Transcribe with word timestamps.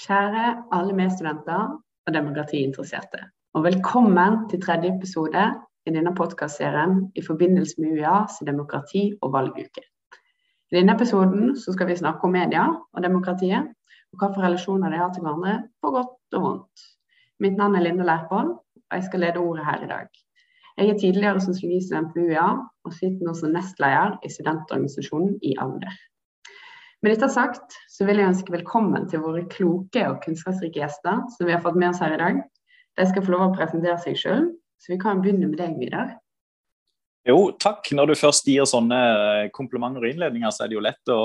Kjære 0.00 0.44
alle 0.72 0.94
medstudenter 0.96 1.64
og 2.06 2.14
demokratiinteresserte. 2.14 3.18
Og 3.54 3.64
velkommen 3.64 4.36
til 4.48 4.62
tredje 4.62 4.94
episode 4.96 5.42
i 5.86 5.92
denne 5.92 6.12
podkastserien 6.16 6.94
i 7.20 7.24
forbindelse 7.26 7.74
med 7.82 7.98
UiAs 7.98 8.38
demokrati- 8.48 9.12
og 9.20 9.32
valguke. 9.34 9.82
I 10.70 10.78
denne 10.78 10.94
episoden 10.96 11.52
skal 11.60 11.90
vi 11.90 11.98
snakke 12.00 12.24
om 12.24 12.32
media 12.32 12.64
og 12.92 13.02
demokratiet, 13.02 13.68
og 14.12 14.22
hvilke 14.22 14.46
relasjoner 14.46 14.88
de 14.90 15.02
har 15.02 15.12
til 15.12 15.26
hverandre, 15.26 15.54
på 15.82 15.90
godt 15.96 16.38
og 16.38 16.42
vondt. 16.46 16.86
Mitt 17.40 17.60
navn 17.60 17.76
er 17.76 17.84
Linda 17.84 18.06
Lervold, 18.08 18.50
og 18.90 18.94
jeg 18.96 19.04
skal 19.04 19.20
lede 19.20 19.44
ordet 19.44 19.66
her 19.66 19.84
i 19.84 19.90
dag. 19.94 20.08
Jeg 20.78 20.88
er 20.88 20.98
tidligere 20.98 21.40
sosiologistudent 21.40 22.14
på 22.14 22.24
UiA, 22.24 22.48
og 22.84 22.92
sitter 22.92 23.26
nå 23.26 23.34
som 23.34 23.52
nestleder 23.52 24.16
i 24.24 24.32
studentorganisasjonen 24.32 25.36
i 25.42 25.56
Agder. 25.58 25.92
Med 27.00 27.14
dette 27.14 27.30
sagt 27.32 27.78
så 27.88 28.04
vil 28.04 28.18
jeg 28.20 28.28
ønske 28.28 28.52
velkommen 28.52 29.06
til 29.08 29.22
våre 29.24 29.46
kloke 29.48 30.02
og 30.04 30.18
kunnskapsrike 30.24 30.82
gjester 30.82 31.22
som 31.32 31.48
vi 31.48 31.54
har 31.54 31.62
fått 31.64 31.78
med 31.80 31.94
oss 31.94 32.00
her 32.04 32.12
i 32.12 32.18
dag. 32.20 32.40
De 33.00 33.06
skal 33.08 33.24
få 33.24 33.32
lov 33.32 33.44
å 33.46 33.54
presentere 33.54 33.96
seg 34.02 34.18
sjøl, 34.20 34.50
så 34.76 34.92
vi 34.92 34.98
kan 35.00 35.22
begynne 35.24 35.48
med 35.48 35.56
deg, 35.62 35.78
Vidar. 35.80 36.10
Jo, 37.28 37.38
takk. 37.60 37.88
Når 37.96 38.10
du 38.10 38.14
først 38.20 38.48
gir 38.48 38.68
sånne 38.68 38.98
eh, 38.98 39.48
komplimenter 39.56 40.04
og 40.04 40.10
innledninger, 40.10 40.52
så 40.52 40.64
er 40.64 40.72
det 40.72 40.76
jo 40.76 40.84
lett 40.84 41.12
å, 41.12 41.20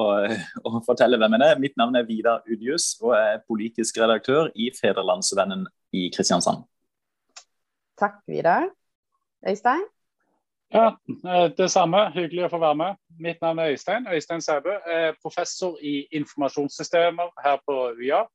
å 0.63 0.81
fortelle 0.87 1.19
hvem 1.19 1.35
jeg 1.35 1.51
er. 1.51 1.61
Mitt 1.63 1.75
navn 1.79 1.99
er 1.99 2.07
Vidar 2.07 2.47
Udjus 2.47 2.93
og 3.01 3.15
er 3.17 3.43
politisk 3.47 3.99
redaktør 3.99 4.51
i 4.55 4.69
Federlandsvennen 4.75 5.67
i 5.95 6.07
Kristiansand. 6.15 6.63
Takk, 7.99 8.21
Vidar. 8.31 8.69
Øystein? 9.47 9.83
Ja, 10.75 10.87
eh, 11.07 11.45
det 11.57 11.69
samme. 11.71 12.09
Hyggelig 12.15 12.47
å 12.47 12.53
få 12.55 12.59
være 12.59 12.79
med. 12.81 12.97
Mitt 13.23 13.39
navn 13.43 13.61
er 13.63 13.71
Øystein 13.71 14.07
Øystein 14.11 14.43
Sæbø. 14.43 14.73
Professor 15.21 15.77
i 15.79 16.01
informasjonssystemer 16.19 17.31
her 17.45 17.61
på 17.63 17.77
UiA. 17.95 18.25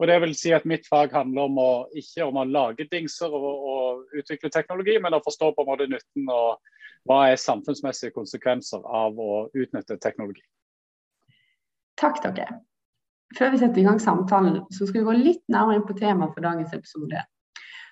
Og 0.00 0.06
det 0.08 0.20
vil 0.22 0.34
si 0.38 0.52
at 0.56 0.64
Mitt 0.64 0.86
fag 0.88 1.12
handler 1.12 1.50
om 1.50 1.58
å, 1.60 1.70
ikke 1.92 2.24
om 2.24 2.38
å 2.40 2.46
lage 2.48 2.86
dingser 2.92 3.34
og, 3.36 3.48
og 3.72 4.14
utvikle 4.16 4.48
teknologi, 4.54 4.94
men 5.02 5.16
å 5.16 5.20
forstå 5.24 5.50
på 5.52 5.64
en 5.64 5.68
måte 5.68 5.88
nytten 5.90 6.30
og 6.32 6.62
hva 7.08 7.18
er 7.28 7.40
samfunnsmessige 7.40 8.14
konsekvenser 8.14 8.80
av 8.86 9.18
å 9.20 9.42
utnytte 9.52 9.98
teknologi. 10.00 10.44
Takk 12.00 12.22
dere. 12.24 12.62
Før 13.36 13.52
vi 13.52 13.60
setter 13.60 13.82
i 13.82 13.84
gang 13.86 14.00
samtalen, 14.02 14.62
så 14.72 14.88
skal 14.88 15.02
vi 15.02 15.08
gå 15.10 15.18
litt 15.18 15.44
nærmere 15.52 15.80
inn 15.80 15.86
på 15.86 15.98
temaet 15.98 16.32
for 16.34 16.46
dagens 16.48 16.72
episode. 16.76 17.20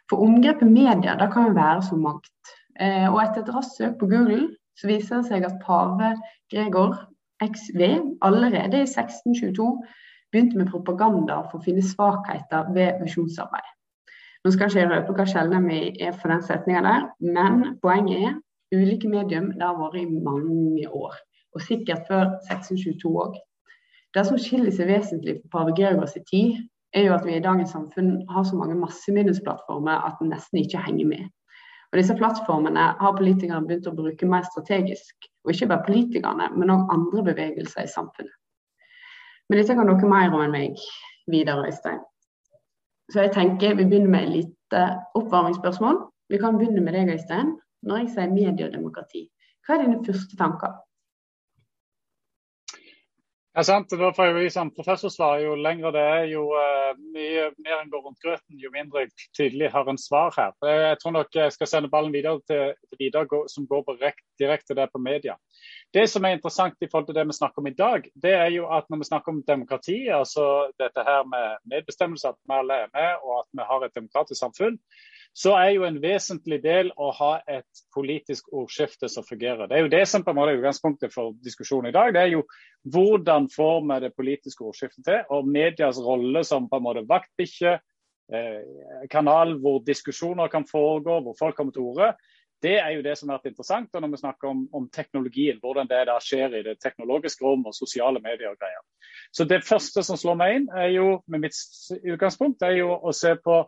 For 0.08 0.25
omgrepet 0.25 0.70
media 0.70 1.14
da 1.20 1.28
kan 1.30 1.51
jo 1.51 1.58
være 1.58 1.84
så 1.91 1.98
mangt. 2.01 2.55
Eh, 2.81 3.07
og 3.11 3.21
etter 3.23 3.43
et 3.43 3.55
raskt 3.55 3.79
søk 3.79 3.97
på 4.01 4.09
Google 4.11 4.48
så 4.79 4.87
viser 4.91 5.19
det 5.19 5.31
seg 5.31 5.47
at 5.47 5.57
pave 5.65 6.12
Gregor 6.53 6.95
XV 7.43 7.81
allerede 8.23 8.83
i 8.83 8.87
1622 8.87 9.67
begynte 10.33 10.61
med 10.61 10.70
propaganda 10.70 11.41
for 11.48 11.59
å 11.59 11.65
finne 11.65 11.83
svakheter 11.83 12.70
ved 12.77 13.01
visjonsarbeid. 13.03 13.75
Nå 14.45 14.53
skal 14.55 14.70
ikke 14.70 14.83
jeg 14.85 14.91
røpe 14.93 15.17
hva 15.17 15.27
sjelden 15.27 15.67
vi 15.67 15.81
er 16.05 16.15
for 16.15 16.31
den 16.31 16.45
setninga 16.47 16.83
der, 16.87 17.07
men 17.25 17.79
poenget 17.83 18.29
er 18.29 18.37
ulike 18.79 19.11
medium 19.11 19.51
det 19.57 19.65
har 19.65 19.79
vært 19.79 19.98
i 20.03 20.07
mange 20.07 20.87
år. 20.87 21.17
Og 21.57 21.65
sikkert 21.65 22.07
før 22.07 22.37
1622 22.47 23.15
òg. 23.25 23.39
Det 24.15 24.25
som 24.29 24.39
skiller 24.41 24.75
seg 24.75 24.91
vesentlig 24.92 25.39
fra 25.41 25.65
pave 25.65 25.75
Gregors 25.77 26.15
tid, 26.31 26.61
er 26.95 27.09
jo 27.09 27.17
at 27.17 27.27
vi 27.27 27.35
i 27.37 27.45
dagens 27.45 27.75
samfunn 27.75 28.23
har 28.31 28.47
så 28.48 28.57
mange 28.57 28.79
massemediesplattformer 28.79 30.07
at 30.07 30.20
den 30.20 30.31
nesten 30.33 30.63
ikke 30.63 30.81
henger 30.87 31.11
med. 31.11 31.27
Og 31.92 31.98
Disse 31.98 32.17
plattformene 32.19 32.84
har 33.00 33.17
politikerne 33.17 33.64
begynt 33.67 33.89
å 33.89 33.94
bruke 33.97 34.28
mer 34.28 34.44
strategisk. 34.44 35.28
Og 35.44 35.55
ikke 35.55 35.70
bare 35.70 35.86
politikerne, 35.86 36.50
men 36.56 36.72
òg 36.75 36.92
andre 36.92 37.25
bevegelser 37.30 37.86
i 37.86 37.92
samfunnet. 37.92 38.34
Men 39.48 39.62
dette 39.62 39.77
kan 39.78 39.89
dere 39.89 40.11
mer 40.11 40.34
om 40.34 40.42
enn 40.45 40.53
meg 40.53 40.83
videre, 41.33 41.70
Øystein. 41.70 42.03
Så 43.08 43.25
jeg 43.25 43.33
tenker 43.33 43.78
vi 43.78 43.86
begynner 43.89 44.12
med 44.12 44.27
et 44.27 44.34
lite 44.34 44.83
oppvarmingsspørsmål. 45.17 46.03
Vi 46.28 46.41
kan 46.42 46.58
begynne 46.61 46.84
med 46.84 46.92
deg, 46.92 47.14
Øystein. 47.14 47.55
Når 47.89 48.02
jeg 48.02 48.11
sier 48.12 48.34
mediedemokrati, 48.34 49.25
hva 49.64 49.77
er 49.77 49.84
dine 49.86 50.02
første 50.05 50.36
tanker? 50.36 50.74
Ja, 53.58 53.64
sant. 53.67 53.91
Da 53.91 54.13
får 54.14 54.29
jeg 54.39 54.51
som 54.55 54.69
professor 54.70 55.11
svare 55.11 55.41
jo 55.42 55.57
lengre 55.58 55.91
det 55.91 56.02
er, 56.07 56.20
jo 56.30 56.45
uh, 56.55 56.92
mye 57.11 57.48
mer 57.58 57.80
enn 57.80 57.89
går 57.91 58.05
rundt 58.05 58.20
grøten, 58.23 58.55
jo 58.55 58.70
mindre 58.70 59.02
jeg 59.02 59.24
tydelig 59.35 59.73
har 59.73 59.91
en 59.91 59.98
svar 59.98 60.30
her. 60.36 60.52
Jeg 60.63 61.01
tror 61.02 61.17
nok 61.17 61.35
jeg 61.35 61.55
skal 61.57 61.67
sende 61.67 61.91
ballen 61.91 62.14
videre 62.14 62.39
til, 62.46 62.77
til 62.86 63.01
Vidar, 63.02 63.27
som 63.51 63.67
går 63.67 63.83
direkte 64.39 64.79
der 64.79 64.86
på 64.92 65.02
media. 65.02 65.35
Det 65.95 66.05
som 66.13 66.25
er 66.25 66.35
interessant 66.37 66.75
i 66.85 66.89
forhold 66.91 67.07
til 67.09 67.17
det 67.17 67.25
vi 67.31 67.37
snakker 67.37 67.63
om 67.63 67.69
i 67.71 67.77
dag, 67.77 68.03
det 68.23 68.33
er 68.37 68.51
jo 68.53 68.67
at 68.77 68.85
når 68.91 69.01
vi 69.01 69.07
snakker 69.09 69.33
om 69.33 69.45
demokrati, 69.47 69.97
altså 70.13 70.69
dette 70.81 71.05
her 71.07 71.23
med 71.25 71.63
medbestemmelse, 71.73 72.29
at 72.29 72.37
vi 72.45 72.59
alle 72.59 72.83
er 72.85 72.91
med 72.93 73.25
og 73.25 73.39
at 73.39 73.49
vi 73.57 73.65
har 73.71 73.87
et 73.87 73.95
demokratisk 73.97 74.41
samfunn, 74.41 74.77
så 75.33 75.55
er 75.57 75.71
jo 75.77 75.87
en 75.87 76.01
vesentlig 76.03 76.59
del 76.65 76.91
å 76.97 77.09
ha 77.17 77.31
et 77.49 77.83
politisk 77.95 78.53
ordskifte 78.53 79.09
som 79.09 79.25
fungerer. 79.25 79.69
Det 79.69 79.77
er 79.79 79.85
jo 79.87 79.93
det 79.93 80.05
som 80.11 80.25
på 80.25 80.33
en 80.33 80.39
måte 80.39 80.55
er 80.55 80.61
utgangspunktet 80.61 81.15
for 81.15 81.37
diskusjonen 81.45 81.89
i 81.91 81.97
dag. 81.97 82.13
Det 82.15 82.23
er 82.23 82.33
jo 82.33 82.43
hvordan 82.93 83.49
får 83.53 83.85
vi 83.89 84.01
det 84.05 84.17
politiske 84.17 84.65
ordskiftet 84.65 85.05
til, 85.09 85.20
og 85.31 85.49
medias 85.49 86.01
rolle 86.05 86.45
som 86.45 86.69
på 86.69 86.81
en 86.81 86.85
måte 86.85 87.05
vaktbikkje, 87.09 87.79
eh, 88.35 89.07
kanal 89.13 89.57
hvor 89.63 89.81
diskusjoner 89.87 90.53
kan 90.53 90.69
foregå, 90.69 91.20
hvor 91.25 91.39
folk 91.39 91.57
kommer 91.57 91.73
til 91.73 91.89
orde. 91.93 92.13
Det 92.63 92.74
er 92.80 92.91
jo 92.96 93.02
det 93.07 93.14
som 93.19 93.30
har 93.30 93.39
vært 93.39 93.52
interessant 93.52 93.95
og 93.95 94.02
når 94.02 94.13
vi 94.13 94.20
snakker 94.23 94.51
om, 94.51 94.64
om, 94.74 94.89
teknologien. 94.91 95.61
Hvordan 95.63 95.89
det 95.91 96.05
da 96.11 96.19
skjer 96.23 96.57
i 96.58 96.64
det 96.67 96.79
teknologiske 96.83 97.45
rom 97.45 97.67
og 97.70 97.77
sosiale 97.77 98.20
medier 98.24 98.51
og 98.51 98.58
greier. 98.58 98.83
Så 99.33 99.45
Det 99.45 99.63
første 99.67 100.02
som 100.02 100.19
slår 100.19 100.39
meg 100.41 100.57
inn, 100.57 100.69
er 100.74 100.92
jo, 100.96 101.08
med 101.27 101.46
mitt 101.46 101.58
utgangspunkt, 102.02 102.63
er 102.63 102.80
jo 102.80 102.95
å 102.96 103.14
se 103.14 103.35
på 103.45 103.63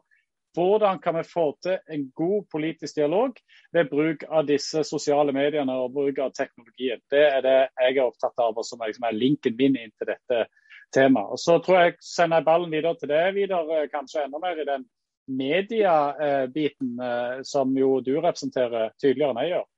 hvordan 0.58 0.98
kan 0.98 1.14
vi 1.14 1.22
få 1.22 1.44
til 1.62 1.76
en 1.94 2.08
god 2.16 2.46
politisk 2.50 2.96
dialog 2.96 3.36
ved 3.72 3.90
bruk 3.90 4.24
av 4.26 4.48
disse 4.48 4.82
sosiale 4.84 5.32
mediene 5.32 5.76
og 5.78 5.92
bruk 5.94 6.18
av 6.18 6.32
teknologien? 6.34 6.98
Det 7.10 7.22
er 7.22 7.44
det 7.46 7.58
jeg 7.60 7.96
er 7.96 8.08
opptatt 8.08 8.42
av, 8.42 8.58
og 8.58 8.66
som 8.66 8.82
er 8.82 9.14
linken 9.14 9.54
min 9.58 9.78
inn 9.78 9.94
til 9.94 10.10
dette 10.10 10.46
temaet. 10.94 11.30
Og 11.30 11.38
Så 11.38 11.58
tror 11.62 11.84
jeg 11.84 11.98
sender 12.02 12.40
jeg 12.40 12.48
ballen 12.48 12.72
videre 12.72 12.96
til 12.98 13.12
det, 13.12 13.34
Vidar, 13.34 13.70
eh, 13.76 13.88
kanskje 13.94 14.24
enda 14.24 14.42
mer 14.42 14.58
i 14.58 14.66
den 14.66 14.88
mediebiten 15.28 16.96
eh, 17.00 17.42
som 17.46 17.76
jo 17.76 17.98
du 18.04 18.16
representerer 18.20 18.94
tydeligere 19.00 19.34
enn 19.34 19.42
jeg 19.44 19.52
gjør. 19.54 19.68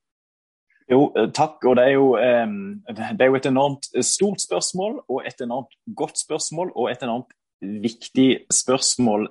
Jo, 0.93 1.01
eh, 1.17 1.29
takk. 1.35 1.59
og 1.65 1.77
det 1.79 1.85
er, 1.89 1.95
jo, 1.97 2.09
det 2.17 3.25
er 3.25 3.31
jo 3.31 3.39
et 3.39 3.51
enormt 3.51 3.91
stort 4.05 4.43
spørsmål, 4.43 5.01
og 5.09 5.27
et 5.27 5.41
enormt 5.41 5.75
godt 5.97 6.19
spørsmål, 6.21 6.73
og 6.77 6.91
et 6.91 7.03
enormt 7.03 7.33
viktig 7.63 8.31
spørsmål. 8.53 9.31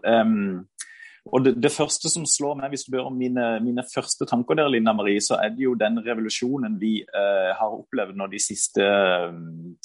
Og 1.30 1.44
det, 1.46 1.54
det, 1.62 1.70
første 1.72 2.10
som 2.10 2.24
slår 2.26 2.56
meg, 2.58 2.72
hvis 2.74 2.88
du 2.88 2.96
bør 2.96 3.12
om 3.12 3.18
mine, 3.18 3.46
mine, 3.62 3.84
første 3.94 4.26
tanker 4.26 4.58
der, 4.58 4.72
Linda 4.74 4.94
Marie, 4.98 5.22
så 5.22 5.38
er 5.38 5.54
det 5.54 5.62
jo 5.68 5.76
den 5.78 6.00
revolusjonen 6.02 6.80
vi 6.82 6.96
eh, 7.06 7.52
har 7.58 7.76
opplevd 7.76 8.18
nå 8.18 8.26
de 8.32 8.40
siste 8.42 8.82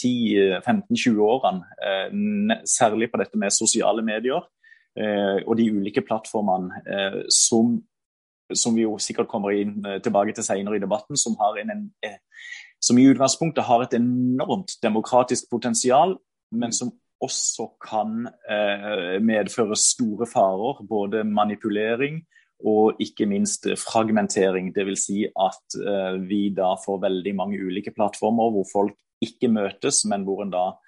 10-15-20 0.01 1.13
eh, 1.13 1.21
årene. 1.27 1.61
Eh, 1.77 2.63
særlig 2.65 3.11
på 3.13 3.21
dette 3.21 3.37
med 3.41 3.53
sosiale 3.53 4.05
medier 4.07 4.41
eh, 4.41 4.56
og 5.47 5.57
de 5.59 5.69
ulike 5.73 6.03
plattformene 6.07 6.83
eh, 6.89 7.19
som, 7.33 7.77
som, 8.53 8.77
vi 8.77 8.87
jo 8.87 8.97
sikkert 9.03 9.29
kommer 9.29 9.57
inn, 9.57 9.79
eh, 9.85 9.99
tilbake 10.03 10.35
til 10.37 10.47
senere 10.47 10.79
i 10.79 10.83
debatten, 10.83 11.19
som, 11.21 11.37
en, 11.61 11.75
en, 11.77 12.17
som 12.81 12.99
i 12.99 13.09
utgangspunktet 13.11 13.67
har 13.67 13.85
et 13.85 13.99
enormt 13.99 14.79
demokratisk 14.83 15.51
potensial, 15.51 16.17
men 16.53 16.73
som 16.73 16.95
også 17.23 17.71
kan 17.81 18.27
eh, 18.51 19.17
medføre 19.25 19.77
store 19.77 20.27
farer. 20.29 20.83
Både 20.89 21.25
manipulering 21.25 22.23
og 22.65 23.01
ikke 23.01 23.27
minst 23.29 23.69
fragmentering. 23.81 24.73
Dvs. 24.75 25.07
Si 25.09 25.25
at 25.25 25.79
eh, 25.81 26.21
vi 26.29 26.49
da 26.57 26.75
får 26.85 27.03
veldig 27.05 27.35
mange 27.37 27.61
ulike 27.61 27.93
plattformer 27.97 28.53
hvor 28.53 28.69
folk 28.73 28.97
ikke 29.25 29.49
møtes, 29.49 30.05
men 30.09 30.27
hvor 30.29 30.45
en 30.45 30.53
da 30.53 30.67
eh, 30.73 30.86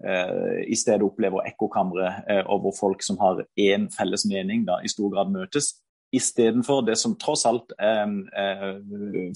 i 0.00 0.76
stedet 0.78 1.04
opplever 1.04 1.44
ekkokamre, 1.44 2.12
eh, 2.28 2.42
og 2.48 2.70
folk 2.76 3.02
som 3.04 3.18
har 3.20 3.42
én 3.58 3.88
felles 3.92 4.24
mening, 4.28 4.64
da 4.64 4.78
i 4.80 4.88
stor 4.88 5.10
grad 5.12 5.32
møtes. 5.32 5.74
Istedenfor 6.12 6.86
det 6.86 6.96
som 6.98 7.18
tross 7.20 7.44
alt 7.46 7.74
er 7.78 8.08
eh, 8.34 8.80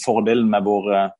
fordelen 0.02 0.48
med 0.50 0.64
våre 0.66 1.10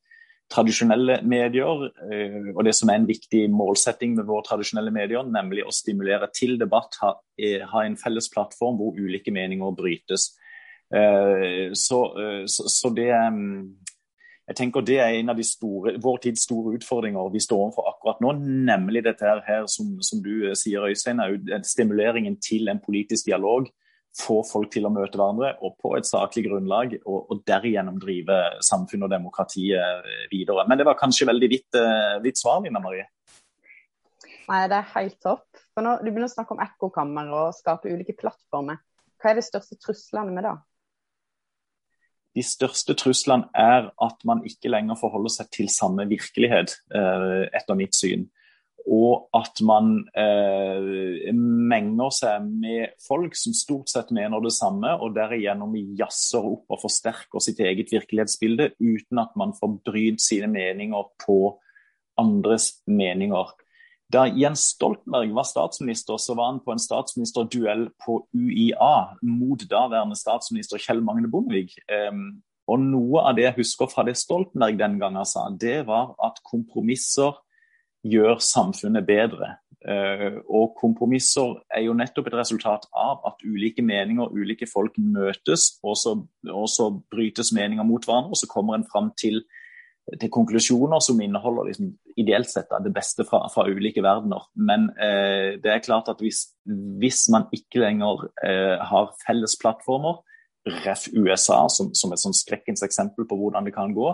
tradisjonelle 0.53 1.21
medier, 1.27 1.87
eh, 2.13 2.51
og 2.55 2.65
det 2.67 2.75
som 2.77 2.91
er 2.91 3.01
en 3.01 3.09
viktig 3.09 3.47
målsetting 3.53 4.17
med 4.17 4.27
våre 4.29 4.45
tradisjonelle 4.49 4.93
medier, 4.95 5.25
nemlig 5.25 5.65
å 5.65 5.75
stimulere 5.75 6.29
til 6.35 6.59
debatt, 6.61 6.99
ha, 7.03 7.15
eh, 7.39 7.63
en 7.85 7.97
felles 8.01 8.29
plattform 8.33 8.81
hvor 8.81 8.99
ulike 8.99 9.33
meninger 9.33 9.77
brytes. 9.77 10.33
Eh, 10.95 11.73
så, 11.73 12.01
så, 12.47 12.69
så 12.71 12.91
det 12.95 13.11
jeg 14.45 14.57
tenker 14.59 14.85
Det 14.85 14.99
er 15.01 15.15
en 15.19 15.33
av 15.33 15.39
de 15.39 15.45
store, 15.47 15.95
vår 16.05 16.19
tids 16.27 16.43
store 16.45 16.75
utfordringer 16.77 17.31
vi 17.33 17.41
står 17.41 17.63
overfor 17.63 17.87
akkurat 17.95 18.21
nå. 18.21 18.35
Nemlig 18.69 19.05
dette 19.07 19.25
her, 19.47 19.65
som, 19.73 19.95
som 20.05 20.21
du 20.21 20.51
sier, 20.59 20.85
Øystein, 20.85 21.23
er 21.23 21.65
stimuleringen 21.65 22.37
til 22.45 22.69
en 22.69 22.83
politisk 22.85 23.31
dialog 23.31 23.71
få 24.15 24.41
folk 24.47 24.71
til 24.71 24.87
å 24.87 24.93
møte 24.95 25.19
hverandre 25.19 25.55
og 25.65 25.75
på 25.83 25.95
et 25.99 26.07
saklig 26.07 26.47
grunnlag, 26.47 26.95
og, 27.03 27.33
og 27.33 27.43
derigjennom 27.49 27.99
drive 28.03 28.37
samfunnet 28.63 29.09
og 29.09 29.15
demokratiet 29.15 29.81
eh, 29.81 30.27
videre. 30.31 30.67
Men 30.71 30.79
det 30.79 30.87
var 30.87 30.99
kanskje 31.01 31.29
veldig 31.31 31.51
vidt, 31.51 31.71
uh, 31.79 32.21
vidt 32.23 32.39
svar, 32.39 32.61
Lina 32.63 32.83
Marie? 32.83 33.09
Nei, 34.45 34.61
det 34.71 34.79
er 34.79 34.93
helt 34.93 35.19
topp. 35.25 35.49
For 35.75 35.85
når 35.85 36.05
du 36.05 36.11
begynner 36.11 36.29
å 36.29 36.35
snakke 36.35 36.55
om 36.55 36.63
ekkokammer 36.63 37.33
og 37.35 37.57
skape 37.57 37.91
ulike 37.91 38.15
plattformer, 38.21 38.79
hva 39.19 39.33
er 39.33 39.41
de 39.41 39.47
største 39.47 39.79
truslene 39.83 40.37
med 40.37 40.47
det? 40.47 40.55
De 42.35 42.43
største 42.43 42.97
truslene 42.99 43.47
er 43.55 43.91
at 44.03 44.25
man 44.27 44.43
ikke 44.47 44.73
lenger 44.73 44.99
forholder 44.99 45.33
seg 45.37 45.51
til 45.55 45.69
samme 45.71 46.07
virkelighet, 46.11 46.75
eh, 46.95 47.45
etter 47.55 47.79
mitt 47.79 47.95
syn. 47.95 48.27
Og 48.85 49.31
at 49.33 49.63
man 49.65 49.95
eh, 50.19 51.31
menger 51.33 52.11
seg 52.13 52.49
med 52.51 52.99
folk 53.07 53.39
som 53.39 53.55
stort 53.57 53.89
sett 53.93 54.11
mener 54.13 54.43
det 54.45 54.53
samme, 54.53 54.91
og 54.99 55.15
derigjennom 55.17 55.77
jazzer 55.97 56.45
opp 56.45 56.75
og 56.75 56.83
forsterker 56.83 57.41
sitt 57.45 57.63
eget 57.65 57.95
virkelighetsbilde 57.95 58.75
uten 58.83 59.23
at 59.23 59.33
man 59.41 59.55
får 59.57 59.79
brydd 59.87 60.21
sine 60.21 60.51
meninger 60.53 61.07
på 61.25 61.39
andres 62.21 62.75
meninger. 62.87 63.55
Da 64.13 64.27
Jens 64.29 64.69
Stoltenberg 64.75 65.33
var 65.35 65.47
statsminister, 65.49 66.19
så 66.21 66.37
var 66.37 66.53
han 66.53 66.61
på 66.65 66.75
en 66.75 66.83
statsministerduell 66.83 67.89
på 68.05 68.21
UiA 68.37 68.97
mot 69.23 69.65
daværende 69.71 70.19
statsminister 70.19 70.83
Kjell 70.83 71.01
Magne 71.05 71.31
Bondevik. 71.31 71.73
Um, 71.89 72.43
og 72.69 72.81
Noe 72.81 73.25
av 73.29 73.37
det 73.37 73.49
jeg 73.49 73.59
husker 73.59 73.91
fra 73.93 74.05
det 74.07 74.17
Stoltenberg 74.21 74.79
den 74.81 75.01
gangen 75.01 75.27
sa, 75.29 75.49
det 75.51 75.83
var 75.89 76.15
at 76.25 76.41
kompromisser 76.47 77.37
gjør 78.05 78.41
samfunnet 78.45 79.07
bedre. 79.09 79.55
Uh, 79.85 80.41
og 80.49 80.77
kompromisser 80.81 81.59
er 81.73 81.87
jo 81.89 81.97
nettopp 81.97 82.31
et 82.31 82.39
resultat 82.39 82.87
av 82.97 83.25
at 83.29 83.43
ulike 83.45 83.85
meninger, 83.85 84.33
ulike 84.33 84.69
folk 84.71 84.97
møtes, 85.01 85.75
og 85.85 85.99
så, 86.01 86.15
og 86.53 86.69
så 86.73 86.91
brytes 87.13 87.53
meninger 87.57 87.85
mot 87.89 88.05
hverandre, 88.05 88.37
og 88.37 88.41
så 88.41 88.49
kommer 88.53 88.79
en 88.79 88.89
fram 88.89 89.13
til, 89.21 89.43
til 90.21 90.31
konklusjoner 90.33 91.01
som 91.01 91.21
inneholder 91.25 91.71
liksom, 91.71 91.95
ideelt 92.21 92.51
sett 92.51 92.73
det 92.85 92.93
beste 92.95 93.25
fra, 93.29 93.45
fra 93.53 93.65
ulike 93.69 94.03
verdener. 94.05 94.45
Men 94.55 94.91
eh, 95.01 95.57
det 95.63 95.73
er 95.73 95.85
klart 95.85 96.11
at 96.13 96.21
hvis, 96.21 96.47
hvis 97.01 97.25
man 97.33 97.49
ikke 97.57 97.81
lenger 97.83 98.27
eh, 98.45 98.77
har 98.85 99.15
felles 99.25 99.57
plattformer, 99.61 100.21
ref. 100.65 101.09
USA 101.13 101.67
som, 101.69 101.91
som 101.97 102.13
et 102.15 102.23
sånn 102.23 102.37
skrekkens 102.37 102.85
eksempel 102.87 103.27
på 103.29 103.37
hvordan 103.37 103.67
det 103.67 103.75
kan 103.75 103.93
gå, 103.97 104.13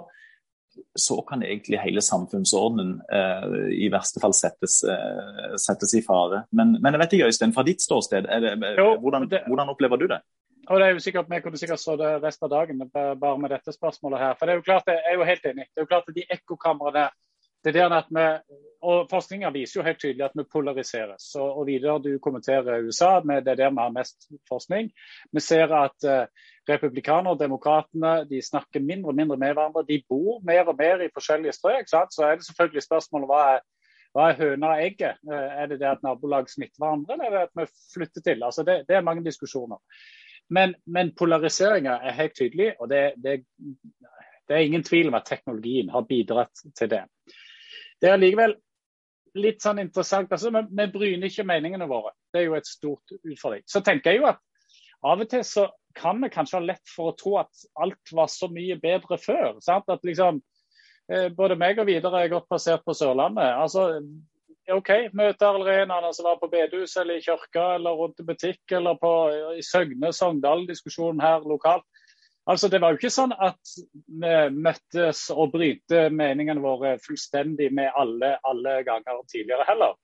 så 0.98 1.18
kan 1.26 1.42
egentlig 1.44 1.80
hele 1.82 2.02
samfunnsordenen 2.04 3.00
eh, 3.12 3.56
i 3.84 3.88
verste 3.92 4.22
fall 4.22 4.34
settes, 4.36 4.80
eh, 4.86 5.56
settes 5.60 5.94
i 5.98 6.02
fare. 6.06 6.44
Men, 6.56 6.76
men, 6.78 6.94
jeg 6.94 7.02
vet 7.02 7.16
ikke, 7.16 7.30
Øystein, 7.30 7.54
fra 7.56 7.64
ditt 7.66 7.82
ståsted, 7.84 8.28
det, 8.30 8.54
jo, 8.78 8.92
hvordan, 9.02 9.26
det, 9.30 9.42
hvordan, 9.48 9.72
opplever 9.74 10.00
du 10.00 10.06
det? 10.12 10.20
Og 10.68 10.80
det 10.80 10.86
er 10.86 10.92
jo 10.92 11.02
sikkert, 11.02 11.30
Vi 11.30 11.40
kunne 11.40 11.58
sikkert 11.58 11.80
stått 11.80 12.02
resten 12.22 12.46
av 12.46 12.50
dagen 12.50 12.84
bare 12.92 13.38
med 13.38 13.50
dette 13.50 13.72
spørsmålet 13.72 14.20
her. 14.20 14.34
For 14.38 14.46
det 14.46 14.52
er 14.52 14.60
jo 14.60 14.68
klart, 14.68 14.86
Jeg 14.86 15.02
er 15.10 15.18
jo 15.18 15.24
helt 15.24 15.46
enig. 15.46 15.66
Det 15.70 15.80
er 15.80 15.86
jo 15.86 15.92
klart 15.92 16.08
at 16.08 16.14
De 16.14 16.26
ekkokamrene 16.30 17.08
det 17.64 17.76
er 17.76 17.92
at 17.92 18.08
vi, 18.08 18.22
og 18.88 19.08
Forskninga 19.10 19.50
viser 19.52 19.80
jo 19.80 19.84
helt 19.84 19.98
tydelig 20.00 20.24
at 20.24 20.36
vi 20.38 20.46
polariseres. 20.48 21.26
Og, 21.36 21.58
og 21.60 21.66
videre 21.68 21.98
Du 22.00 22.14
kommenterer 22.22 22.86
USA, 22.86 23.20
med 23.24 23.44
det 23.44 23.52
er 23.52 23.58
der 23.60 23.74
vi 23.74 23.82
har 23.82 23.92
mest 23.92 24.30
forskning. 24.48 24.88
Vi 25.32 25.40
ser 25.44 25.74
at 25.76 26.06
uh, 26.08 26.24
republikanere 26.68 27.34
og 27.34 27.40
demokratene 27.40 28.24
de 28.30 28.40
snakker 28.42 28.80
mindre 28.80 29.12
og 29.12 29.18
mindre 29.18 29.36
med 29.36 29.52
hverandre. 29.52 29.84
De 29.88 30.00
bor 30.08 30.40
mer 30.44 30.72
og 30.72 30.78
mer 30.78 31.04
i 31.04 31.12
forskjellige 31.12 31.52
strøk. 31.58 31.88
Sant? 31.88 32.14
Så 32.14 32.24
er 32.24 32.40
det 32.40 32.48
selvfølgelig 32.48 32.86
spørsmålet 32.86 33.28
hva 33.28 33.42
er, 33.56 33.60
hva 34.16 34.30
er 34.30 34.40
høna 34.40 34.72
og 34.72 34.86
egget? 34.86 35.20
Uh, 35.28 35.36
er 35.36 35.68
det 35.68 35.82
det 35.84 35.92
at 35.92 36.02
nabolag 36.06 36.48
smitter 36.48 36.80
hverandre, 36.80 37.12
eller 37.12 37.28
er 37.28 37.36
det 37.36 37.46
at 37.50 37.60
vi 37.60 37.68
flytter 37.92 38.24
til? 38.24 38.42
Altså 38.48 38.64
det, 38.64 38.84
det 38.88 38.96
er 38.96 39.04
mange 39.04 39.24
diskusjoner. 39.28 39.84
Men, 40.50 40.74
men 40.86 41.12
polariseringa 41.18 42.00
er 42.02 42.16
helt 42.16 42.34
tydelig, 42.38 42.72
og 42.80 42.90
det, 42.90 43.04
det, 43.22 43.40
det 44.48 44.56
er 44.56 44.66
ingen 44.66 44.84
tvil 44.86 45.10
om 45.10 45.18
at 45.18 45.28
teknologien 45.30 45.92
har 45.94 46.08
bidratt 46.08 46.64
til 46.78 46.90
det. 46.90 47.04
Det 48.02 48.10
er 48.10 48.18
likevel 48.18 48.56
litt 49.38 49.62
sånn 49.62 49.78
interessant. 49.82 50.32
altså 50.32 50.50
Vi, 50.50 50.62
vi 50.74 50.86
bryner 50.90 51.30
ikke 51.30 51.46
meningene 51.46 51.86
våre. 51.90 52.14
Det 52.32 52.42
er 52.42 52.48
jo 52.48 52.56
et 52.58 52.68
stort 52.68 53.14
utfordring. 53.20 53.62
Så 53.70 53.82
tenker 53.86 54.14
jeg 54.14 54.22
jo 54.22 54.30
at 54.32 54.40
av 55.06 55.22
og 55.22 55.30
til 55.30 55.44
så 55.46 55.68
kan 55.96 56.20
vi 56.22 56.30
kanskje 56.32 56.58
ha 56.58 56.64
lett 56.64 56.90
for 56.90 57.10
å 57.10 57.16
tro 57.18 57.36
at 57.40 57.62
alt 57.82 58.12
var 58.14 58.30
så 58.30 58.50
mye 58.52 58.78
bedre 58.82 59.18
før. 59.20 59.60
Sant? 59.64 59.88
At 59.90 60.04
liksom, 60.06 60.42
eh, 61.12 61.28
Både 61.34 61.56
meg 61.58 61.78
og 61.78 61.88
Videre 61.88 62.24
er 62.24 62.32
godt 62.34 62.50
plassert 62.50 62.84
på 62.84 62.94
Sørlandet. 62.94 63.54
altså 63.54 64.02
OK, 64.70 64.90
møter 65.16 65.56
renene 65.64 66.12
som 66.14 66.28
var 66.28 66.36
på 66.40 66.50
bedehus 66.52 66.96
eller 67.00 67.18
i 67.18 67.24
kirka 67.24 67.74
eller 67.78 67.96
rundt 67.96 68.20
i 68.20 68.26
butikk 68.26 68.74
eller 68.76 68.98
på, 69.00 69.12
i 69.58 69.64
Søgne, 69.66 70.12
Sogndal-diskusjonen 70.14 71.22
her 71.24 71.46
lokalt. 71.48 71.86
Altså, 72.50 72.68
Det 72.68 72.80
var 72.80 72.92
jo 72.92 73.00
ikke 73.00 73.12
sånn 73.12 73.32
at 73.36 73.74
vi 74.06 74.36
møttes 74.54 75.26
og 75.34 75.52
bryte 75.52 76.08
meningene 76.10 76.62
våre 76.62 76.96
fullstendig 77.04 77.68
med 77.74 77.92
alle, 77.94 78.36
alle 78.44 78.80
ganger 78.86 79.20
tidligere 79.30 79.66
heller. 79.68 79.94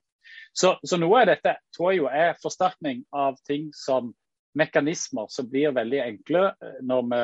Så, 0.53 0.77
så, 0.83 0.99
noe 0.99 1.23
av 1.23 1.31
dette 1.31 1.57
tror 1.75 1.93
jeg 1.93 2.03
jo 2.03 2.11
er 2.11 2.39
forsterkning 2.43 3.05
av 3.15 3.37
ting 3.47 3.69
som 3.77 4.13
mekanismer 4.57 5.29
som 5.31 5.49
blir 5.51 5.75
veldig 5.77 6.01
enkle 6.03 6.47
eh, 6.49 6.79
når 6.87 7.03
vi 7.11 7.23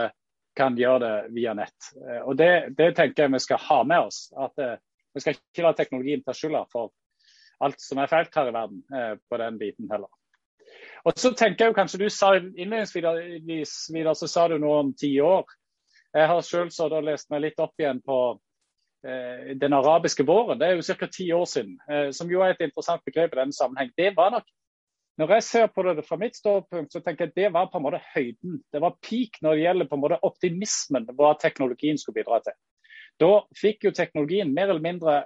kan 0.58 0.76
gjøre 0.76 1.00
det 1.04 1.14
via 1.36 1.54
nett. 1.56 1.92
Eh, 1.96 2.20
og 2.20 2.36
Det, 2.36 2.52
det 2.76 2.92
tenker 2.98 3.24
jeg 3.24 3.32
vi 3.32 3.40
skal 3.46 3.62
ha 3.68 3.78
med 3.88 4.08
oss. 4.08 4.26
at 4.36 4.58
uh, 4.60 4.74
Vi 5.14 5.20
skal 5.24 5.38
ikke 5.38 5.64
la 5.64 5.72
teknologien 5.76 6.22
ta 6.24 6.34
skylda 6.36 6.66
for 6.72 6.92
alt 7.62 7.80
som 7.82 8.00
er 8.02 8.10
feilt 8.10 8.34
her 8.36 8.50
i 8.50 8.54
verden 8.54 8.82
eh, 8.94 9.14
på 9.28 9.40
den 9.40 9.58
biten 9.60 9.90
heller. 9.92 10.10
Og 11.06 11.18
så 11.18 11.32
tenker 11.36 11.64
jeg 11.64 11.72
jo 11.72 11.76
kanskje 11.76 12.00
Du 12.00 12.08
sa 12.10 12.32
innledningsvis 12.36 13.74
videre, 13.92 14.14
så 14.18 14.28
sa 14.30 14.46
du 14.48 14.56
noe 14.62 14.78
om 14.84 14.94
ti 14.94 15.12
år. 15.20 15.44
Jeg 16.12 16.28
har 16.28 16.40
selv 16.46 16.72
så 16.74 16.88
da 16.92 17.00
lest 17.02 17.30
meg 17.32 17.46
litt 17.46 17.60
opp 17.62 17.80
igjen 17.80 18.02
på 18.04 18.18
eh, 19.06 19.52
den 19.58 19.76
arabiske 19.76 20.26
våren. 20.28 20.60
Det 20.60 20.68
er 20.68 20.76
jo 20.78 20.96
ca. 21.00 21.08
ti 21.08 21.28
år 21.32 21.46
siden. 21.48 21.78
Eh, 21.90 22.10
som 22.16 22.30
jo 22.30 22.44
er 22.44 22.54
et 22.54 22.66
interessant 22.68 23.04
begrep 23.06 23.34
i 23.34 23.40
denne 23.40 23.56
sammenheng. 23.56 23.94
Det 23.96 24.12
var 24.16 24.34
nok 24.36 24.48
når 25.20 25.34
jeg 25.34 25.44
ser 25.44 25.66
på 25.68 25.82
det 25.84 26.06
fra 26.06 26.16
mitt 26.16 26.36
ståpunkt, 26.38 26.92
så 26.92 27.02
tenker 27.04 27.26
jeg 27.26 27.32
at 27.32 27.36
det 27.36 27.48
var 27.52 27.66
på 27.68 27.76
en 27.76 27.84
måte 27.84 28.00
høyden. 28.14 28.62
Det 28.72 28.80
var 28.80 28.96
peak 29.04 29.42
når 29.44 29.58
det 29.58 29.64
gjelder 29.66 29.88
på 29.90 29.98
en 29.98 30.02
måte 30.06 30.18
optimismen 30.24 31.08
hva 31.18 31.34
teknologien 31.40 32.00
skulle 32.00 32.22
bidra 32.22 32.38
til. 32.46 32.56
Da 33.20 33.32
fikk 33.58 33.84
jo 33.84 33.92
teknologien 33.92 34.54
mer 34.56 34.70
eller 34.72 34.84
mindre 34.84 35.18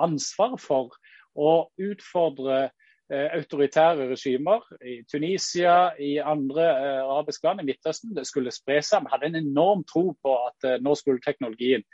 ansvar 0.00 0.56
for 0.60 0.96
å 1.34 1.68
utfordre 1.80 2.68
Eh, 3.12 3.28
autoritære 3.36 4.06
regimer 4.08 4.62
i 4.80 5.02
Tunisia, 5.12 5.90
i 6.00 6.16
andre 6.16 6.62
eh, 6.64 7.02
arabiske 7.04 7.44
land 7.46 7.60
i 7.60 7.66
Midtøsten. 7.68 8.14
Det 8.16 8.24
skulle 8.24 8.52
spre 8.52 8.78
seg. 8.80 9.04
Vi 9.04 9.12
hadde 9.12 9.28
en 9.28 9.36
enorm 9.42 9.82
tro 9.84 10.14
på 10.24 10.36
at 10.46 10.64
eh, 10.64 10.78
nå 10.80 10.94
skulle 10.96 11.20
teknologien 11.20 11.84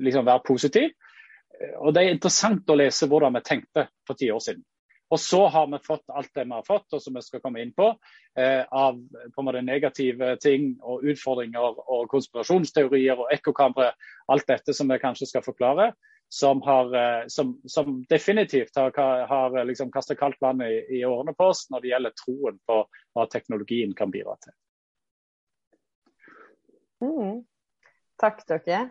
liksom 0.00 0.24
være 0.24 0.42
positiv. 0.46 0.94
Og 1.84 1.92
Det 1.92 2.00
er 2.00 2.14
interessant 2.14 2.72
å 2.72 2.78
lese 2.80 3.10
hvordan 3.12 3.36
vi 3.36 3.44
tenkte 3.44 3.84
for 4.08 4.16
ti 4.16 4.30
år 4.32 4.40
siden. 4.40 4.64
Og 5.12 5.20
så 5.20 5.42
har 5.52 5.68
vi 5.68 5.82
fått 5.84 6.16
alt 6.16 6.32
det 6.32 6.46
vi 6.46 6.56
har 6.56 6.64
fått, 6.64 6.88
og 6.96 7.02
som 7.04 7.18
vi 7.18 7.22
skal 7.26 7.42
komme 7.44 7.60
inn 7.60 7.74
på, 7.76 7.92
eh, 8.40 8.64
av 8.64 8.96
på 8.96 9.42
en 9.42 9.50
måte 9.50 9.62
negative 9.66 10.38
ting 10.40 10.78
og 10.80 11.04
utfordringer 11.12 11.84
og 11.84 12.08
konspirasjonsteorier 12.08 13.20
og 13.20 13.28
ekkokamre. 13.36 13.92
Alt 14.32 14.48
dette 14.48 14.72
som 14.72 14.88
vi 14.88 14.98
kanskje 15.02 15.28
skal 15.28 15.44
forklare 15.44 15.92
som, 16.32 16.62
har, 16.62 16.94
eh, 16.94 17.26
som, 17.26 17.60
som 17.64 18.04
definitivt 18.08 18.76
har, 18.76 18.92
har 19.26 19.58
eh, 19.58 19.64
liksom 19.64 19.90
kastet 19.92 20.18
kaldt 20.18 20.38
vann 20.40 20.62
i, 20.62 21.00
i, 21.00 21.04
årene 21.04 21.34
på 21.34 21.48
oss 21.50 21.64
når 21.70 21.82
det 21.82 21.90
gjelder 21.90 22.14
troen 22.22 22.60
på 22.70 22.76
hva 22.86 23.24
teknologien 23.32 23.94
kan 23.98 24.12
bidra 24.14 24.36
til. 24.44 24.54
Mm. 27.02 27.40
Takk, 28.22 28.44
dere. 28.46 28.84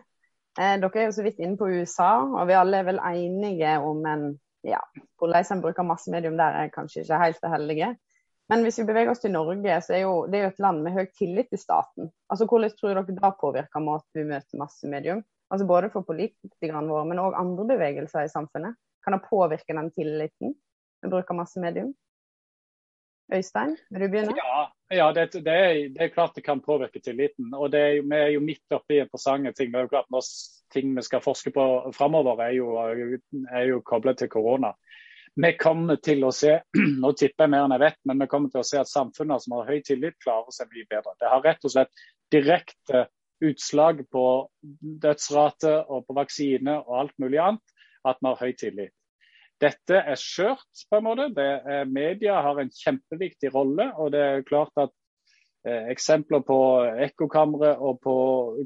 Eh, 0.60 0.76
dere 0.82 1.00
er 1.00 1.08
jo 1.08 1.16
så 1.16 1.24
vidt 1.24 1.40
inne 1.40 1.56
på 1.56 1.70
USA, 1.72 2.12
og 2.28 2.44
vi 2.50 2.58
alle 2.60 2.82
er 2.82 2.90
vel 2.90 3.00
enige 3.08 3.72
om 3.88 4.04
en 4.04 4.28
ja, 4.68 4.82
hvordan 5.16 5.54
en 5.54 5.64
bruker 5.64 5.88
massemedium 5.88 6.36
der, 6.36 6.60
er 6.60 6.76
kanskje 6.76 7.06
ikke 7.06 7.24
helt 7.24 7.40
det 7.40 7.56
heldige. 7.56 7.90
Men 8.52 8.66
hvis 8.66 8.82
vi 8.82 8.88
beveger 8.90 9.14
oss 9.14 9.22
til 9.22 9.32
Norge, 9.32 9.80
så 9.80 9.96
er 9.96 10.04
jo 10.04 10.14
det 10.28 10.42
er 10.42 10.48
jo 10.48 10.52
et 10.52 10.64
land 10.68 10.84
med 10.84 10.92
høy 10.92 11.06
tillit 11.16 11.48
til 11.48 11.64
staten. 11.64 12.12
Altså 12.28 12.44
Hvordan 12.50 12.76
tror 12.76 12.98
dere 12.98 13.06
det 13.08 13.36
påvirker 13.40 13.80
måten 13.80 14.20
vi 14.20 14.28
møter 14.28 14.60
massemedium? 14.60 15.22
Altså 15.50 15.66
både 15.66 15.90
for 15.90 16.06
politikerne 16.06 16.90
våre, 16.90 17.08
men 17.10 17.22
òg 17.22 17.38
andre 17.38 17.66
bevegelser 17.72 18.26
i 18.26 18.32
samfunnet. 18.32 18.78
Kan 19.04 19.16
det 19.16 19.24
påvirke 19.26 19.74
den 19.74 19.90
tilliten 19.94 20.54
vi 21.00 21.08
bruker 21.08 21.34
masse 21.34 21.60
medium. 21.60 21.94
Øystein, 23.34 23.76
vil 23.90 24.02
du 24.02 24.08
begynne? 24.10 24.34
Ja, 24.36 24.64
ja 24.90 25.12
det, 25.14 25.32
det, 25.32 25.52
er, 25.54 25.74
det, 25.94 26.02
er, 26.02 26.08
klart 26.14 26.34
det 26.34 26.44
kan 26.44 26.60
påvirke 26.60 27.00
tilliten. 27.00 27.54
og 27.54 27.74
er 27.74 28.02
Vi 28.02 28.16
er 28.16 28.32
jo 28.34 28.40
midt 28.40 28.74
oppi 28.74 28.98
interessante 28.98 29.52
ting. 29.52 29.70
Det 29.72 29.78
er 29.78 29.86
jo 29.86 29.94
klart 29.94 30.10
når 30.10 30.26
Ting 30.70 30.92
vi 30.94 31.02
skal 31.02 31.22
forske 31.22 31.50
på 31.50 31.62
framover, 31.94 32.38
er 32.42 33.18
er 33.50 33.64
jo 33.66 33.80
koblet 33.80 34.18
til 34.18 34.28
korona. 34.28 34.72
Vi 35.36 35.52
kommer 35.58 35.96
til 35.96 36.24
å 36.24 36.30
se 36.30 36.60
nå 37.02 37.12
tipper 37.12 37.44
jeg 37.44 37.50
mer 37.50 37.64
enn 37.64 37.74
jeg 37.74 37.82
vet, 37.82 37.98
men 38.06 38.22
vi 38.22 38.28
kommer 38.30 38.50
til 38.50 38.62
å 38.62 38.66
se 38.66 38.78
at 38.78 38.90
samfunnet 38.90 39.42
som 39.42 39.56
har 39.58 39.66
høy 39.70 39.80
tillit, 39.86 40.18
klarer 40.22 40.54
seg 40.54 40.70
mye 40.70 40.86
bedre. 40.90 41.14
Det 41.18 41.30
har 41.30 41.42
rett 41.42 41.66
og 41.66 41.74
slett 41.74 42.04
direkte 42.30 43.08
utslag 43.44 44.02
på 44.12 44.24
dødsrate 45.02 45.74
og 45.88 46.06
på 46.06 46.16
vaksine 46.16 46.78
og 46.80 46.96
alt 47.00 47.14
mulig 47.18 47.40
annet, 47.42 47.76
at 48.06 48.20
vi 48.20 48.28
har 48.28 48.40
høy 48.40 48.56
tillit. 48.58 48.94
Dette 49.60 49.98
er 49.98 50.16
skjørt, 50.16 50.84
på 50.88 50.98
en 50.98 51.04
måte. 51.04 51.28
Er, 51.36 51.84
media 51.84 52.38
har 52.40 52.60
en 52.60 52.72
kjempeviktig 52.72 53.52
rolle. 53.54 53.90
og 53.96 54.12
det 54.12 54.20
er 54.20 54.46
klart 54.48 54.72
at 54.80 54.92
eh, 55.66 55.90
Eksempler 55.92 56.40
på 56.40 56.58
ekkokamre 57.04 57.74
og 57.76 58.00
på 58.00 58.14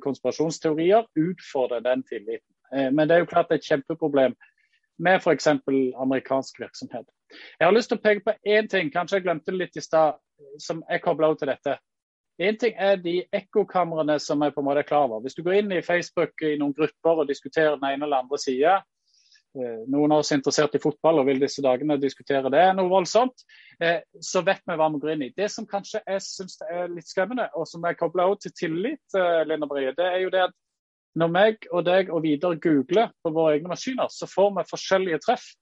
konspirasjonsteorier 0.05 1.09
utfordrer 1.19 1.83
den 1.83 2.05
tilliten. 2.07 2.55
Eh, 2.73 2.91
men 2.93 3.09
det 3.09 3.17
er 3.17 3.25
jo 3.25 3.33
klart 3.33 3.51
et 3.51 3.67
kjempeproblem 3.67 4.37
med 4.99 5.19
f.eks. 5.19 5.47
amerikansk 5.99 6.61
virksomhet. 6.61 7.11
Jeg 7.59 7.67
har 7.67 7.75
lyst 7.75 7.91
til 7.91 7.99
å 7.99 8.05
peke 8.05 8.23
på 8.29 8.37
én 8.47 8.71
ting, 8.71 8.93
kanskje 8.95 9.19
jeg 9.19 9.27
glemte 9.27 9.55
litt 9.55 9.75
i 9.77 9.83
stad, 9.83 10.21
som 10.63 10.85
er 10.89 11.03
kobla 11.03 11.33
til 11.35 11.51
dette. 11.51 11.79
Én 12.39 12.57
ting 12.59 12.75
er 12.75 12.97
de 12.99 13.21
ekkokamrene 13.33 14.17
som 14.19 14.43
jeg 14.43 14.55
på 14.55 14.63
en 14.63 14.67
måte 14.67 14.83
er 14.83 14.89
klar 14.89 15.07
over. 15.07 15.21
Hvis 15.23 15.37
du 15.37 15.45
går 15.47 15.61
inn 15.61 15.71
i 15.73 15.85
Facebook 15.87 16.43
i 16.43 16.57
noen 16.59 16.75
grupper 16.75 17.23
og 17.23 17.31
diskuterer 17.31 17.77
den 17.79 17.87
ene 17.93 18.09
eller 18.09 18.25
andre 18.25 18.41
sida, 18.43 18.81
eh, 19.55 19.85
noen 19.87 20.13
av 20.17 20.25
oss 20.25 20.33
er 20.33 20.41
interessert 20.41 20.75
i 20.75 20.83
fotball 20.83 21.23
og 21.23 21.29
vil 21.29 21.39
disse 21.39 21.63
dagene 21.63 22.01
diskutere 22.03 22.51
det 22.51 22.65
noe 22.75 22.91
voldsomt, 22.91 23.47
eh, 23.79 24.03
så 24.19 24.43
vet 24.43 24.65
vi 24.67 24.79
hva 24.81 24.91
vi 24.91 25.01
går 25.05 25.15
inn 25.15 25.25
i. 25.29 25.33
Det 25.37 25.47
som 25.51 25.69
kanskje 25.71 26.03
jeg 26.03 26.27
syns 26.27 26.59
er 26.67 26.91
litt 26.91 27.07
skremmende, 27.07 27.47
og 27.55 27.69
som 27.71 27.87
er 27.87 27.95
kobla 27.95 28.27
til 28.43 28.57
tillit, 28.59 29.05
eh, 29.15 29.45
Linda 29.47 29.71
Marie, 29.71 29.95
det 29.95 30.11
er 30.11 30.21
jo 30.27 30.35
det 30.35 30.49
at 30.49 30.59
når 31.15 31.31
meg 31.31 31.69
og 31.71 31.85
deg 31.87 32.11
og 32.11 32.25
videre 32.25 32.59
googler 32.59 33.13
på 33.23 33.31
våre 33.31 33.55
egne 33.55 33.71
maskiner, 33.71 34.11
så 34.11 34.27
får 34.27 34.57
vi 34.57 34.71
forskjellige 34.73 35.23
treff. 35.23 35.53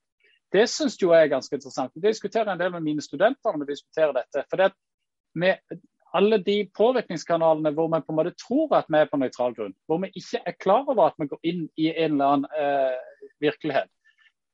Det 0.49 0.65
syns 0.69 0.97
jeg 0.97 1.13
er 1.13 1.29
ganske 1.29 1.53
interessant. 1.53 1.93
Jeg 1.93 2.09
diskuterer 2.09 2.49
en 2.49 2.57
del 2.57 2.71
med 2.73 2.81
mine 2.81 3.01
studenter 3.01 3.53
når 3.53 3.61
vi 3.61 3.73
diskuterer 3.73 4.13
dette. 4.17 4.45
for 4.49 4.57
det 4.57 4.71
at 4.71 5.79
alle 6.13 6.37
de 6.45 6.57
påvirkningskanalene 6.77 7.71
hvor 7.73 7.89
vi 7.89 8.01
på 8.05 8.13
en 8.13 8.19
måte 8.19 8.35
tror 8.37 8.75
at 8.77 8.89
vi 8.91 8.99
er 9.01 9.09
på 9.09 9.17
nøytral 9.17 9.55
grunn, 9.57 9.73
hvor 9.87 10.01
vi 10.03 10.11
ikke 10.19 10.43
er 10.45 10.55
klar 10.59 10.85
over 10.85 11.07
at 11.07 11.17
vi 11.19 11.29
går 11.31 11.41
inn 11.49 11.63
i 11.77 11.89
en 11.89 12.15
eller 12.15 12.35
annen 12.35 12.47
eh, 12.53 13.27
virkelighet, 13.41 13.89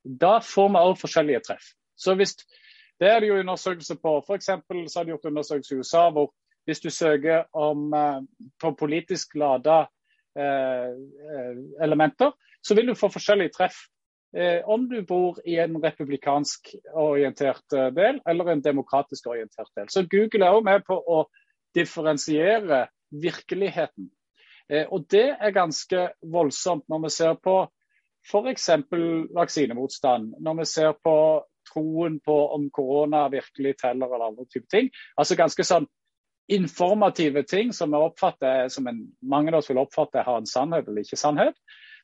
da 0.03 0.37
får 0.43 0.69
vi 0.71 0.81
også 0.81 1.01
forskjellige 1.05 1.43
treff. 1.49 1.73
Så 1.99 2.15
hvis, 2.15 2.37
Det 2.99 3.07
er 3.07 3.19
det 3.19 3.27
jo 3.29 3.39
undersøkelser 3.39 3.95
på. 3.95 4.17
F.eks. 4.27 4.45
så 4.45 4.99
har 4.99 5.03
de 5.03 5.11
gjort 5.13 5.25
undersøkelser 5.25 5.75
i 5.75 5.79
USA 5.79 6.09
hvor 6.11 6.33
hvis 6.67 6.79
du 6.79 6.89
søker 6.89 7.45
om, 7.53 7.93
eh, 7.93 8.21
på 8.61 8.71
politisk 8.79 9.35
lada 9.35 9.85
eh, 10.35 10.91
eh, 11.35 11.55
elementer, 11.81 12.31
så 12.63 12.75
vil 12.75 12.87
du 12.87 12.95
få 12.95 13.07
forskjellige 13.07 13.55
treff. 13.55 13.75
Eh, 14.37 14.61
om 14.69 14.89
du 14.89 15.01
bor 15.01 15.39
i 15.45 15.55
en 15.57 15.79
republikansk 15.81 16.75
orientert 16.93 17.73
eh, 17.73 17.87
del 17.87 18.19
eller 18.29 18.51
en 18.51 18.61
demokratisk 18.61 19.27
orientert 19.27 19.71
del. 19.75 19.87
Så 19.89 20.05
Google 20.11 20.45
er 20.45 20.53
også 20.53 20.67
med 20.67 20.83
på 20.85 20.99
å 20.99 21.23
differensiere 21.75 22.87
virkeligheten. 23.09 24.09
Eh, 24.69 24.85
og 24.91 25.05
det 25.11 25.27
er 25.39 25.55
ganske 25.55 26.09
voldsomt 26.21 26.87
når 26.89 27.05
vi 27.05 27.13
ser 27.13 27.37
på 27.43 27.59
f.eks. 28.29 28.69
vaksinemotstand, 29.35 30.35
når 30.43 30.59
vi 30.59 30.65
ser 30.69 30.91
på 31.03 31.15
troen 31.69 32.19
på 32.25 32.35
om 32.55 32.67
korona 32.73 33.27
virkelig 33.29 33.77
teller 33.79 34.09
eller 34.09 34.31
andre 34.31 34.45
typer 34.45 34.69
ting. 34.73 34.91
Altså 35.17 35.37
ganske 35.39 35.65
sånn 35.65 35.87
informative 36.49 37.43
ting 37.45 37.73
som, 37.73 37.93
oppfatter, 37.93 38.67
som 38.73 38.87
en, 38.89 39.03
mange 39.21 39.53
av 39.53 39.61
oss 39.61 39.69
vil 39.69 39.81
oppfatte 39.81 40.25
har 40.25 40.41
en 40.41 40.49
sannhet 40.49 40.87
eller 40.89 41.05
ikke 41.05 41.19
sannhet. 41.19 41.57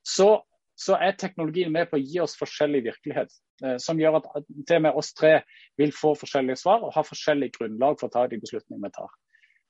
Så, 0.05 0.29
så, 0.77 0.99
er 1.01 1.17
teknologien 1.17 1.73
med 1.73 1.89
på 1.89 1.97
å 1.97 2.03
gi 2.03 2.21
oss 2.21 2.37
forskjellig 2.37 2.83
virkelighet. 2.85 3.33
Eh, 3.65 3.77
som 3.81 3.99
gjør 3.99 4.19
at 4.21 4.29
til 4.45 4.77
og 4.77 4.85
med 4.85 4.99
oss 5.01 5.13
tre 5.17 5.39
vil 5.81 5.93
få 5.95 6.13
forskjellige 6.19 6.61
svar 6.61 6.85
og 6.85 6.93
ha 6.93 7.05
forskjellig 7.05 7.55
grunnlag 7.57 7.97
for 7.99 8.09
å 8.09 8.15
ta 8.15 8.27
de 8.29 8.41
beslutningene 8.41 8.85
vi 8.85 8.97
tar 8.97 9.13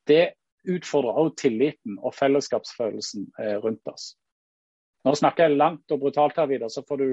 det 0.10 0.26
utfordrer 0.66 1.18
også 1.22 1.36
tilliten 1.46 1.98
og 2.02 2.14
fellesskapsfølelsen 2.18 3.28
eh, 3.42 3.58
rundt 3.64 3.92
oss. 3.92 4.14
Nå 5.06 5.14
snakker 5.14 5.46
jeg 5.46 5.60
langt 5.60 5.92
og 5.94 6.02
brutalt 6.02 6.38
her, 6.40 6.48
Vidar, 6.50 6.72
så 6.74 6.82
får 6.88 6.98
du, 6.98 7.10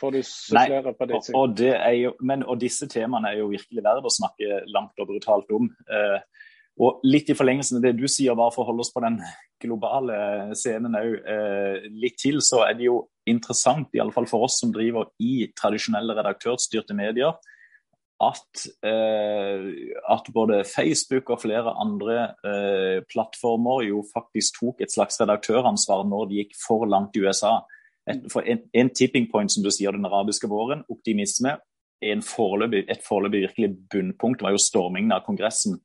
får 0.00 0.10
du 0.12 0.18
supplere 0.26 0.92
på 0.98 1.06
det. 1.08 1.20
Og, 1.32 1.54
det 1.56 1.72
jo, 1.96 2.12
men, 2.20 2.44
og 2.44 2.60
disse 2.60 2.88
temaene 2.92 3.30
er 3.32 3.40
jo 3.40 3.48
virkelig 3.54 3.84
verdt 3.86 4.08
å 4.08 4.12
snakke 4.12 4.58
langt 4.68 5.00
og 5.00 5.08
brutalt 5.08 5.54
om. 5.56 5.70
Eh, 5.88 6.18
og 6.82 7.00
litt 7.04 7.28
i 7.32 7.36
forlengelsen 7.36 7.78
av 7.78 7.86
det 7.86 7.94
du 7.96 8.04
sier, 8.08 8.36
bare 8.36 8.52
for 8.52 8.64
å 8.64 8.70
holde 8.70 8.84
oss 8.84 8.92
på 8.92 9.00
den 9.04 9.18
globale 9.60 10.18
scenen 10.58 10.96
òg 10.98 11.16
eh, 11.20 11.88
litt 12.04 12.18
til, 12.20 12.40
så 12.44 12.62
er 12.66 12.76
det 12.76 12.88
jo 12.88 12.98
interessant, 13.28 13.92
i 13.96 14.00
alle 14.02 14.12
fall 14.12 14.28
for 14.28 14.44
oss 14.48 14.58
som 14.60 14.72
driver 14.74 15.08
i 15.22 15.48
tradisjonelle 15.56 16.16
redaktørstyrte 16.18 16.96
medier, 16.96 17.36
at, 18.22 18.64
eh, 18.86 19.64
at, 20.14 20.28
både 20.34 20.62
Facebook 20.68 21.30
og 21.34 21.42
flere 21.42 21.74
andre 21.80 22.16
eh, 22.46 22.98
plattformer 23.10 23.86
jo 23.88 24.04
faktisk 24.12 24.60
tok 24.60 24.82
et 24.84 24.94
slags 24.94 25.20
redaktøransvar 25.20 26.06
når 26.08 26.30
de 26.30 26.40
gikk 26.42 26.56
for 26.60 26.86
langt 26.86 27.18
i 27.18 27.24
USA. 27.24 27.58
Et, 28.08 28.22
for 28.32 28.46
en, 28.46 28.62
en, 28.74 28.90
tipping 28.90 29.28
point, 29.30 29.50
som 29.50 29.64
du 29.64 29.70
sier, 29.74 29.94
den 29.94 30.06
arabiske 30.06 30.50
våren, 30.50 30.86
optimisme, 30.90 31.56
foreløpig, 32.26 32.86
et 32.90 33.02
foreløpig 33.06 33.44
virkelig 33.44 33.68
bunnpunkt 33.92 34.42
var 34.42 34.54
jo 34.54 34.62
stormingen 34.62 35.14
av 35.14 35.22
Kongressen 35.26 35.76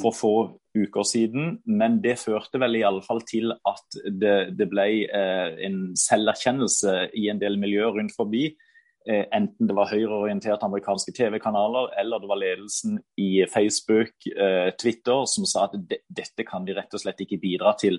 for 0.00 0.16
få 0.16 0.34
uker 0.74 1.06
siden. 1.06 1.58
Men 1.68 2.00
det 2.02 2.16
førte 2.22 2.58
vel 2.62 2.80
i 2.80 2.84
alle 2.86 3.02
fall 3.04 3.22
til 3.28 3.52
at 3.52 3.98
det, 4.08 4.56
det 4.58 4.68
ble 4.70 4.88
eh, 5.06 5.58
en 5.66 5.92
selverkjennelse 5.98 6.96
i 7.18 7.28
en 7.30 7.42
del 7.42 7.60
miljøer 7.62 7.98
rundt 7.98 8.14
forbi 8.16 8.48
enten 9.06 9.68
det 9.68 9.74
var 9.76 9.90
høyreorienterte 9.90 10.66
amerikanske 10.66 11.14
TV-kanaler 11.16 11.90
eller 12.00 12.22
det 12.22 12.30
var 12.30 12.40
ledelsen 12.40 13.00
i 13.18 13.44
Facebook, 13.50 14.14
eh, 14.30 14.70
Twitter, 14.78 15.24
som 15.26 15.46
sa 15.48 15.66
at 15.66 15.76
dette 16.08 16.46
kan 16.46 16.66
de 16.66 16.76
rett 16.76 16.94
og 16.94 17.02
slett 17.02 17.22
ikke 17.24 17.40
bidra 17.42 17.74
til. 17.80 17.98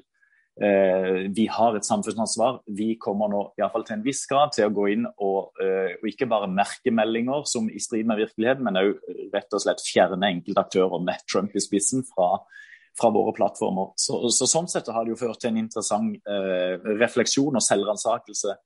Eh, 0.62 1.28
vi 1.34 1.48
har 1.50 1.76
et 1.76 1.86
samfunnsansvar. 1.86 2.62
Vi 2.78 2.94
kommer 3.02 3.32
nå 3.32 3.44
i 3.58 3.68
fall 3.74 3.86
til 3.88 3.98
en 3.98 4.06
viss 4.06 4.26
grad 4.30 4.54
til 4.56 4.70
å 4.70 4.74
gå 4.74 4.90
inn 4.94 5.08
og, 5.12 5.54
og 5.60 6.10
ikke 6.10 6.30
bare 6.30 6.52
merke 6.52 6.94
meldinger 6.94 7.48
som 7.50 7.70
i 7.70 7.82
strid 7.82 8.08
med 8.08 8.22
virkeligheten, 8.22 8.64
men 8.64 8.82
òg 8.84 9.32
rett 9.34 9.54
og 9.56 9.64
slett 9.64 9.84
fjerne 9.84 10.30
enkeltaktører 10.30 11.02
med 11.04 11.26
Trump 11.28 11.56
i 11.58 11.64
spissen 11.64 12.06
fra, 12.08 12.38
fra 13.00 13.10
våre 13.12 13.34
plattformer. 13.36 13.96
Så, 13.98 14.22
så, 14.30 14.48
Sånn 14.48 14.70
sett 14.70 14.92
har 14.94 15.04
det 15.04 15.16
jo 15.16 15.24
ført 15.26 15.42
til 15.42 15.52
en 15.52 15.64
interessant 15.66 16.16
eh, 16.30 16.78
refleksjon 17.02 17.58
og 17.58 17.66
selvransakelse 17.66 18.62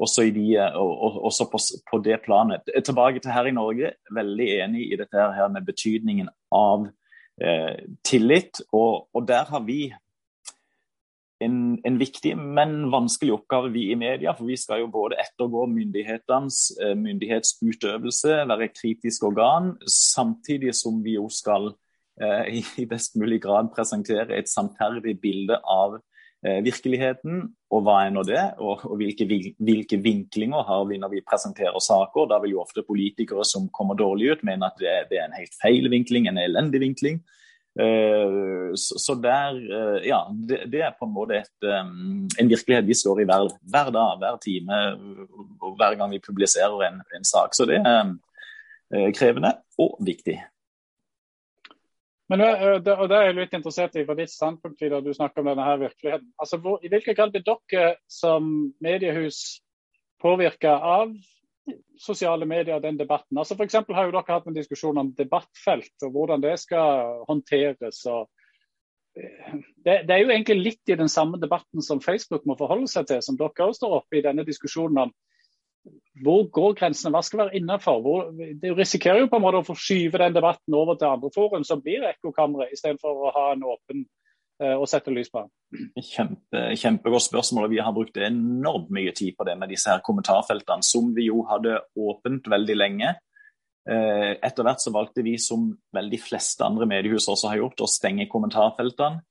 også, 0.00 0.26
de, 0.34 0.46
og, 0.74 1.24
også 1.28 1.46
på, 1.52 1.58
på, 1.90 1.98
det 2.04 2.20
planet. 2.24 2.68
Tilbake 2.84 3.20
til 3.20 3.32
her 3.34 3.48
i 3.48 3.54
Norge, 3.56 3.92
veldig 4.14 4.48
enig 4.64 4.86
i 4.92 4.98
dette 5.00 5.26
her 5.36 5.50
med 5.52 5.66
betydningen 5.66 6.30
av 6.56 6.86
eh, 7.42 7.82
tillit. 8.06 8.62
Og, 8.72 9.08
og, 9.14 9.26
der 9.28 9.50
har 9.50 9.64
vi 9.66 9.92
en, 11.40 11.78
en, 11.84 11.98
viktig, 12.00 12.34
men 12.38 12.90
vanskelig 12.92 13.36
oppgave, 13.38 13.72
vi 13.72 13.90
i 13.92 13.98
media. 13.98 14.34
For 14.36 14.48
vi 14.48 14.56
skal 14.60 14.84
jo 14.84 14.90
både 14.92 15.20
ettergå 15.20 15.66
myndighetenes 15.72 16.62
eh, 16.80 16.96
myndighetsutøvelse, 16.96 18.42
være 18.50 18.72
kritisk 18.72 19.28
organ, 19.28 19.74
samtidig 19.86 20.74
som 20.76 21.04
vi 21.04 21.18
jo 21.18 21.28
skal 21.32 21.72
eh, 22.22 22.60
i 22.80 22.88
best 22.88 23.20
mulig 23.20 23.42
grad 23.44 23.72
presentere 23.76 24.32
et 24.38 24.48
sannferdig 24.48 25.18
bilde 25.20 25.60
av 25.64 26.00
Eh, 26.00 26.08
virkeligheten, 26.40 27.42
og 27.70 27.82
hva 27.84 27.98
er 28.06 28.14
nå 28.14 28.22
det? 28.24 28.40
Og, 28.64 28.84
og 28.88 28.94
hvilke, 29.00 29.26
hvilke, 29.28 29.98
vinklinger 30.00 30.64
har 30.64 30.86
vi 30.88 30.96
når 31.00 31.12
vi 31.12 31.24
presenterer 31.26 31.76
saker? 31.84 32.30
Da 32.30 32.38
vil 32.40 32.54
jo 32.54 32.62
ofte 32.62 32.84
politikere 32.86 33.44
som 33.44 33.68
kommer 33.76 33.98
dårlig 33.98 34.32
ut, 34.32 34.46
mene 34.48 34.70
at 34.70 34.80
det, 34.80 34.94
det 35.10 35.20
er 35.20 35.28
en 35.28 35.36
helt 35.36 35.52
feil 35.60 35.90
vinkling, 35.92 36.30
en 36.30 36.40
elendig 36.40 36.80
vinkling. 36.80 37.20
Uh, 37.78 38.72
så, 38.74 39.14
der, 39.22 39.54
uh, 39.54 40.00
ja, 40.02 40.24
det, 40.48 40.80
er 40.80 40.96
på 40.98 41.06
en 41.06 41.14
måte 41.14 41.38
et, 41.38 41.68
en 41.68 42.50
virkelighet 42.50 42.88
vi 42.88 42.96
står 42.98 43.22
i 43.22 43.28
hver, 43.30 43.52
hver, 43.70 43.92
dag, 43.94 44.16
hver 44.18 44.40
time 44.42 44.80
hver 45.78 45.94
gang 46.00 46.10
vi 46.10 46.24
publiserer 46.24 46.88
en, 46.88 46.98
en 47.14 47.28
sak. 47.28 47.54
Så 47.54 47.68
det 47.70 47.78
er 47.84 49.12
krevende 49.14 49.54
og 49.78 50.00
viktig. 50.02 50.40
Men 52.30 52.40
eh, 52.40 52.76
det, 52.84 52.94
og 52.94 53.08
det 53.10 53.18
er 53.18 53.28
jeg 53.28 53.38
litt 53.40 53.58
interessert 53.58 53.96
i 53.98 54.06
fra 54.06 54.14
ditt 54.18 54.30
standpunkt, 54.30 54.78
Vidar, 54.82 55.02
du 55.02 55.10
snakker 55.14 55.42
om 55.42 55.50
denne 55.50 55.66
her 55.66 55.80
virkeligheten. 55.82 56.30
Altså, 56.38 56.60
hvor, 56.62 56.78
I 56.82 56.90
hvilken 56.92 57.18
grad 57.18 57.34
blir 57.34 57.44
dere 57.46 57.94
som 58.10 58.50
mediehus 58.84 59.60
påvirka 60.22 60.76
av 60.78 61.14
sosiale 62.00 62.46
medier 62.46 62.76
og 62.76 62.84
den 62.84 63.00
debatten? 63.00 63.38
Altså 63.38 63.56
for 63.58 63.94
har 63.96 64.06
jo 64.06 64.14
dere 64.14 64.36
hatt 64.36 64.46
en 64.46 64.56
diskusjon 64.56 65.00
om 65.02 65.10
debattfelt 65.18 66.06
og 66.06 66.14
hvordan 66.14 66.44
det 66.44 66.54
skal 66.62 67.24
håndteres. 67.28 68.04
og 68.06 68.28
eh, 69.18 69.58
det, 69.84 70.04
det, 70.06 70.14
er 70.14 70.22
jo 70.22 70.30
egentlig 70.30 70.60
litt 70.60 70.94
i 70.94 70.98
den 71.02 71.10
samme 71.10 71.40
debatten 71.42 71.82
som 71.82 72.02
Facebook 72.04 72.46
må 72.46 72.54
forholde 72.58 72.90
seg 72.90 73.10
til, 73.10 73.24
som 73.26 73.38
dere 73.40 73.66
også 73.66 73.82
står 73.82 73.98
oppe 74.02 74.20
i 74.20 74.24
denne 74.28 74.46
diskusjonen 74.46 75.08
om 75.08 75.14
hvor 76.22 76.48
går 76.52 76.74
grensene? 76.78 77.12
Hva 77.14 77.22
skal 77.24 77.44
være 77.44 77.60
innenfor? 77.60 78.32
det 78.60 78.72
risikerer 78.76 79.22
jo 79.22 79.30
på 79.30 79.38
en 79.38 79.44
måte 79.44 79.62
å 79.62 79.66
forskyve 79.66 80.20
den 80.20 80.36
debatten 80.36 80.76
over 80.76 80.98
til 80.98 81.08
andre 81.08 81.30
forum, 81.34 81.64
som 81.64 81.80
blir 81.84 82.04
ekkokamre, 82.10 82.68
istedenfor 82.74 83.28
å 83.28 83.32
ha 83.36 83.46
en 83.54 83.64
åpen 83.64 84.04
uh, 84.62 84.76
og 84.76 84.86
sette 84.90 85.14
lys 85.14 85.32
på 85.32 85.46
Kjempe, 86.10 86.66
Kjempegodt 86.76 87.28
spørsmål. 87.28 87.70
Vi 87.72 87.80
har 87.80 87.96
brukt 87.96 88.20
enormt 88.20 88.92
mye 88.92 89.14
tid 89.16 89.38
på 89.38 89.46
det 89.48 89.56
med 89.60 89.72
disse 89.72 89.92
her 89.92 90.04
kommentarfeltene, 90.04 90.84
som 90.84 91.14
vi 91.16 91.30
jo 91.30 91.44
hadde 91.48 91.80
åpent 91.96 92.50
veldig 92.52 92.76
lenge. 92.76 93.14
Uh, 93.88 94.36
etter 94.36 94.66
hvert 94.66 94.84
så 94.84 94.92
valgte 94.92 95.24
vi, 95.24 95.38
som 95.40 95.70
veldig 95.96 96.20
fleste 96.20 96.66
andre 96.66 96.90
mediehus 96.90 97.30
også 97.32 97.54
har 97.54 97.62
gjort, 97.62 97.86
å 97.86 97.90
stenge 97.90 98.28
kommentarfeltene. 98.28 99.24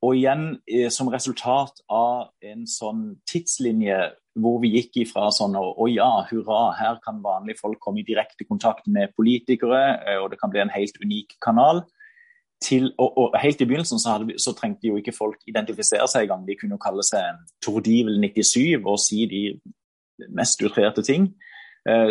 Og 0.00 0.14
igjen, 0.16 0.62
eh, 0.64 0.88
som 0.88 1.10
resultat 1.12 1.82
av 1.92 2.30
en 2.40 2.64
sånn 2.64 3.18
tidslinje 3.28 3.98
hvor 4.42 4.58
vi 4.62 4.72
gikk 4.76 5.02
ifra 5.04 5.28
sånn 5.34 5.56
å 5.58 5.86
ja, 5.90 6.08
hurra, 6.30 6.72
her 6.78 6.98
kan 7.04 7.20
vanlige 7.24 7.60
folk 7.60 7.80
komme 7.82 8.02
i 8.02 8.06
direkte 8.06 8.46
kontakt 8.48 8.86
med 8.90 9.14
politikere, 9.18 9.80
eh, 10.06 10.18
og 10.22 10.30
det 10.32 10.40
kan 10.40 10.52
bli 10.52 10.62
en 10.64 10.74
helt 10.74 10.98
unik 11.02 11.38
kanal. 11.44 11.84
Til, 12.64 12.88
og, 12.98 13.12
og, 13.14 13.36
Helt 13.38 13.60
i 13.62 13.68
begynnelsen 13.70 14.00
så, 14.02 14.16
vi, 14.26 14.34
så, 14.42 14.50
trengte 14.58 14.88
jo 14.88 14.96
ikke 14.98 15.14
folk 15.14 15.44
identifisere 15.46 16.08
seg 16.10 16.26
engang. 16.26 16.46
De 16.48 16.56
kunne 16.58 16.80
kalle 16.82 17.04
seg 17.06 17.44
Tordivel 17.62 18.18
97 18.18 18.80
og 18.80 18.96
si 18.98 19.28
de 19.30 19.42
mest 20.34 20.64
utrerte 20.66 21.04
ting. 21.06 21.28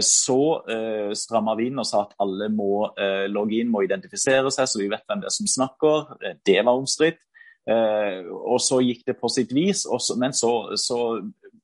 Så 0.02 0.38
eh, 0.72 1.12
stramma 1.14 1.54
vi 1.60 1.68
inn 1.68 1.82
og 1.84 1.86
sa 1.86 2.06
at 2.06 2.16
alle 2.24 2.48
må 2.50 2.88
eh, 2.96 3.28
logge 3.30 3.60
inn, 3.60 3.68
må 3.70 3.84
identifisere 3.84 4.50
seg, 4.56 4.70
så 4.72 4.80
vi 4.80 4.88
vet 4.90 5.04
hvem 5.04 5.20
det 5.22 5.28
er 5.28 5.36
som 5.36 5.50
snakker. 5.52 6.16
Det 6.48 6.56
var 6.64 6.80
omstridt. 6.80 7.20
Eh, 7.68 8.24
og 8.32 8.62
så 8.64 8.80
gikk 8.80 9.04
det 9.10 9.18
på 9.20 9.28
sitt 9.32 9.52
vis, 9.56 9.84
så, 9.84 10.16
men 10.20 10.36
så, 10.36 10.52
så, 10.80 11.20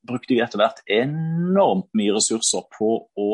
brukte 0.08 0.36
vi 0.36 0.44
etter 0.44 0.62
hvert 0.62 0.84
enormt 0.92 1.90
mye 1.98 2.16
ressurser 2.16 2.66
på 2.76 2.96
å 3.20 3.30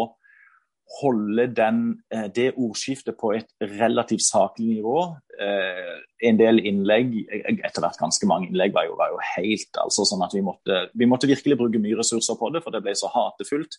holde 0.99 1.45
den, 1.53 1.81
eh, 2.09 2.27
det 2.33 2.55
ordskiftet 2.57 3.17
på 3.19 3.33
et 3.37 3.49
relativt 3.61 4.25
saklig 4.25 4.79
nivå. 4.79 5.03
Eh, 5.39 5.99
en 6.29 6.39
del 6.39 6.59
innlegg, 6.65 7.13
etter 7.29 7.83
hvert 7.83 7.99
ganske 7.99 8.25
mange 8.27 8.49
innlegg, 8.49 8.73
var 8.73 8.87
jo, 8.87 8.95
var 8.97 9.13
jo 9.13 9.21
helt 9.35 9.81
altså 9.83 10.05
sånn 10.07 10.25
at 10.25 10.33
vi 10.33 10.41
måtte, 10.41 10.89
vi 10.97 11.05
måtte 11.05 11.29
virkelig 11.29 11.59
bruke 11.59 11.81
mye 11.81 11.99
ressurser 11.99 12.39
på 12.39 12.49
det, 12.53 12.63
for 12.63 12.73
det 12.73 12.81
ble 12.85 12.95
så 12.97 13.11
hatefullt 13.13 13.77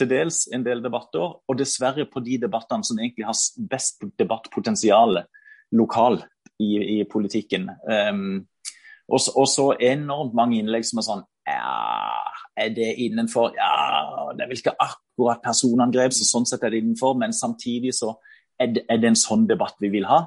til 0.00 0.08
dels 0.08 0.46
en 0.54 0.64
del 0.64 0.82
debatter, 0.84 1.34
og 1.48 1.58
dessverre 1.58 2.06
på 2.08 2.22
de 2.24 2.38
debattene 2.40 2.86
som 2.86 3.00
egentlig 3.00 3.26
har 3.28 3.36
best 3.70 4.04
debattpotensial 4.20 5.24
lokalt 5.76 6.24
i, 6.60 7.00
i 7.00 7.04
politikken. 7.08 7.68
Um, 7.88 8.46
og, 9.10 9.48
så 9.50 9.72
enormt 9.82 10.36
mange 10.38 10.60
innlegg 10.60 10.86
som 10.86 11.00
er 11.00 11.06
sånn 11.06 11.26
ja, 11.56 12.24
Er 12.60 12.74
det 12.74 12.90
innenfor 13.00 13.54
Ja, 13.56 14.32
det 14.36 14.44
er 14.44 14.50
vel 14.50 14.58
ikke 14.58 14.76
akkurat 14.78 15.42
personangrep, 15.44 16.12
så 16.12 16.26
sånn 16.28 16.48
sett 16.48 16.64
er 16.64 16.74
det 16.74 16.82
innenfor, 16.82 17.16
men 17.18 17.32
samtidig 17.36 17.94
så 17.96 18.14
er 18.60 18.74
det, 18.74 18.84
er 18.90 19.00
det 19.00 19.12
en 19.12 19.18
sånn 19.18 19.46
debatt 19.48 19.78
vi 19.80 19.92
vil 19.92 20.08
ha. 20.10 20.26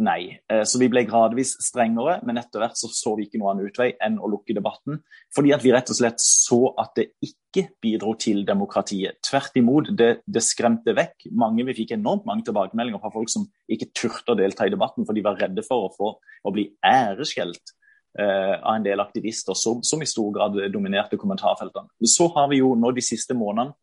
Nei. 0.00 0.40
Eh, 0.48 0.62
så 0.64 0.78
vi 0.80 0.88
ble 0.88 1.02
gradvis 1.08 1.52
strengere, 1.60 2.18
men 2.24 2.40
etter 2.40 2.62
hvert 2.62 2.78
så, 2.78 2.88
så 2.94 3.12
vi 3.18 3.26
ikke 3.26 3.40
noen 3.40 3.58
annen 3.58 3.68
utvei 3.68 3.90
enn 4.00 4.16
å 4.16 4.30
lukke 4.32 4.56
debatten. 4.56 5.02
Fordi 5.34 5.52
at 5.52 5.64
vi 5.64 5.74
rett 5.74 5.92
og 5.92 5.98
slett 5.98 6.22
så 6.24 6.60
at 6.80 6.94
det 6.96 7.10
ikke 7.26 7.66
bidro 7.84 8.14
til 8.20 8.40
demokratiet. 8.48 9.20
Tvert 9.26 9.58
imot, 9.60 9.90
det, 9.98 10.10
det 10.24 10.44
skremte 10.46 10.94
vekk. 10.96 11.28
Mange, 11.36 11.66
Vi 11.68 11.76
fikk 11.82 11.92
enormt 11.98 12.24
mange 12.28 12.46
tilbakemeldinger 12.48 13.02
fra 13.02 13.12
folk 13.12 13.32
som 13.32 13.44
ikke 13.68 13.90
turte 13.92 14.32
å 14.32 14.38
delta 14.38 14.66
i 14.66 14.72
debatten, 14.72 15.04
for 15.04 15.16
de 15.16 15.26
var 15.26 15.36
redde 15.40 15.66
for 15.66 15.90
å, 15.90 15.92
få, 15.92 16.14
å 16.16 16.54
bli 16.54 16.70
æreskjelt 16.86 17.76
av 18.18 18.72
en 18.74 18.82
del 18.82 18.98
aktivister 19.00 19.54
som, 19.54 19.84
som, 19.86 20.00
i 20.02 20.08
stor 20.08 20.32
grad 20.34 20.56
dominerte 20.74 21.14
kommentarfeltene. 21.16 21.86
Så 22.02 22.26
har 22.34 22.48
vi 22.50 22.58
jo 22.58 22.72
nå 22.74 22.90
de 22.96 23.04
siste 23.06 23.36
månedene 23.38 23.76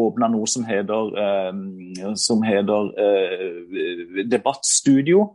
åpna 0.00 0.28
noe 0.30 0.48
som 0.50 0.64
heter, 0.66 1.12
eh, 1.22 2.14
som 2.18 2.42
heter 2.46 2.90
eh, 3.04 4.24
debattstudio 4.30 5.28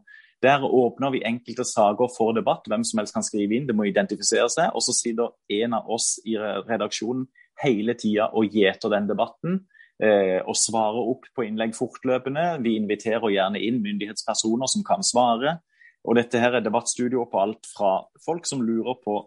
der 0.44 0.64
åpner 0.64 1.14
vi 1.14 1.24
enkelte 1.26 1.64
saker 1.66 2.10
for 2.18 2.36
debatt. 2.36 2.68
Hvem 2.70 2.84
som 2.86 3.00
helst 3.00 3.16
kan 3.16 3.24
skrive 3.26 3.56
inn, 3.56 3.68
det 3.68 3.76
må 3.76 3.88
identifisere 3.88 4.50
seg. 4.52 4.74
Og 4.76 4.84
så 4.86 4.94
sitter 4.94 5.32
en 5.64 5.78
av 5.78 5.88
oss 5.90 6.20
i 6.28 6.36
redaksjonen 6.38 7.26
hele 7.64 7.96
tida 7.98 8.28
og 8.36 8.54
gjeter 8.54 8.92
den 8.94 9.08
debatten. 9.10 9.64
Eh, 10.04 10.42
og 10.44 10.58
svarer 10.60 11.08
opp 11.14 11.26
på 11.34 11.48
innlegg 11.48 11.74
fortløpende. 11.78 12.60
Vi 12.62 12.76
inviterer 12.78 13.32
gjerne 13.32 13.64
inn 13.64 13.80
myndighetspersoner 13.82 14.70
som 14.70 14.84
kan 14.86 15.06
svare. 15.08 15.58
Og 16.06 16.18
dette 16.20 16.42
her 16.42 16.58
er 16.58 16.66
debattstudio 16.66 17.26
på 17.32 17.42
alt 17.42 17.66
fra 17.70 17.98
folk 18.26 18.46
som 18.50 18.62
lurer 18.66 19.00
på 19.02 19.18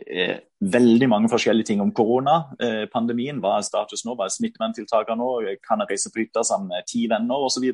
eh, 0.00 0.38
veldig 0.60 1.08
mange 1.12 1.30
forskjellige 1.32 1.72
ting 1.72 1.82
om 1.84 1.92
koronapandemien. 1.92 3.36
Eh, 3.36 3.42
Hva 3.44 3.58
er 3.58 3.66
status 3.68 4.06
nå? 4.06 4.16
Hva 4.16 4.28
er 4.28 4.36
smitteverntiltakene 4.36 5.20
nå? 5.20 5.58
Kan 5.66 5.84
jeg 5.84 5.92
reise 5.92 6.12
på 6.12 6.24
hytta 6.24 6.44
sammen 6.46 6.72
med 6.72 6.88
ti 6.90 7.06
venner 7.10 7.48
osv.? 7.48 7.68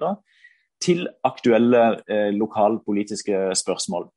til 0.83 1.07
aktuelle 1.25 2.03
eh, 2.05 2.33
lokalpolitiske 2.37 3.55
spørsmål. 3.57 4.11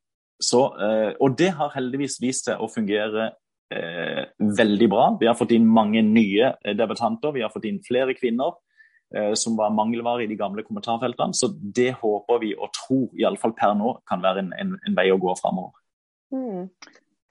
Så, 0.43 0.59
eh, 0.83 1.11
og 1.19 1.37
det 1.39 1.53
har 1.55 1.71
heldigvis 1.75 2.17
vist 2.19 2.49
seg 2.49 2.59
å 2.59 2.69
fungere 2.71 3.29
eh, 3.71 4.25
veldig 4.39 4.89
bra. 4.91 5.05
Vi 5.19 5.27
har 5.27 5.37
fått 5.39 5.53
inn 5.55 5.67
mange 5.67 6.03
nye 6.05 6.53
eh, 6.63 6.75
debattanter, 6.77 7.31
vi 7.35 7.43
har 7.45 7.53
fått 7.53 7.67
inn 7.69 7.81
flere 7.85 8.15
kvinner. 8.17 8.55
Eh, 9.15 9.33
som 9.33 9.57
var 9.57 9.73
mangelvare 9.73 10.23
i 10.23 10.29
de 10.29 10.37
gamle 10.37 10.63
kommentarfeltene. 10.67 11.33
Så 11.33 11.51
det 11.57 11.91
håper 12.01 12.41
vi 12.43 12.53
og 12.55 12.71
tror, 12.77 13.09
iallfall 13.17 13.55
per 13.57 13.75
nå, 13.77 13.95
kan 14.09 14.23
være 14.23 14.45
en, 14.45 14.53
en, 14.53 14.77
en 14.85 14.97
vei 14.97 15.09
å 15.13 15.19
gå 15.21 15.33
framover. 15.41 15.75
Mm. 16.35 16.69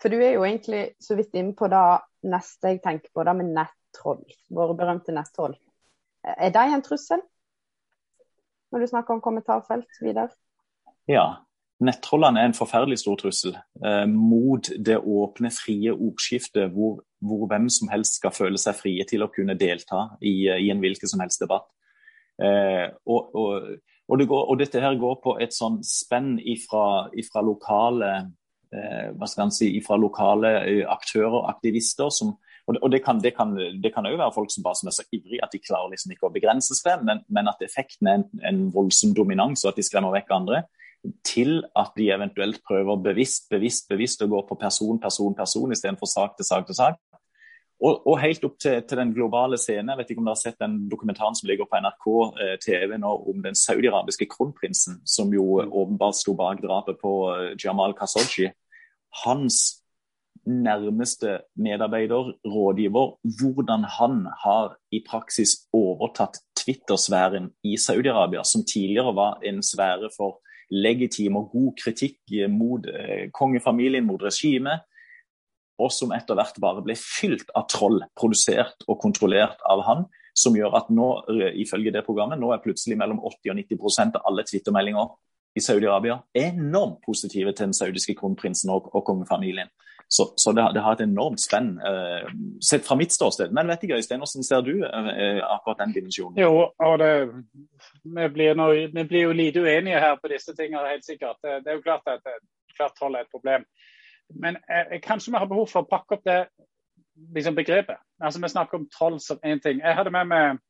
For 0.02 0.10
du 0.10 0.18
er 0.18 0.34
jo 0.34 0.44
egentlig 0.46 0.84
så 1.02 1.14
vidt 1.18 1.34
inne 1.38 1.54
på 1.58 1.70
det 1.70 1.86
neste 2.28 2.74
jeg 2.74 2.82
tenker 2.82 3.10
på, 3.14 3.24
det 3.26 3.34
med 3.38 3.54
nettroll. 3.54 4.22
Våre 4.54 4.74
berømte 4.78 5.14
nettroll. 5.14 5.54
Er 6.26 6.50
de 6.54 6.64
en 6.74 6.82
trussel? 6.82 7.22
når 8.72 8.84
du 8.84 8.90
snakker 8.90 9.16
om 9.16 9.24
kommentarfelt 9.24 10.00
videre? 10.02 10.28
Ja, 11.08 11.44
nettrollene 11.84 12.42
er 12.42 12.50
en 12.50 12.56
forferdelig 12.56 13.00
stor 13.02 13.18
trussel 13.20 13.56
eh, 13.56 14.04
mot 14.10 14.70
det 14.76 14.98
åpne, 14.98 15.50
frie 15.54 15.94
ordskiftet 15.94 16.72
hvor, 16.74 17.00
hvor, 17.24 17.46
hvem 17.50 17.68
som 17.72 17.90
helst 17.92 18.20
skal 18.20 18.34
føle 18.34 18.60
seg 18.60 18.76
frie 18.78 19.06
til 19.08 19.24
å 19.24 19.30
kunne 19.32 19.56
delta 19.58 20.08
i, 20.20 20.50
i 20.50 20.70
en 20.72 20.82
hvilken 20.82 21.10
som 21.10 21.24
helst 21.24 21.42
debatt. 21.44 21.68
Eh, 22.38 22.86
og, 23.10 23.34
og, 23.34 23.70
og, 24.08 24.18
det 24.18 24.28
går, 24.30 24.42
og, 24.44 24.58
dette 24.60 24.82
her 24.82 24.98
går 24.98 25.16
på 25.24 25.34
et 25.42 25.54
sånn 25.54 25.80
spenn 25.86 26.36
ifra, 26.38 27.08
ifra 27.18 27.42
lokale 27.42 28.12
eh, 28.70 29.08
hva 29.18 29.26
skal 29.26 29.50
si, 29.54 29.72
ifra 29.80 29.98
lokale 29.98 30.52
eh, 30.60 30.84
aktører 30.86 31.40
og 31.40 31.48
aktivister 31.50 32.12
som, 32.14 32.36
og 32.68 32.90
det, 32.92 33.00
kan, 33.00 33.18
det, 33.24 33.32
kan, 33.32 33.54
det 33.56 33.90
kan 33.94 34.04
også 34.04 34.20
være 34.20 34.34
folk 34.34 34.50
som 34.52 34.64
bare 34.66 34.76
som 34.76 34.90
er 34.90 34.94
så 34.98 35.06
ivrige 35.16 35.40
at 35.42 35.54
de 35.54 35.62
klarer 35.64 35.94
liksom 35.94 36.12
ikke 36.12 36.28
å 36.28 36.34
begrense 36.34 36.76
seg, 36.76 37.00
men, 37.00 37.22
men, 37.32 37.48
at 37.48 37.62
effekten 37.64 38.10
er 38.10 38.18
en, 38.20 38.26
en, 38.44 38.66
voldsom 38.74 39.14
dominans, 39.16 39.64
og 39.64 39.72
at 39.72 39.80
de 39.80 39.86
skremmer 39.86 40.12
vekk 40.12 40.34
andre. 40.36 40.66
Til 41.24 41.62
at 41.78 41.94
de 41.96 42.10
eventuelt 42.12 42.60
prøver 42.66 43.00
bevisst 43.00 43.46
bevisst, 43.48 43.86
bevisst 43.88 44.20
å 44.20 44.28
gå 44.28 44.42
på 44.44 44.58
person, 44.60 44.98
person, 45.00 45.32
person 45.38 45.72
istedenfor 45.72 46.10
sak 46.10 46.36
til 46.36 46.44
sak 46.44 46.68
til 46.68 46.76
sak. 46.76 47.00
Og, 47.78 48.00
og, 48.10 48.16
helt 48.18 48.42
opp 48.42 48.56
til, 48.58 48.80
til, 48.82 48.98
den 48.98 49.12
globale 49.14 49.58
scenen. 49.60 49.92
Jeg 49.92 50.00
vet 50.00 50.08
ikke 50.10 50.22
om 50.22 50.26
dere 50.26 50.34
har 50.34 50.40
sett 50.40 50.62
den 50.62 50.78
dokumentaren 50.90 51.36
som 51.38 51.46
ligger 51.46 51.68
på 51.70 51.78
NRK 51.78 52.06
eh, 52.42 52.54
TV 52.64 52.96
nå 52.98 53.12
om 53.30 53.44
den 53.44 53.54
saudiarabiske 53.54 54.26
kronprinsen, 54.32 54.98
som 55.06 55.30
jo 55.34 55.60
åpenbart 55.62 56.18
sto 56.18 56.34
bak 56.38 56.58
drapet 56.64 56.98
på 56.98 57.12
eh, 57.36 57.52
Jamal 57.62 57.94
Khashoggi. 57.98 58.48
Hans 59.22 59.60
nærmeste 60.48 61.38
medarbeider, 61.54 62.32
rådgiver, 62.50 63.14
hvordan 63.38 63.86
han 63.98 64.26
har 64.42 64.74
i 64.90 65.02
praksis 65.06 65.54
overtatt 65.72 66.40
Twitter-sfæren 66.58 67.52
i 67.62 67.76
Saudi-Arabia, 67.78 68.42
som 68.42 68.66
tidligere 68.66 69.14
var 69.14 69.38
en 69.46 69.62
sfære 69.62 70.10
for 70.16 70.40
legitim 70.70 71.36
og 71.36 71.50
god 71.52 71.72
kritikk 71.84 72.18
mot 72.50 72.86
eh, 72.90 73.30
kongefamilien, 73.30 74.06
mot 74.06 74.22
regimet, 74.22 74.82
og 75.78 75.92
som 75.94 76.12
etter 76.14 76.38
hvert 76.38 76.58
bare 76.62 76.82
ble 76.84 76.96
fylt 76.98 77.50
av 77.56 77.68
troll, 77.70 78.00
produsert 78.18 78.86
og 78.88 78.98
kontrollert 79.02 79.62
av 79.68 79.84
han, 79.86 80.06
som 80.38 80.56
gjør 80.56 80.76
at 80.78 80.90
nå, 80.94 81.08
eh, 81.32 81.58
ifølge 81.62 81.94
det 81.94 82.04
programmet, 82.06 82.40
nå 82.40 82.52
er 82.54 82.62
plutselig 82.62 82.98
mellom 82.98 83.20
80 83.22 83.52
og 83.52 83.58
90% 83.62 84.18
av 84.18 84.30
alle 84.30 84.46
Twitter-meldinger 84.46 85.14
i 85.58 85.62
Saudi-Arabia 85.64 86.20
enormt 86.38 87.00
positive 87.06 87.52
til 87.52 87.68
den 87.68 87.76
saudiske 87.76 88.14
kronprinsen 88.18 88.70
og, 88.70 88.90
og 88.94 89.04
kongefamilien. 89.06 89.70
Så, 90.08 90.24
så 90.40 90.54
det, 90.56 90.62
det, 90.72 90.80
har 90.80 90.94
et 90.96 91.02
enormt 91.04 91.40
spenn, 91.42 91.74
eh, 91.84 92.28
sett 92.64 92.86
fra 92.86 92.96
mitt 92.96 93.12
ståsted. 93.12 93.52
Men 93.52 93.68
vet 93.68 93.82
ikke, 93.84 93.98
Øystein, 94.00 94.22
hvordan 94.22 94.46
ser 94.46 94.62
du 94.64 94.72
eh, 94.86 95.40
akkurat 95.44 95.82
den 95.82 95.92
dimensjonen? 95.98 96.38
Jo, 96.40 96.70
og 96.72 96.94
det, 97.02 97.10
vi, 98.04 98.28
blir 98.32 98.56
noe, 98.56 98.86
vi, 98.94 99.04
blir 99.10 99.26
jo 99.26 99.34
lite 99.36 99.60
uenige 99.60 100.00
her 100.00 100.16
på 100.22 100.30
disse 100.32 100.54
tingene, 100.56 100.94
helt 100.94 101.04
sikkert. 101.04 101.36
Det, 101.44 101.58
det 101.64 101.74
er 101.74 101.76
jo 101.76 101.84
klart 101.84 102.08
at 102.08 102.24
hvert 102.78 102.96
troll 102.96 103.18
er 103.18 103.26
et 103.26 103.34
problem. 103.34 103.66
Men 104.34 104.58
eh, 104.68 104.98
kanskje 105.04 105.32
vi 105.32 105.40
har 105.40 105.50
behov 105.50 105.68
for 105.70 105.84
å 105.84 105.90
pakke 105.90 106.18
opp 106.18 106.24
det 106.28 106.38
liksom, 107.34 107.56
begrepet. 107.58 108.00
Altså, 108.22 108.40
Vi 108.42 108.50
snakker 108.52 108.80
om 108.80 108.88
troll 108.92 109.20
som 109.20 109.38
én 109.44 109.62
ting. 109.62 109.80
Jeg 109.80 109.98
hadde 109.98 110.12
med 110.14 110.28
meg 110.30 110.64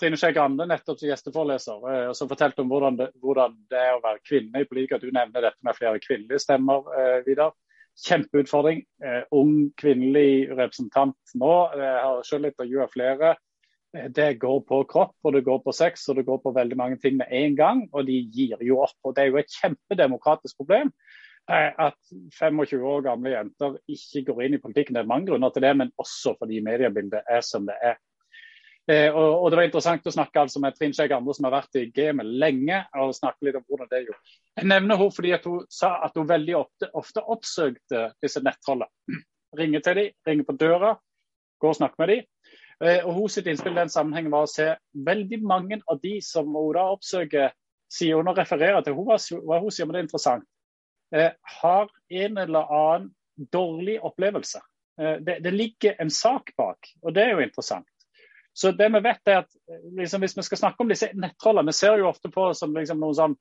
Trine 0.00 0.16
Skei 0.16 0.32
Grande 0.32 0.64
nettopp 0.66 0.98
til 0.98 1.10
gjesteforeleser, 1.10 1.82
eh, 1.92 2.12
som 2.16 2.30
fortalte 2.30 2.64
om 2.64 2.70
hvordan 2.72 2.96
det, 3.00 3.10
hvordan 3.20 3.58
det, 3.70 3.82
er 3.82 3.98
å 3.98 4.04
være 4.04 4.24
kvinne 4.28 4.62
i 4.62 4.68
politiker. 4.68 5.02
Du 5.02 5.12
nevner 5.12 5.48
dette 5.48 5.60
med 5.62 5.76
flere 5.76 6.00
kvinnelige 6.02 6.44
stemmer, 6.46 6.88
eh, 6.96 7.20
Vidar 7.26 7.52
kjempeutfordring. 8.00 8.82
Eh, 9.04 9.22
ung 9.36 9.70
kvinnelig 9.80 10.50
representant 10.50 11.16
nå. 11.34 11.54
Jeg 11.76 12.04
har 12.04 12.22
selv 12.26 12.48
intervjua 12.50 12.88
flere. 12.92 13.34
Eh, 13.96 14.08
det 14.08 14.38
går 14.40 14.62
på 14.68 14.82
kropp, 14.88 15.16
og 15.24 15.32
det 15.36 15.44
går 15.44 15.60
på 15.64 15.74
sex 15.76 16.08
og 16.08 16.16
det 16.16 16.26
går 16.26 16.40
på 16.42 16.54
veldig 16.56 16.76
mange 16.76 16.96
ting 17.02 17.18
med 17.20 17.28
en 17.30 17.56
gang. 17.56 17.84
Og 17.92 18.06
de 18.06 18.22
gir 18.32 18.56
jo 18.64 18.80
opp. 18.82 18.96
og 19.04 19.16
Det 19.16 19.24
er 19.24 19.30
jo 19.30 19.42
et 19.42 19.58
kjempedemokratisk 19.60 20.56
problem 20.56 20.88
eh, 20.88 20.92
at 21.50 21.98
25 22.38 22.84
år 22.86 23.02
gamle 23.02 23.32
jenter 23.32 23.74
ikke 23.90 24.22
går 24.28 24.44
inn 24.46 24.56
i 24.56 24.60
politikken. 24.62 24.94
Det 24.96 25.02
er 25.02 25.10
mange 25.10 25.26
grunner 25.30 25.50
til 25.50 25.64
det, 25.64 25.72
men 25.76 25.90
også 26.00 26.36
fordi 26.38 26.60
mediebildet 26.64 27.26
er 27.28 27.42
som 27.46 27.66
det 27.66 27.76
er. 27.82 27.98
Eh, 28.90 29.14
og, 29.14 29.42
og, 29.42 29.50
Det 29.50 29.58
var 29.58 29.66
interessant 29.68 30.06
å 30.10 30.14
snakke 30.14 30.42
altså 30.42 30.60
med 30.62 30.74
Trine 30.74 30.96
Skei 30.96 31.06
Grande, 31.10 31.34
som 31.36 31.46
har 31.46 31.54
vært 31.54 31.78
i 31.78 31.84
gamet 31.94 32.26
lenge. 32.26 32.80
og 32.98 33.14
snakke 33.14 33.46
litt 33.46 33.58
om 33.58 33.66
hvordan 33.68 33.90
det 33.90 34.04
gjorde. 34.06 34.34
Jeg 34.58 34.70
nevner 34.70 34.98
henne 34.98 35.16
fordi 35.16 35.34
hun 35.44 35.66
sa 35.70 35.92
at 36.06 36.18
hun 36.18 36.28
veldig 36.28 36.56
ofte, 36.58 36.90
ofte 36.98 37.22
oppsøkte 37.22 38.08
disse 38.22 38.42
nettrollene. 38.42 39.22
Ringer 39.58 39.84
til 39.84 39.98
dem, 40.00 40.12
ringer 40.26 40.48
på 40.48 40.56
døra, 40.56 40.94
går 41.60 41.74
og 41.74 41.76
snakker 41.76 42.02
med 42.02 42.08
dem. 42.08 42.28
Eh, 42.82 43.04
og 43.06 43.14
hun 43.14 43.30
sitt 43.30 43.46
innspill 43.46 43.76
i 43.76 43.82
den 43.82 43.92
sammenhengen 43.92 44.32
var 44.32 44.48
å 44.48 44.50
se 44.50 44.72
veldig 45.06 45.38
mange 45.46 45.78
av 45.86 46.00
de 46.02 46.16
som 46.24 46.48
hun 46.50 46.72
da 46.74 46.88
oppsøker, 46.96 47.52
sier 47.92 48.16
hun 48.18 48.32
og 48.32 48.38
refererer 48.40 48.82
til 48.82 48.96
hva 48.96 49.18
hun 49.60 49.70
sier, 49.70 49.86
men 49.86 49.94
det 49.94 50.00
er 50.00 50.06
interessant, 50.08 50.48
eh, 50.48 50.61
har 51.62 51.90
en 52.08 52.38
eller 52.38 52.72
annen 52.72 53.10
dårlig 53.52 53.98
opplevelse. 54.00 54.62
Eh, 55.00 55.16
det, 55.20 55.38
det 55.38 55.50
ligger 55.50 55.94
en 55.98 56.10
sak 56.10 56.52
bak, 56.56 56.78
og 57.02 57.14
det 57.14 57.24
er 57.24 57.34
jo 57.36 57.44
interessant. 57.44 57.88
Så 58.52 58.72
det 58.76 58.88
vi 58.92 59.00
vet 59.00 59.28
er 59.32 59.38
at 59.42 59.54
liksom, 59.96 60.20
Hvis 60.20 60.36
vi 60.36 60.42
skal 60.42 60.58
snakke 60.58 60.84
om 60.84 60.90
disse 60.90 61.08
nettrollene, 61.16 61.70
vi 61.70 61.72
ser 61.72 61.96
jo 61.96 62.10
ofte 62.10 62.28
på 62.28 62.50
som 62.54 62.74
liksom 62.76 63.00
noen 63.00 63.16
sånn 63.16 63.38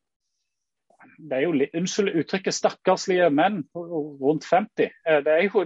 det 1.17 1.37
er 1.37 1.43
jo, 1.43 1.67
Unnskyld 1.77 2.15
uttrykket 2.21 2.53
'stakkarslige 2.53 3.29
menn 3.33 3.63
rundt 3.75 4.45
50'. 4.45 4.89
Eh, 5.07 5.19
det 5.25 5.33
er 5.33 5.43
jo, 5.43 5.63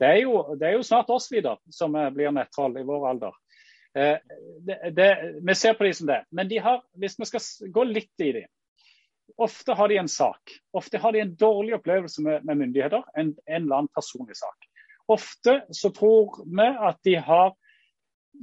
det 0.00 0.08
er 0.08 0.18
jo, 0.22 0.56
det 0.58 0.68
er 0.68 0.72
jo 0.78 0.86
snart 0.86 1.10
oss 1.10 1.28
videre 1.32 1.58
som 1.70 1.94
eh, 1.94 2.10
blir 2.14 2.32
nettroll 2.34 2.78
i 2.78 2.86
vår 2.86 3.08
alder. 3.10 3.36
Eh, 3.98 4.16
det, 4.96 5.10
vi 5.42 5.54
ser 5.54 5.74
på 5.74 5.84
de 5.84 5.92
som 5.94 6.06
det. 6.06 6.24
Men 6.30 6.48
de 6.48 6.58
har, 6.58 6.82
hvis 6.94 7.18
vi 7.18 7.28
skal 7.28 7.70
gå 7.70 7.84
litt 7.84 8.24
i 8.24 8.32
de, 8.38 8.44
Ofte 9.40 9.72
har 9.76 9.88
de 9.88 9.96
en 10.00 10.10
sak. 10.12 10.52
Ofte 10.76 11.00
har 11.00 11.12
de 11.16 11.22
en 11.24 11.32
dårlig 11.40 11.74
opplevelse 11.78 12.22
med, 12.22 12.44
med 12.44 12.60
myndigheter. 12.60 13.06
En, 13.16 13.32
en 13.46 13.62
eller 13.62 13.76
annen 13.78 13.94
personlig 13.96 14.36
sak. 14.36 14.68
Ofte 15.10 15.62
så 15.72 15.90
tror 15.96 16.42
vi 16.44 16.66
at 16.88 17.00
de 17.08 17.14
har 17.16 17.54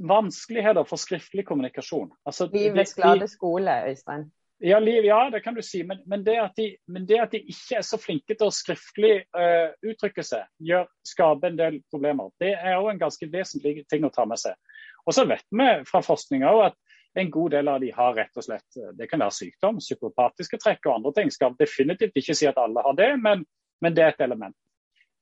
vanskeligheter 0.10 0.84
for 0.90 1.00
skriftlig 1.00 1.46
kommunikasjon. 1.48 2.10
Altså, 2.26 2.50
Livets 2.54 2.96
glade 2.98 3.28
skole, 3.28 3.78
Øystein. 3.90 4.28
Ja, 4.60 4.80
liv, 4.80 5.06
ja, 5.06 5.30
det 5.30 5.44
kan 5.46 5.54
du 5.54 5.62
si. 5.62 5.84
Men, 5.84 6.02
men, 6.06 6.24
det 6.26 6.50
de, 6.58 6.78
men, 6.88 7.06
det 7.06 7.20
at 7.22 7.32
de, 7.32 7.44
ikke 7.46 7.78
er 7.78 7.86
så 7.86 8.00
flinke 8.02 8.34
til 8.34 8.50
å 8.50 8.54
skriftlig 8.54 9.14
uh, 9.38 9.70
uttrykke 9.86 10.26
seg, 10.26 10.50
gjør, 10.58 10.90
skaper 11.06 11.52
en 11.52 11.60
del 11.60 11.80
problemer. 11.94 12.34
Det 12.42 12.56
er 12.56 12.80
òg 12.80 12.90
en 12.96 13.04
ganske 13.06 13.30
vesentlig 13.32 13.84
ting 13.92 14.06
å 14.06 14.14
ta 14.14 14.26
med 14.26 14.42
seg. 14.42 14.58
Og 15.06 15.14
så 15.14 15.28
vet 15.30 15.46
vi 15.54 15.70
fra 15.88 16.02
forskninga 16.04 16.56
at 16.66 16.78
en 17.18 17.32
god 17.32 17.52
del 17.52 17.68
av 17.68 17.82
de 17.82 17.92
har 17.96 18.14
rett 18.18 18.38
og 18.38 18.46
slett 18.46 18.80
eh, 18.80 18.94
Det 18.98 19.10
kan 19.10 19.24
være 19.24 19.36
sykdom, 19.36 19.82
psykopatiske 19.84 20.60
trekk 20.62 20.86
og 20.86 21.00
andre 21.00 21.14
ting. 21.18 21.32
Skal 21.34 21.58
definitivt 21.60 22.18
ikke 22.20 22.36
si 22.38 22.50
at 22.50 22.60
alle 22.62 22.84
har 22.86 22.98
det, 22.98 23.12
men, 23.24 23.46
men 23.82 23.98
det 23.98 24.06
er 24.06 24.16
et 24.16 24.26
element. 24.28 24.56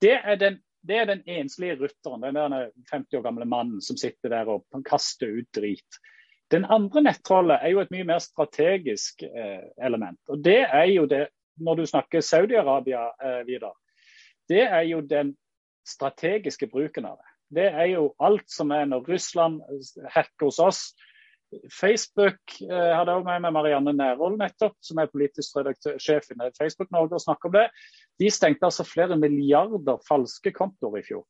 Det 0.04 0.18
er 0.18 0.42
den, 0.42 0.60
det 0.86 1.00
er 1.02 1.08
den 1.10 1.24
enslige 1.38 1.78
rutteren, 1.80 2.26
den 2.26 2.36
der 2.36 2.70
50 2.92 3.20
år 3.20 3.24
gamle 3.26 3.48
mannen 3.50 3.82
som 3.82 3.98
sitter 3.98 4.34
der 4.34 4.52
og 4.52 4.66
kaster 4.86 5.32
ut 5.40 5.48
drit. 5.56 6.02
Den 6.54 6.66
andre 6.70 7.02
nettrollet 7.08 7.64
er 7.64 7.74
jo 7.74 7.82
et 7.82 7.94
mye 7.94 8.06
mer 8.06 8.20
strategisk 8.22 9.24
eh, 9.26 9.66
element. 9.82 10.20
og 10.30 10.44
Det 10.44 10.62
er 10.62 10.92
jo 10.92 11.08
det, 11.10 11.28
når 11.58 11.76
du 11.76 11.86
snakker 11.90 12.22
Saudi-Arabia 12.22 13.08
eh, 13.24 13.42
videre, 13.48 13.74
det 14.50 14.62
er 14.62 14.84
jo 14.86 15.02
den 15.02 15.34
strategiske 15.88 16.68
bruken 16.68 17.06
av 17.06 17.18
det. 17.18 17.32
Det 17.56 17.66
er 17.72 17.90
jo 17.94 18.14
alt 18.20 18.50
som 18.50 18.72
er 18.74 18.86
når 18.90 19.10
Russland 19.10 19.62
hacker 20.14 20.50
hos 20.50 20.60
oss. 20.60 20.82
Facebook 21.74 22.58
eh, 22.62 22.92
hadde 22.96 23.14
også 23.14 23.28
med 23.28 23.46
meg 23.46 23.54
Marianne 23.56 23.94
Nærvold 23.96 24.38
nettopp, 24.40 24.76
som 24.84 25.00
er 25.02 25.12
politisk 25.12 25.58
sjef 26.02 26.28
i 26.32 26.50
Facebook 26.58 26.92
Norge, 26.94 27.16
og 27.18 27.24
snakker 27.24 27.50
om 27.50 27.56
det. 27.58 27.70
De 28.22 28.30
stengte 28.32 28.68
altså 28.68 28.86
flere 28.88 29.18
milliarder 29.20 30.02
falske 30.08 30.54
kontoer 30.56 31.00
i 31.02 31.06
fjor. 31.08 31.26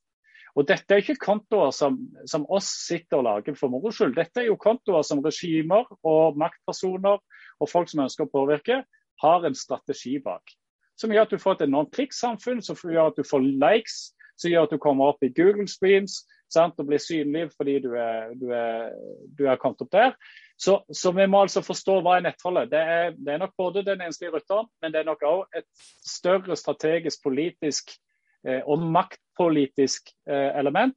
Og 0.56 0.64
Dette 0.70 0.96
er 0.96 1.04
ikke 1.04 1.20
kontoer 1.20 1.74
som, 1.76 1.98
som 2.32 2.46
oss 2.48 2.70
sitter 2.86 3.20
og 3.20 3.26
lager 3.28 3.58
for 3.60 3.72
moro 3.74 3.92
skyld. 3.92 4.16
Dette 4.16 4.44
er 4.44 4.48
jo 4.48 4.60
kontoer 4.60 5.04
som 5.04 5.24
regimer 5.24 5.90
og 6.08 6.38
maktpersoner 6.40 7.20
og 7.60 7.72
folk 7.72 7.92
som 7.92 8.06
ønsker 8.06 8.28
å 8.28 8.32
påvirke, 8.32 8.84
har 9.24 9.48
en 9.48 9.56
strategi 9.56 10.16
bak. 10.24 10.56
Som 11.00 11.12
gjør 11.12 11.28
at 11.28 11.34
du 11.36 11.42
får 11.42 11.58
et 11.58 11.66
enormt 11.68 11.92
klikksamfunn, 11.96 12.64
som 12.64 12.80
gjør 12.80 13.12
at 13.12 13.20
du 13.20 13.28
får 13.28 13.44
likes, 13.44 14.14
som 14.40 14.52
gjør 14.52 14.68
at 14.68 14.76
du 14.76 14.80
kommer 14.80 15.12
opp 15.12 15.24
i 15.24 15.32
Google 15.36 15.68
Streams 15.72 16.22
sant, 16.52 16.80
og 16.80 16.88
blir 16.90 17.02
synlig 17.02 17.50
fordi 17.56 17.80
du 17.84 17.92
er, 18.00 18.34
du 18.40 18.50
er, 18.56 18.90
du 19.38 19.46
er 19.50 19.60
kommet 19.62 19.84
opp 19.86 19.92
der. 19.94 20.16
Så, 20.56 20.78
så, 20.88 21.12
vi 21.12 21.26
må 21.28 21.42
altså 21.44 21.66
forstå 21.66 22.00
hva 22.04 22.16
er 22.16 22.28
nettholdet. 22.30 22.72
Det 22.72 22.80
er, 22.80 23.16
det 23.18 23.34
er 23.34 23.42
nok 23.42 23.56
både 23.60 23.84
den 23.84 24.06
enslige 24.06 24.32
rytteren, 24.32 24.70
men 24.82 24.94
det 24.94 25.02
er 25.02 25.10
nok 25.10 25.26
òg 25.28 25.60
et 25.60 25.68
større 26.08 26.56
strategisk, 26.56 27.24
politisk 27.26 27.98
Eh, 28.46 28.62
og 28.70 28.82
maktpolitisk 28.94 30.12
eh, 30.30 30.52
element. 30.60 30.96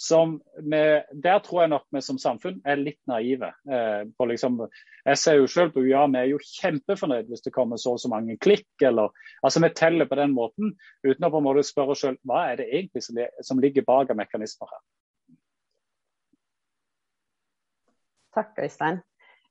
Vi, 0.00 0.80
der 1.22 1.40
tror 1.44 1.60
jeg 1.60 1.70
nok 1.74 1.82
vi 1.92 2.00
som 2.00 2.18
samfunn 2.18 2.60
er 2.64 2.80
litt 2.80 3.00
naive. 3.10 3.50
Eh, 3.68 4.28
liksom, 4.30 4.56
jeg 5.04 5.20
ser 5.20 5.36
jo 5.36 5.50
selv 5.50 5.74
på 5.74 5.82
UiA, 5.84 6.06
vi 6.08 6.20
er 6.22 6.30
jo 6.30 6.38
kjempefornøyd 6.40 7.28
hvis 7.28 7.44
det 7.44 7.52
kommer 7.52 7.80
så 7.80 7.92
og 7.98 8.00
så 8.00 8.08
mange 8.12 8.38
klikk. 8.40 8.70
eller, 8.80 9.12
altså 9.44 9.60
Vi 9.60 9.72
teller 9.76 10.08
på 10.08 10.16
den 10.16 10.32
måten 10.32 10.72
uten 11.04 11.28
å 11.28 11.30
på 11.30 11.42
en 11.42 11.48
måte 11.50 11.66
spørre 11.68 11.96
oss 11.96 12.06
selv 12.06 12.16
hva 12.24 12.46
er 12.48 12.62
det 12.62 12.70
egentlig 12.70 13.04
som, 13.04 13.20
som 13.44 13.60
ligger 13.60 13.84
bak 13.84 14.10
av 14.10 14.16
mekanismer 14.22 14.72
her. 14.72 14.82
Takk, 18.34 18.56
Øystein. 18.62 19.02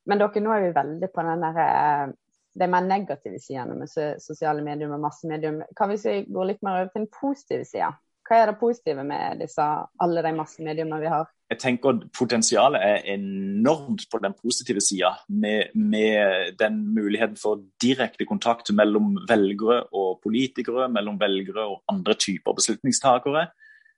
Men 0.10 0.22
dere, 0.22 0.42
nå 0.42 0.56
er 0.56 0.66
vi 0.66 0.76
veldig 0.76 1.14
på 1.14 1.30
den 1.30 1.46
der, 1.46 2.14
de 2.58 2.68
mer 2.74 2.86
negative 2.90 3.38
sidene 3.44 3.78
med 3.78 4.22
sosiale 4.24 4.64
medier 4.66 4.90
og 4.90 5.02
massemedium. 5.04 5.62
Kan 5.78 5.92
vi 5.94 6.22
gå 6.26 6.46
litt 6.48 6.64
mer 6.66 6.80
over 6.80 6.94
til 6.94 7.04
den 7.04 7.12
positive 7.14 7.68
sida? 7.68 7.92
Hva 8.30 8.44
er 8.44 8.52
det 8.52 8.60
positive 8.60 9.02
med 9.10 9.40
disse, 9.42 9.64
alle 10.06 10.22
de 10.22 10.32
massemediene 10.38 11.00
vi 11.02 11.08
har? 11.10 11.26
Jeg 11.50 11.58
tenker 11.64 11.96
at 11.96 12.04
Potensialet 12.14 12.84
er 12.86 13.08
enormt 13.16 14.04
på 14.12 14.20
den 14.22 14.36
positive 14.38 14.82
sida, 14.86 15.10
med, 15.30 15.64
med, 15.74 16.54
den 16.60 16.94
muligheten 16.94 17.38
for 17.42 17.64
direkte 17.82 18.26
kontakt 18.30 18.70
mellom 18.70 19.18
velgere 19.30 19.88
og 19.98 20.22
politikere, 20.22 20.86
mellom 20.94 21.18
velgere 21.18 21.66
og 21.72 21.82
andre 21.90 22.14
typer 22.14 22.54
beslutningstakere. 22.54 23.48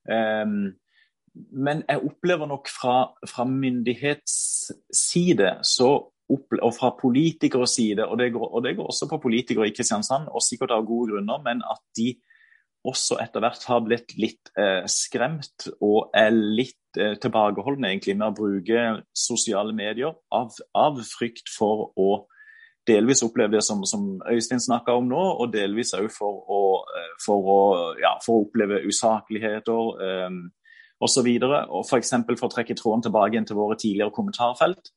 Um, 0.08 0.80
men 1.52 1.84
jeg 1.89 2.00
opplever 2.00 2.48
nok 2.48 2.67
fra, 2.72 3.12
fra 3.28 3.44
myndighetsside 3.44 5.60
og 6.32 6.72
fra 6.80 6.96
politikeres 7.02 7.70
side, 7.76 8.08
og 8.08 8.20
det, 8.20 8.34
går, 8.34 8.48
og 8.48 8.63
det, 8.63 8.76
går, 8.78 8.88
også 8.88 9.08
på 9.12 9.17
politikere 9.28 9.67
i 9.67 9.74
Kristiansand, 9.76 10.28
og 10.32 10.41
sikkert 10.44 10.72
av 10.72 10.86
gode 10.88 11.12
grunner, 11.12 11.38
men 11.44 11.62
at 11.67 11.84
de 12.00 12.15
også 12.88 13.20
etter 13.22 13.44
hvert 13.44 13.65
har 13.70 13.84
blitt 13.86 14.15
litt 14.17 14.52
eh, 14.58 14.84
skremt 14.89 15.67
og 15.84 16.13
er 16.17 16.32
litt 16.34 16.98
eh, 16.98 17.13
tilbakeholdne 17.22 17.91
egentlig 17.91 18.15
med 18.17 18.32
å 18.32 18.38
bruke 18.38 18.86
sosiale 19.13 19.74
medier 19.78 20.15
av, 20.34 20.56
av 20.74 21.02
frykt 21.06 21.52
for 21.54 21.91
å 22.00 22.10
delvis 22.89 23.22
oppleve 23.22 23.60
det 23.60 23.65
som, 23.65 23.84
som 23.86 24.15
Øystein 24.26 24.63
snakka 24.63 24.96
om 24.98 25.12
nå, 25.12 25.22
og 25.44 25.54
delvis 25.54 25.94
òg 25.98 26.10
for, 26.13 26.41
eh, 26.98 27.12
for, 27.22 27.52
ja, 28.02 28.15
for, 28.26 28.39
å 28.39 28.48
oppleve 28.48 28.82
usakligheter 28.88 30.02
eh, 30.08 30.41
osv. 31.02 31.30
og 31.46 31.86
For, 31.89 32.02
for 32.34 32.50
å 32.50 32.54
trekke 32.56 32.78
tråden 32.78 33.06
tilbake 33.06 33.38
inn 33.38 33.48
til 33.50 33.62
våre 33.62 33.78
tidligere 33.78 34.15
kommentarfelt 34.15 34.94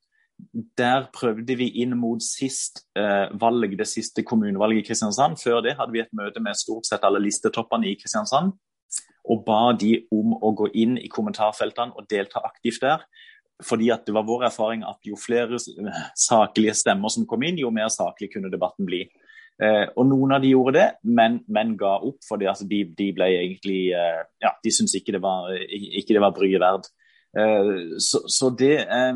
der 0.78 1.08
prøvde 1.14 1.56
vi 1.58 1.68
inn 1.82 1.94
mot 1.98 2.22
sist 2.22 2.84
eh, 2.98 3.30
valg, 3.40 3.76
det 3.78 3.86
siste 3.88 4.24
kommunevalget 4.26 4.82
i 4.82 4.86
Kristiansand. 4.88 5.38
Før 5.42 5.62
det 5.64 5.76
hadde 5.78 5.94
vi 5.94 6.02
et 6.02 6.14
møte 6.16 6.42
med 6.42 6.58
stort 6.58 6.88
sett 6.88 7.04
alle 7.06 7.22
listetoppene 7.22 7.90
i 7.90 7.96
Kristiansand. 8.00 8.54
Og 9.32 9.44
ba 9.46 9.72
de 9.80 9.96
om 10.12 10.34
å 10.36 10.52
gå 10.56 10.70
inn 10.76 10.98
i 11.00 11.10
kommentarfeltene 11.12 11.96
og 11.96 12.08
delta 12.10 12.42
aktivt 12.44 12.84
der. 12.84 13.04
Fordi 13.64 13.90
at 13.94 14.02
det 14.06 14.14
var 14.16 14.26
vår 14.26 14.48
erfaring 14.50 14.82
at 14.86 14.98
jo 15.06 15.16
flere 15.18 15.60
saklige 16.18 16.74
stemmer 16.76 17.12
som 17.12 17.26
kom 17.28 17.44
inn, 17.46 17.60
jo 17.62 17.70
mer 17.72 17.92
saklig 17.92 18.32
kunne 18.34 18.52
debatten 18.52 18.88
bli. 18.88 19.04
Eh, 19.62 19.86
og 19.94 20.08
noen 20.10 20.34
av 20.34 20.42
de 20.42 20.50
gjorde 20.50 20.74
det, 20.74 20.88
men, 21.06 21.38
men 21.46 21.76
ga 21.78 21.94
opp. 22.02 22.18
fordi 22.26 22.48
altså, 22.50 22.66
de, 22.66 22.82
de, 22.98 23.12
ble 23.14 23.30
egentlig 23.36 23.80
eh, 23.94 24.22
Ja, 24.42 24.56
de 24.58 24.72
syntes 24.74 24.96
ikke 24.98 25.14
det 25.14 25.22
var, 25.22 25.52
ikke 25.70 26.18
var 26.18 26.34
bryet 26.34 26.62
verd. 26.62 26.90
Eh, 27.38 27.98
så, 28.02 28.24
så, 28.30 28.50
det 28.50 28.76
eh, 28.82 29.14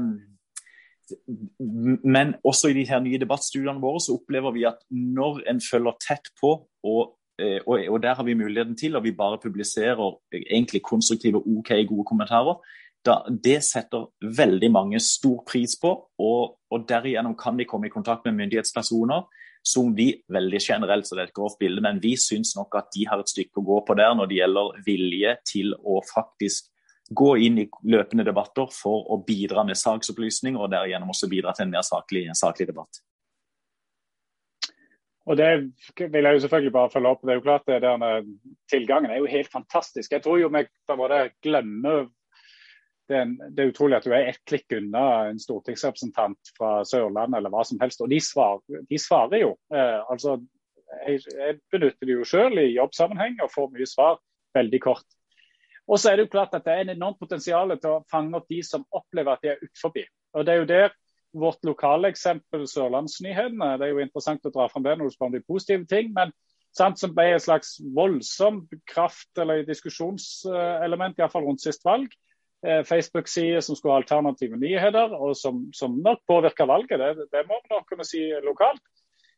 men 2.05 2.35
også 2.45 2.71
i 2.71 2.77
de 2.77 2.87
her 2.89 3.01
nye 3.05 3.21
debattstudiene 3.21 3.83
våre 3.83 4.03
så 4.03 4.17
opplever 4.19 4.55
vi 4.57 4.67
at 4.69 4.83
når 4.91 5.43
en 5.51 5.63
følger 5.63 5.97
tett 6.05 6.31
på, 6.41 6.53
og, 6.85 7.15
eh, 7.41 7.59
og, 7.65 7.81
og 7.95 8.03
der 8.03 8.19
har 8.19 8.27
vi 8.27 8.37
muligheten 8.39 8.77
til, 8.77 8.97
og 8.97 9.05
vi 9.05 9.15
bare 9.17 9.41
publiserer 9.43 10.13
egentlig 10.39 10.83
konstruktive, 10.87 11.43
OK, 11.43 11.73
gode 11.89 12.07
kommentarer, 12.09 12.61
da, 13.07 13.21
det 13.31 13.61
setter 13.65 14.09
veldig 14.23 14.71
mange 14.75 15.01
stor 15.01 15.43
pris 15.47 15.77
på. 15.81 15.93
Og, 16.19 16.57
og 16.71 16.89
derigjennom 16.89 17.37
kan 17.39 17.59
de 17.59 17.67
komme 17.69 17.89
i 17.89 17.95
kontakt 17.95 18.27
med 18.27 18.37
myndighetspersoner 18.41 19.29
som 19.69 19.93
vi 19.97 20.13
veldig 20.33 20.61
generelt, 20.63 21.07
så 21.07 21.17
det 21.17 21.23
er 21.23 21.31
et 21.31 21.37
grovt 21.37 21.59
bilde, 21.61 21.83
men 21.85 22.01
vi 22.03 22.15
syns 22.17 22.55
nok 22.57 22.77
at 22.79 22.91
de 22.95 23.05
har 23.09 23.21
et 23.21 23.31
stykke 23.31 23.61
å 23.61 23.67
gå 23.67 23.79
på 23.87 23.97
der 23.99 24.15
når 24.17 24.31
det 24.31 24.39
gjelder 24.39 24.83
vilje 24.87 25.35
til 25.51 25.75
å 25.77 25.99
faktisk 26.09 26.71
gå 27.09 27.29
inn 27.47 27.59
i 27.63 27.69
løpende 27.89 28.27
debatter 28.27 28.69
for 28.73 29.07
å 29.13 29.21
bidra 29.25 29.65
med 29.65 29.79
saksopplysning, 29.81 30.59
og 30.59 30.71
derigjennom 30.73 31.13
også 31.15 31.31
bidra 31.31 31.55
til 31.57 31.67
en 31.67 31.73
mer 31.77 31.87
saklig, 31.87 32.27
saklig 32.37 32.69
debatt. 32.69 33.01
Og 35.29 35.37
Det 35.37 35.49
vil 36.13 36.25
jeg 36.25 36.35
jo 36.35 36.41
selvfølgelig 36.41 36.73
bare 36.73 36.91
følge 36.91 37.09
opp. 37.09 37.23
det 37.23 37.31
er 37.31 37.35
jo 37.35 37.45
klart 37.45 37.67
det 37.67 37.83
der, 37.83 38.23
Tilgangen 38.71 39.11
er 39.11 39.19
jo 39.19 39.27
helt 39.27 39.51
fantastisk. 39.53 40.13
Jeg 40.13 40.23
tror 40.23 40.39
jo 40.39 40.49
vi 40.49 40.65
bare 40.89 41.31
glemmer 41.43 42.09
det 43.09 43.25
det 43.57 43.63
er, 43.63 43.71
utrolig 43.73 43.97
at 43.97 44.05
du 44.05 44.13
er 44.13 44.29
ett 44.29 44.41
klikk 44.45 44.73
unna 44.77 45.31
en 45.31 45.39
stortingsrepresentant 45.41 46.51
fra 46.59 46.83
Sørlandet 46.85 47.39
eller 47.39 47.53
hva 47.53 47.65
som 47.65 47.81
helst. 47.81 48.03
Og 48.05 48.11
de 48.13 48.21
svarer, 48.21 48.83
de 48.89 48.99
svarer 49.01 49.45
jo. 49.45 49.55
Eh, 49.73 50.01
altså, 50.13 50.37
jeg, 51.07 51.23
jeg, 51.33 51.57
benytter 51.73 52.09
det 52.09 52.19
jo 52.19 52.27
selv 52.29 52.61
i 52.61 52.75
jobbsammenheng 52.75 53.41
og 53.45 53.53
får 53.55 53.71
mye 53.73 53.89
svar 53.89 54.21
veldig 54.57 54.81
kort. 54.85 55.18
Og 55.89 55.99
så 55.99 56.11
er 56.11 56.17
Det 56.17 56.27
jo 56.27 56.35
klart 56.37 56.55
at 56.55 56.65
det 56.65 56.73
er 56.73 56.81
en 56.85 56.97
enormt 56.97 57.19
potensial 57.19 57.73
til 57.79 57.91
å 57.91 58.05
fange 58.11 58.37
opp 58.37 58.49
de 58.49 58.63
som 58.63 58.85
opplever 58.93 59.33
at 59.33 59.43
de 59.43 59.55
er 59.55 59.63
utenfor. 59.63 60.05
Og 60.35 60.45
det 60.45 60.53
er 60.53 60.59
jo 60.59 60.69
der 60.69 60.91
vårt 61.39 61.65
lokale 61.65 62.09
eksempel, 62.09 62.67
Sørlandsnyhetene, 62.69 63.77
det 63.79 63.87
er 63.87 63.95
jo 63.95 64.05
interessant 64.05 64.47
å 64.49 64.53
dra 64.53 64.69
fram 64.69 64.85
det 64.85 64.97
når 64.97 65.09
du 65.09 65.15
spør 65.17 65.31
om 65.31 65.37
de 65.37 65.45
positive 65.49 65.87
ting. 65.89 66.13
men 66.13 66.33
sant, 66.77 66.99
som 67.01 67.15
ble 67.15 67.33
en 67.33 67.43
slags 67.43 67.77
voldsom 67.97 68.63
kraft- 68.89 69.41
eller 69.41 69.65
diskusjonselement, 69.67 71.19
iallfall 71.19 71.47
rundt 71.47 71.65
sist 71.65 71.85
valg. 71.85 72.13
eh, 72.67 72.83
Facebook-side 72.83 73.63
som 73.63 73.77
skulle 73.77 73.93
ha 73.95 74.01
alternative 74.01 74.57
nyheter, 74.59 75.13
og 75.15 75.37
som, 75.37 75.69
som 75.73 75.93
nok 76.03 76.19
påvirka 76.27 76.67
valget. 76.67 76.99
Det, 76.99 77.29
det, 77.31 77.45
må 77.47 77.55
vi 77.63 77.71
nok 77.71 77.85
kunne 77.87 78.05
si 78.05 78.19
lokalt. 78.43 78.83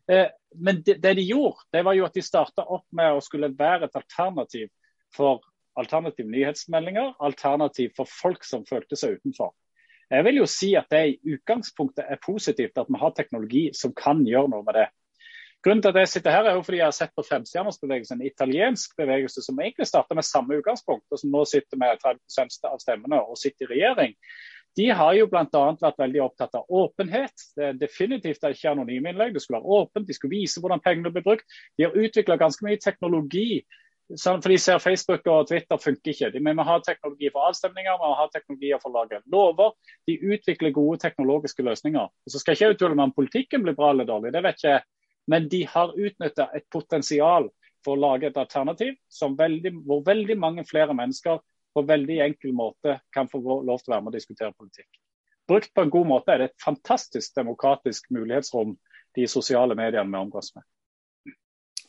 Eh, 0.09 0.31
men 0.57 0.81
det, 0.81 1.03
det, 1.03 1.17
de 1.19 1.27
gjorde, 1.29 1.67
det 1.73 1.85
var 1.85 1.99
jo 1.99 2.07
at 2.07 2.17
de 2.17 2.23
starta 2.25 2.65
opp 2.65 2.87
med 2.97 3.13
å 3.13 3.21
skulle 3.21 3.53
være 3.59 3.91
et 3.91 3.99
alternativ 4.01 4.71
for 5.13 5.45
alternative 5.79 6.29
nyhetsmeldinger, 6.31 7.15
alternativ 7.21 7.93
for 7.97 8.11
folk 8.11 8.47
som 8.47 8.67
følte 8.69 8.99
seg 8.99 9.19
utenfor. 9.19 9.53
Jeg 10.11 10.27
vil 10.27 10.41
jo 10.41 10.47
si 10.51 10.73
at 10.75 10.91
det 10.91 11.03
i 11.07 11.37
utgangspunktet 11.37 12.09
er 12.11 12.19
positivt 12.25 12.79
at 12.81 12.89
vi 12.91 12.99
har 12.99 13.13
teknologi 13.15 13.69
som 13.79 13.95
kan 13.95 14.25
gjøre 14.27 14.51
noe 14.51 14.67
med 14.67 14.81
det. 14.81 14.89
Grunnen 15.61 15.83
til 15.85 15.93
at 15.93 15.99
jeg 16.01 16.09
sitter 16.09 16.33
her 16.33 16.47
er 16.49 16.57
jo 16.57 16.63
fordi 16.65 16.79
jeg 16.79 16.89
har 16.89 16.97
sett 16.97 17.13
på 17.15 17.25
Femstjernersbevegelsen, 17.27 18.17
en 18.21 18.27
italiensk 18.27 18.95
bevegelse 18.97 19.43
som 19.45 19.59
egentlig 19.61 19.87
starta 19.87 20.17
med 20.17 20.25
samme 20.25 20.57
utgangspunkt, 20.57 21.05
og 21.13 21.21
som 21.21 21.35
nå 21.35 21.45
sitter 21.45 21.79
med 21.79 22.01
30% 22.01 22.65
av 22.71 22.81
stemmene 22.81 23.21
og 23.21 23.37
sitter 23.39 23.69
i 23.69 23.75
regjering. 23.75 24.17
De 24.79 24.87
har 24.95 25.13
jo 25.19 25.27
bl.a. 25.29 25.45
vært 25.83 26.01
veldig 26.01 26.23
opptatt 26.25 26.57
av 26.57 26.81
åpenhet. 26.81 27.45
Det 27.59 27.67
er 27.67 27.79
definitivt 27.79 28.47
ikke 28.47 28.73
anonyme 28.73 29.13
innlegg. 29.13 29.35
Det 29.35 29.43
skulle 29.45 29.61
være 29.61 29.79
åpent, 29.83 30.09
de 30.09 30.17
skulle 30.17 30.39
vise 30.39 30.63
hvordan 30.63 30.83
pengene 30.85 31.13
blir 31.13 31.27
brukt. 31.27 31.59
De 31.77 31.87
har 31.87 31.99
utvikla 31.99 32.39
ganske 32.41 32.65
mye 32.65 32.81
teknologi 32.81 33.65
for 34.19 34.49
de 34.51 34.59
ser 34.59 34.79
Facebook 34.83 35.27
og 35.31 35.49
Twitter 35.49 35.79
funker 35.79 36.13
ikke. 36.13 36.31
De, 36.35 36.41
vi 36.43 36.55
må 36.57 36.65
ha 36.67 36.79
teknologi 36.83 37.31
for 37.31 37.47
avstemninger, 37.51 37.99
vi 37.99 38.09
må 38.09 38.15
ha 38.19 38.27
teknologi 38.33 38.73
for 38.83 38.91
å 38.91 39.03
lage 39.03 39.21
lover. 39.31 39.75
De 40.11 40.17
utvikler 40.19 40.75
gode 40.75 40.99
teknologiske 41.05 41.63
løsninger. 41.67 42.09
Og 42.11 42.33
så 42.33 42.41
skal 42.41 42.55
jeg 42.55 42.59
ikke 42.59 42.77
uttale 42.77 42.99
meg 42.99 43.11
om 43.11 43.15
politikken 43.17 43.63
blir 43.67 43.77
bra 43.79 43.93
eller 43.95 44.09
dårlig, 44.09 44.33
det 44.35 44.43
vet 44.47 44.65
jeg. 44.67 44.83
Men 45.31 45.47
de 45.53 45.63
har 45.69 45.95
utnytta 45.95 46.49
et 46.57 46.67
potensial 46.73 47.47
for 47.85 47.95
å 47.95 48.03
lage 48.03 48.29
et 48.29 48.41
alternativ 48.41 48.97
veldig, 49.39 49.73
hvor 49.87 50.03
veldig 50.07 50.37
mange 50.39 50.67
flere 50.69 50.97
mennesker 50.97 51.39
på 51.75 51.87
veldig 51.87 52.19
enkel 52.27 52.53
måte 52.57 52.99
kan 53.15 53.31
få 53.31 53.41
lov 53.41 53.79
til 53.79 53.93
å 53.93 53.95
være 53.95 54.03
med 54.03 54.13
og 54.13 54.19
diskutere 54.19 54.57
politikk. 54.59 54.91
Brukt 55.49 55.71
på 55.75 55.87
en 55.87 55.91
god 55.91 56.11
måte 56.11 56.35
er 56.35 56.43
det 56.43 56.51
et 56.51 56.65
fantastisk 56.65 57.35
demokratisk 57.39 58.11
mulighetsrom 58.11 58.75
de 59.17 59.27
sosiale 59.31 59.75
mediene 59.79 60.11
vi 60.11 60.19
omgås 60.19 60.53
med 60.57 60.67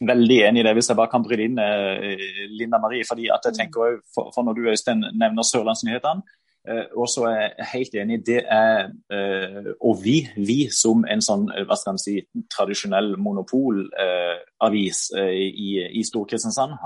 veldig 0.08 0.38
enig 0.48 0.62
i 0.62 0.68
det, 0.68 0.76
hvis 0.78 0.90
jeg 0.92 1.00
bare 1.00 1.12
kan 1.12 1.24
bryte 1.26 1.48
inn 1.48 1.58
eh, 1.62 2.22
Linda 2.50 2.80
Marie. 2.82 3.06
fordi 3.08 3.30
at 3.34 3.46
jeg 3.48 3.58
tenker 3.58 4.00
for, 4.14 4.32
for 4.36 4.44
Når 4.44 4.54
du 4.58 4.70
Øystein, 4.70 5.04
nevner 5.14 5.46
Sørlandsnyhetene, 5.46 6.24
eh, 6.68 6.86
og 6.98 7.10
så 7.10 7.28
er 7.30 7.42
jeg 7.42 7.68
helt 7.74 7.98
enig, 8.04 8.22
det 8.26 8.40
er 8.46 8.90
eh, 9.14 9.74
Og 9.80 10.04
vi, 10.04 10.18
vi 10.36 10.70
som 10.74 11.06
en 11.06 11.22
sånn 11.22 11.48
hva 11.50 11.78
skal 11.78 11.98
man 11.98 12.02
si, 12.02 12.18
tradisjonell 12.54 13.16
monopolavis 13.18 15.04
eh, 15.18 15.36
i, 15.52 15.70
i 16.00 16.04
Stor-Kristiansand, 16.08 16.80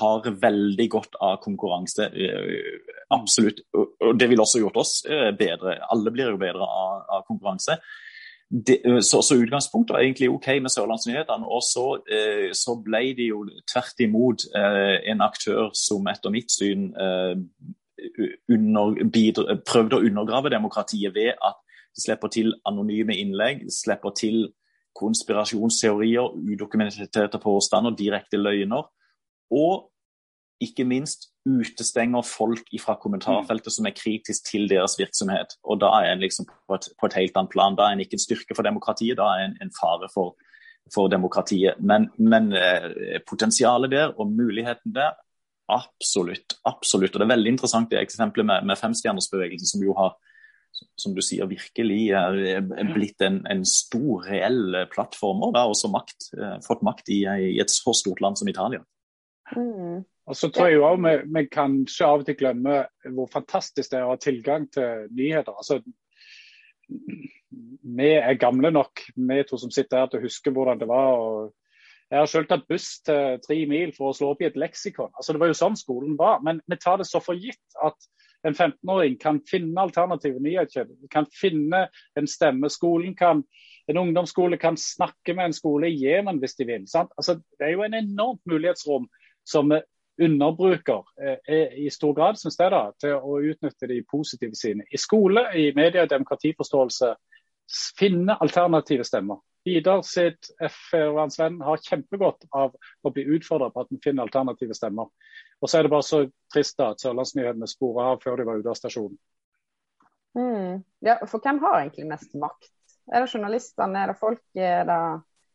har 0.00 0.28
veldig 0.42 0.86
godt 0.90 1.16
av 1.20 1.40
konkurranse. 1.42 2.06
Eh, 2.14 3.00
absolutt. 3.10 3.64
Og 3.74 4.14
det 4.18 4.28
ville 4.30 4.44
også 4.44 4.62
gjort 4.62 4.78
oss 4.80 5.00
eh, 5.08 5.32
bedre. 5.36 5.80
Alle 5.90 6.12
blir 6.14 6.30
jo 6.30 6.40
bedre 6.40 6.68
av, 6.68 7.02
av 7.18 7.26
konkurranse 7.26 7.80
det, 8.50 9.04
så, 9.04 9.22
så, 9.22 9.36
utgangspunktet 9.38 9.94
var 9.94 10.00
egentlig 10.00 10.30
OK 10.30 10.46
med 10.46 10.70
Sørlandsnyhetene. 10.74 11.46
Og 11.46 11.62
så, 11.62 11.86
eh, 12.10 12.50
så, 12.52 12.74
ble 12.84 13.02
de 13.16 13.28
jo 13.30 13.44
tvert 13.72 14.02
imot 14.02 14.46
eh, 14.58 14.96
en 15.12 15.22
aktør 15.22 15.70
som 15.74 16.08
etter 16.10 16.34
mitt 16.34 16.50
syn 16.50 16.90
eh, 16.98 17.36
under, 18.50 19.04
bidra, 19.12 19.54
prøvde 19.66 20.00
å 20.00 20.06
undergrave 20.08 20.50
demokratiet 20.50 21.14
ved 21.14 21.36
at 21.38 21.60
de 21.94 22.02
slipper 22.02 22.32
til 22.32 22.54
anonyme 22.66 23.14
innlegg, 23.14 23.68
slipper 23.70 24.14
til 24.18 24.48
konspirasjonsteorier, 24.98 26.34
udokumenterte 26.50 27.38
påstander, 27.38 27.94
direkte 27.94 28.40
løgner. 28.40 28.88
Og 29.50 29.90
ikke 30.60 30.84
minst 30.84 31.29
utestenger 31.48 32.22
folk 32.26 32.68
fra 32.82 32.96
kommentarfeltet 33.00 33.72
som 33.72 33.88
er 33.88 33.96
kritisk 33.96 34.50
til 34.50 34.68
deres 34.68 34.98
virksomhet. 35.00 35.56
Og 35.64 35.80
Da 35.80 35.88
er 36.00 36.12
en 36.12 36.20
liksom 36.20 36.46
på 36.46 36.74
et, 36.74 36.88
på 37.00 37.06
et 37.06 37.16
helt 37.16 37.36
annet 37.36 37.50
plan. 37.50 37.76
Da 37.76 37.88
er 37.88 37.96
en 37.96 38.04
ikke 38.04 38.18
en 38.18 38.26
styrke 38.26 38.56
for 38.56 38.66
demokratiet, 38.66 39.16
da 39.16 39.30
er 39.34 39.48
en, 39.48 39.56
en 39.62 39.72
fare 39.80 40.08
for, 40.12 40.36
for 40.94 41.08
demokratiet. 41.08 41.80
Men, 41.80 42.10
men 42.18 42.52
eh, 42.52 43.20
potensialet 43.26 43.90
der 43.90 44.12
og 44.18 44.32
muligheten 44.32 44.94
der, 44.94 45.16
absolutt. 45.70 46.58
absolutt. 46.64 47.14
Og 47.14 47.20
Det 47.20 47.26
er 47.26 47.36
veldig 47.36 47.54
interessant 47.56 47.90
det 47.90 48.00
eksempelet 48.00 48.46
med, 48.46 48.66
med 48.66 48.78
femstjernersbevegelsen, 48.78 49.66
som 49.66 49.86
jo 49.86 49.96
har 49.96 50.18
som 51.00 51.14
du 51.16 51.20
sier, 51.24 51.48
virkelig 51.50 52.12
er 52.14 52.92
blitt 52.94 53.20
en, 53.26 53.40
en 53.50 53.64
stor, 53.66 54.22
reell 54.28 54.86
plattform 54.92 55.42
og 55.42 55.54
da 55.56 55.64
også 55.68 55.90
makt, 55.92 56.30
eh, 56.38 56.56
fått 56.64 56.84
makt 56.86 57.10
i, 57.12 57.24
i 57.26 57.58
et 57.60 57.72
så 57.72 57.92
stort 57.96 58.22
land 58.22 58.38
som 58.38 58.48
Italia. 58.48 58.84
Mm. 59.56 60.02
Og 60.30 60.36
så 60.36 60.50
tror 60.52 60.68
jeg 60.68 60.78
jo 60.78 60.86
også 60.86 61.02
vi, 61.02 61.14
vi 61.34 61.46
kanskje 61.50 62.06
av 62.06 62.22
og 62.22 62.28
til 62.28 62.36
glemmer 62.38 62.84
hvor 63.16 63.30
fantastisk 63.32 63.90
det 63.90 63.98
er 63.98 64.06
å 64.06 64.12
ha 64.12 64.20
tilgang 64.20 64.68
til 64.70 65.08
nyheter. 65.16 65.56
Altså, 65.56 65.80
vi 66.90 68.10
er 68.14 68.38
gamle 68.38 68.70
nok, 68.70 69.02
vi 69.16 69.40
to 69.48 69.58
som 69.58 69.72
sitter 69.74 70.04
her, 70.04 70.12
til 70.12 70.20
å 70.20 70.28
huske 70.28 70.52
hvordan 70.54 70.78
det 70.78 70.90
var. 70.90 71.18
og 71.18 71.56
jeg 72.10 72.18
har 72.18 72.26
selv 72.26 72.48
tatt 72.50 72.66
buss 72.66 72.88
til 73.06 73.36
tre 73.44 73.56
mil 73.70 73.92
for 73.94 74.10
å 74.10 74.14
slå 74.16 74.32
opp 74.32 74.40
i 74.42 74.48
et 74.48 74.58
leksikon. 74.58 75.12
Altså, 75.14 75.32
det 75.32 75.42
var 75.42 75.52
jo 75.52 75.58
sånn 75.60 75.78
skolen 75.78 76.16
var. 76.18 76.40
Men 76.42 76.58
vi 76.66 76.78
tar 76.82 76.98
det 76.98 77.06
så 77.06 77.20
for 77.22 77.38
gitt 77.38 77.78
at 77.86 78.08
en 78.46 78.56
15-åring 78.56 79.14
kan 79.20 79.38
finne 79.46 79.78
alternative 79.78 80.40
nyhetskilder. 80.42 80.96
Kan 81.12 81.28
finne 81.30 81.84
en 82.18 82.30
stemme. 82.30 82.70
Skolen 82.72 83.14
kan, 83.14 83.44
En 83.88 83.98
ungdomsskole 83.98 84.54
kan 84.60 84.76
snakke 84.78 85.34
med 85.34 85.48
en 85.48 85.54
skole 85.56 85.88
i 85.88 85.96
Jemen 85.98 86.36
hvis 86.38 86.54
de 86.54 86.66
vil. 86.68 86.84
Altså, 86.94 87.40
det 87.58 87.66
er 87.66 87.72
jo 87.72 87.82
en 87.82 87.96
enormt 87.98 88.42
mulighetsrom 88.46 89.08
som 89.50 89.72
underbruker 90.20 91.04
eh, 91.22 91.78
i 91.84 91.90
stor 91.90 92.14
grad, 92.14 92.38
synes 92.38 92.58
jeg, 92.60 92.70
da, 92.70 92.82
til 93.00 93.16
å 93.16 93.38
utnytte 93.52 93.88
de 93.90 94.02
positive 94.10 94.56
sine. 94.58 94.84
I 94.90 95.00
skole, 95.00 95.46
i 95.56 95.70
media 95.76 96.04
demokratiforståelse, 96.10 97.14
finne 97.98 98.36
alternative 98.42 99.06
stemmer. 99.06 99.40
Vidar 99.64 100.02
sitt 100.06 100.50
F-vernsvenn 100.64 101.60
har 101.64 101.82
kjempegodt 101.84 102.46
av 102.56 102.72
å 103.02 103.12
bli 103.12 103.26
utfordra 103.36 103.68
på 103.72 103.84
at 103.84 103.90
en 103.92 104.00
finner 104.04 104.24
alternative 104.24 104.76
stemmer. 104.76 105.10
Og 105.60 105.68
så 105.68 105.78
er 105.78 105.86
det 105.86 105.92
bare 105.92 106.06
så 106.06 106.22
trist 106.52 106.78
da, 106.80 106.92
at 106.94 107.04
Sørlandsnyhetene 107.04 107.68
sporer 107.68 108.14
av 108.14 108.22
før 108.24 108.40
de 108.40 108.48
var 108.48 108.60
ute 108.60 108.72
av 108.72 108.78
stasjonen. 108.78 109.18
Mm. 110.38 110.80
Ja, 111.04 111.18
for 111.26 111.42
hvem 111.42 111.60
har 111.64 111.80
egentlig 111.80 112.08
mest 112.08 112.32
makt? 112.38 112.72
Er 113.10 113.24
det 113.24 113.32
journalistene, 113.34 114.04
er 114.04 114.12
det 114.12 114.20
folk, 114.20 114.42
er 114.54 114.84
det 114.88 115.02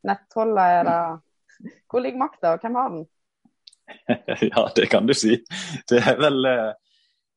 nettholdet, 0.05 0.79
er 0.79 0.89
det 0.89 0.99
Hvor 1.87 2.03
ligger 2.03 2.19
makta, 2.19 2.53
og 2.53 2.61
hvem 2.61 2.75
har 2.75 2.89
den? 2.91 3.05
ja, 4.51 4.65
det 4.75 4.89
kan 4.91 5.07
du 5.07 5.13
si. 5.17 5.37
Det 5.89 6.01
er 6.01 6.19
vel 6.19 6.49
eh, 6.49 6.71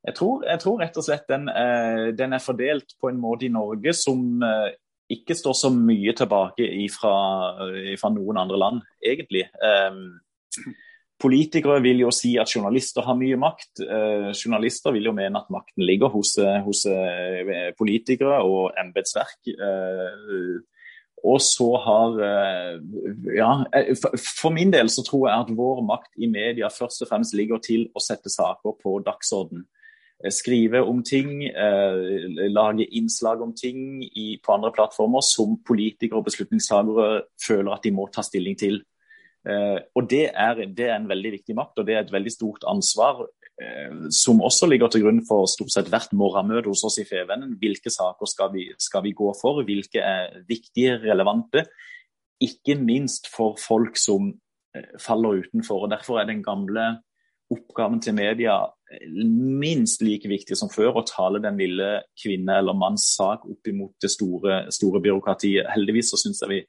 jeg 0.09 0.17
tror, 0.17 0.45
jeg 0.47 0.63
tror 0.63 0.79
rett 0.83 1.01
og 1.01 1.05
slett 1.05 1.27
den, 1.31 1.49
eh, 1.51 2.05
den, 2.17 2.37
er 2.37 2.45
fordelt 2.45 2.95
på 3.01 3.11
en 3.11 3.19
måte 3.21 3.49
i 3.49 3.53
Norge 3.53 3.93
som 3.97 4.43
eh, 4.45 4.71
ikke 5.13 5.37
står 5.37 5.57
så 5.57 5.73
mye 5.75 6.13
tilbake 6.17 6.69
fra 6.93 8.11
noen 8.13 8.41
andre 8.43 8.59
land, 8.61 8.83
egentlig. 9.01 9.47
Politikere 11.19 11.79
vil 11.81 12.03
jo 12.05 12.11
si 12.13 12.35
at 12.39 12.53
journalister 12.53 13.07
har 13.07 13.17
mye 13.17 13.39
makt. 13.41 13.81
Journalister 14.37 14.93
vil 14.93 15.09
jo 15.09 15.15
mene 15.17 15.41
at 15.41 15.49
makten 15.49 15.87
ligger 15.89 16.13
hos, 16.13 16.35
hos 16.37 16.85
politikere 17.81 18.43
og 18.45 18.77
embetsverk. 18.85 19.49
Og 21.25 21.41
så 21.43 21.69
har 21.83 22.21
eh, 22.23 22.81
Ja, 23.37 23.65
eh, 23.75 23.95
for 24.41 24.51
min 24.55 24.73
del 24.73 24.91
så 24.91 25.03
tror 25.07 25.29
jeg 25.29 25.47
at 25.47 25.57
vår 25.57 25.83
makt 25.87 26.15
i 26.19 26.29
media 26.31 26.71
først 26.71 27.03
og 27.03 27.11
fremst 27.11 27.35
ligger 27.35 27.59
til 27.65 27.89
å 27.95 28.03
sette 28.03 28.31
saker 28.31 28.77
på 28.83 28.99
dagsorden. 29.07 29.65
Eh, 30.23 30.33
skrive 30.35 30.83
om 30.83 31.03
ting, 31.03 31.49
lage 32.51 32.87
innslag 32.87 33.43
om 33.43 33.55
ting 33.55 34.05
på 34.43 34.55
andre 34.55 34.73
plattformer 34.75 35.25
som 35.25 35.59
politikere 35.67 36.21
og 36.21 36.29
beslutningstagere 36.31 37.25
føler 37.47 37.75
at 37.75 37.85
de 37.85 37.95
må 37.95 38.09
ta 38.13 38.23
stilling 38.23 38.59
til. 38.59 38.81
Og 39.49 40.05
det 40.11 40.27
er, 40.35 40.59
det 40.77 40.89
er 40.91 40.97
en 40.99 41.09
veldig 41.09 41.31
viktig 41.39 41.55
makt, 41.57 41.79
og 41.79 41.87
det 41.87 41.95
er 41.95 42.03
et 42.03 42.13
veldig 42.13 42.33
stort 42.35 42.67
ansvar 42.69 43.23
som 44.14 44.38
også 44.44 44.68
ligger 44.71 44.90
til 44.92 45.03
grunn 45.03 45.21
for 45.27 45.49
stort 45.51 45.73
sett 45.75 45.88
hvert 45.90 46.12
morgenmøte 46.16 46.71
hos 46.71 46.85
oss 46.87 47.01
i 47.03 47.07
Fevennen. 47.09 47.57
Hvilke 47.59 47.90
saker 47.90 48.31
skal 48.31 48.53
vi, 48.53 48.68
skal 48.79 49.03
vi, 49.07 49.14
gå 49.18 49.33
for, 49.40 49.64
hvilke 49.66 50.03
er 50.05 50.44
viktige, 50.49 50.99
relevante. 51.03 51.64
Ikke 52.44 52.79
minst 52.79 53.27
for 53.33 53.59
folk 53.59 53.99
som 53.99 54.31
eh, 54.77 54.94
faller 55.03 55.42
utenfor. 55.42 55.87
og 55.87 55.90
Derfor 55.90 56.21
er 56.21 56.31
den 56.31 56.44
gamle 56.47 57.01
oppgaven 57.51 57.99
til 58.05 58.14
media 58.14 58.61
eh, 58.92 59.07
minst 59.27 60.07
like 60.07 60.31
viktig 60.31 60.57
som 60.59 60.71
før, 60.71 61.01
å 61.01 61.07
tale 61.09 61.42
den 61.42 61.59
lille 61.59 61.92
kvinne 62.23 62.61
eller 62.61 62.79
manns 62.79 63.11
sak 63.16 63.47
opp 63.49 63.71
imot 63.71 63.97
det 64.05 64.12
store, 64.14 64.66
store 64.75 65.03
byråkratiet. 65.03 65.66
Heldigvis 65.75 66.12
så 66.14 66.21
syns 66.21 66.44
jeg 66.44 66.55
vi 66.55 66.64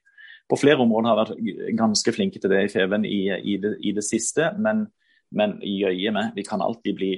på 0.50 0.58
flere 0.58 0.82
områder 0.82 1.12
har 1.12 1.20
vært 1.20 1.76
ganske 1.78 2.12
flinke 2.16 2.42
til 2.42 2.50
det 2.50 2.64
i 2.66 2.72
Feven 2.72 3.06
i, 3.06 3.28
i, 3.30 3.60
det, 3.62 3.76
i 3.86 3.94
det 3.94 4.02
siste. 4.02 4.50
men 4.58 4.88
men 5.36 5.56
jøye 5.62 6.12
meg, 6.14 6.32
vi 6.34 6.44
kan 6.46 6.62
alltid 6.64 6.96
bli, 6.98 7.10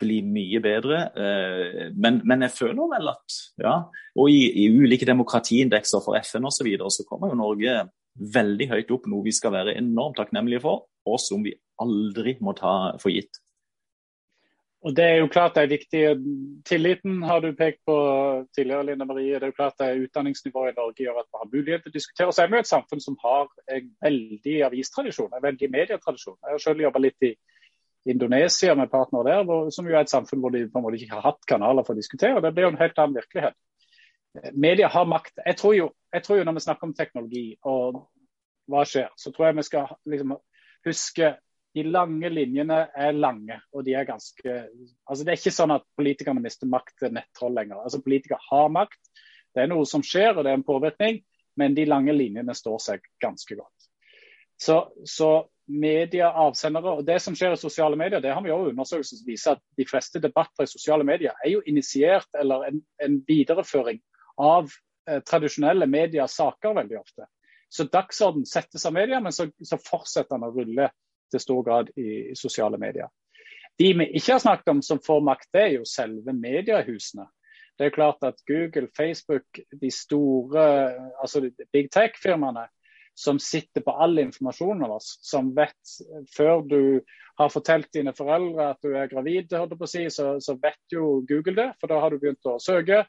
bli 0.00 0.20
mye 0.26 0.60
bedre. 0.62 1.00
Eh, 1.18 1.86
men, 1.94 2.20
men, 2.24 2.44
jeg 2.46 2.54
føler 2.54 2.90
vel 2.94 3.12
at 3.12 3.38
ja, 3.62 3.76
Og 4.16 4.30
i, 4.30 4.42
i 4.64 4.68
ulike 4.70 5.08
demokratiindekser 5.08 6.04
for 6.04 6.18
FN 6.22 6.46
osv. 6.46 6.60
Så, 6.60 6.68
videre, 6.68 6.92
så 6.92 7.06
kommer 7.08 7.32
jo 7.32 7.40
Norge 7.40 7.78
veldig 8.16 8.70
høyt 8.70 8.92
opp, 8.94 9.08
noe 9.10 9.26
vi 9.26 9.34
skal 9.34 9.52
være 9.52 9.76
enormt 9.76 10.16
takknemlige 10.20 10.62
for, 10.64 10.86
og 11.06 11.18
som 11.20 11.42
vi 11.44 11.52
aldri 11.82 12.38
må 12.40 12.54
ta 12.56 12.96
for 13.02 13.12
gitt. 13.12 13.42
Og 14.86 14.94
Det 14.94 15.04
er 15.04 15.16
jo 15.18 15.30
klart 15.32 15.56
det 15.56 15.62
er 15.64 15.72
viktig. 15.72 16.00
Tilliten 16.68 17.22
har 17.26 17.40
du 17.42 17.48
pekt 17.58 17.80
på 17.88 17.96
tidligere, 18.54 18.86
Linda 18.86 19.04
Marie. 19.04 19.34
Det 19.34 19.48
er 19.48 19.50
jo 19.50 19.56
klart 19.56 19.74
det 19.80 19.86
er 19.88 20.02
Utdanningsnivået 20.04 20.72
i 20.72 20.76
Norge 20.76 21.02
gjør 21.02 21.18
at 21.18 21.26
vi 21.26 21.40
har 21.40 21.50
mulighet 21.54 21.82
til 21.82 21.90
å 21.90 21.96
diskutere. 21.96 22.32
Så 22.32 22.44
er 22.44 22.52
vi 22.52 22.60
et 22.60 22.70
samfunn 22.70 23.02
som 23.02 23.16
har 23.24 23.48
en 23.74 23.88
veldig 24.06 24.56
avistradisjon, 24.68 25.32
en 25.34 25.42
veldig 25.42 25.70
medietradisjon. 25.74 26.38
Jeg 26.38 26.54
har 26.54 26.62
selv 26.62 26.84
jobba 26.86 27.02
litt 27.02 27.26
i 27.26 27.32
Indonesia 28.06 28.74
med 28.78 28.90
partnere 28.90 29.28
der, 29.28 29.46
hvor, 29.46 29.70
som 29.74 29.86
jo 29.88 29.94
er 29.96 30.04
et 30.04 30.12
samfunn 30.12 30.42
hvor 30.42 30.54
de 30.54 30.66
på 30.70 30.78
en 30.78 30.84
måte 30.86 30.98
ikke 31.00 31.16
har 31.16 31.24
hatt 31.26 31.48
kanaler 31.48 31.86
for 31.86 31.96
å 31.96 32.00
diskutere. 32.00 32.42
Det 32.42 32.52
blir 32.54 32.68
jo 32.68 32.74
en 32.74 32.82
helt 32.82 33.00
annen 33.02 33.18
virkelighet. 33.18 33.56
Media 34.52 34.90
har 34.92 35.08
makt. 35.08 35.40
Jeg 35.46 35.56
tror 35.58 35.74
jo, 35.74 35.88
jeg 36.12 36.22
tror 36.22 36.38
jo 36.38 36.44
når 36.46 36.58
vi 36.58 36.66
snakker 36.66 36.88
om 36.88 36.94
teknologi 36.96 37.46
og 37.66 38.02
hva 38.70 38.84
skjer, 38.86 39.10
så 39.16 39.32
tror 39.32 39.48
jeg 39.48 39.58
vi 39.58 39.66
skal 39.66 39.92
liksom, 40.12 40.36
huske 40.86 41.32
de 41.76 41.84
lange 41.84 42.28
linjene 42.32 42.78
er 42.96 43.16
lange, 43.16 43.58
og 43.76 43.84
de 43.84 43.92
er 43.98 44.06
ganske 44.08 44.52
altså 45.04 45.24
Det 45.24 45.32
er 45.32 45.40
ikke 45.40 45.52
sånn 45.52 45.74
at 45.74 45.84
politikerne 45.98 46.40
mister 46.40 46.70
makt 46.72 46.94
til 47.02 47.12
nettroll 47.12 47.52
lenger. 47.58 47.82
Altså 47.82 48.00
Politikere 48.04 48.40
har 48.48 48.70
makt. 48.72 49.00
Det 49.52 49.64
er 49.64 49.68
noe 49.68 49.84
som 49.88 50.04
skjer, 50.04 50.32
og 50.32 50.44
det 50.44 50.54
er 50.54 50.60
en 50.60 50.64
påvirkning, 50.64 51.20
men 51.60 51.76
de 51.76 51.84
lange 51.88 52.14
linjene 52.16 52.54
står 52.56 52.80
seg 52.86 53.04
ganske 53.20 53.58
godt. 53.58 53.90
Så, 54.56 54.78
så 55.04 55.30
media, 55.66 56.30
avsendere, 56.30 56.98
og 56.98 57.06
Det 57.06 57.18
som 57.22 57.34
skjer 57.34 57.54
i 57.54 57.60
sosiale 57.60 57.96
medier, 57.96 58.20
det 58.20 58.34
har 58.34 58.42
vi 58.42 58.50
også 58.54 58.72
undersøkelser 58.72 59.20
som 59.20 59.26
viser 59.26 59.56
at 59.56 59.62
de 59.76 59.86
fleste 59.88 60.22
debatter 60.22 60.66
i 60.66 60.70
sosiale 60.70 61.04
medier 61.04 61.34
er 61.44 61.50
jo 61.50 61.62
initiert 61.66 62.28
eller 62.38 62.68
en, 62.68 62.82
en 63.02 63.18
videreføring 63.28 64.00
av 64.38 64.70
eh, 65.08 65.22
tradisjonelle 65.26 65.86
medier-saker 65.90 66.76
veldig 66.76 67.00
ofte. 67.00 67.26
Så 67.68 67.88
dagsorden 67.90 68.46
settes 68.46 68.86
av 68.86 68.94
media, 68.94 69.20
men 69.20 69.32
så, 69.32 69.48
så 69.62 69.78
fortsetter 69.82 70.36
den 70.36 70.46
å 70.46 70.52
rulle 70.54 70.90
til 71.32 71.42
stor 71.42 71.64
grad 71.66 71.90
i 71.98 72.34
sosiale 72.38 72.78
medier. 72.78 73.10
De 73.78 73.90
vi 73.92 74.06
ikke 74.16 74.36
har 74.36 74.44
snakket 74.44 74.70
om 74.72 74.82
som 74.82 75.02
får 75.02 75.24
makt, 75.26 75.50
det 75.52 75.62
er 75.64 75.74
jo 75.74 75.88
selve 75.88 76.32
mediehusene. 76.32 77.26
Det 77.76 77.88
er 77.88 77.92
klart 77.92 78.22
at 78.24 78.38
Google, 78.48 78.88
Facebook, 78.96 79.58
de 79.80 79.90
store 79.92 80.62
altså 81.20 81.42
big 81.74 81.90
tech-firmaene 81.92 82.64
som 83.16 83.38
sitter 83.40 83.80
på 83.80 83.94
all 83.96 84.18
informasjonen 84.20 84.84
av 84.84 84.98
oss, 84.98 85.14
som 85.24 85.54
vet 85.56 85.94
før 86.36 86.60
du 86.68 86.80
har 87.36 87.52
fortalt 87.52 87.88
dine 87.96 88.12
foreldre 88.16 88.70
at 88.74 88.84
du 88.84 88.92
er 88.96 89.08
gravid, 89.08 89.54
si, 89.88 90.04
så, 90.12 90.34
så, 90.40 90.56
vet 90.60 90.92
jo 90.92 91.22
Google 91.28 91.56
det, 91.56 91.70
for 91.80 91.92
da 91.92 92.00
har 92.02 92.12
du 92.12 92.20
begynt 92.20 92.48
å 92.48 92.58
søke. 92.60 93.04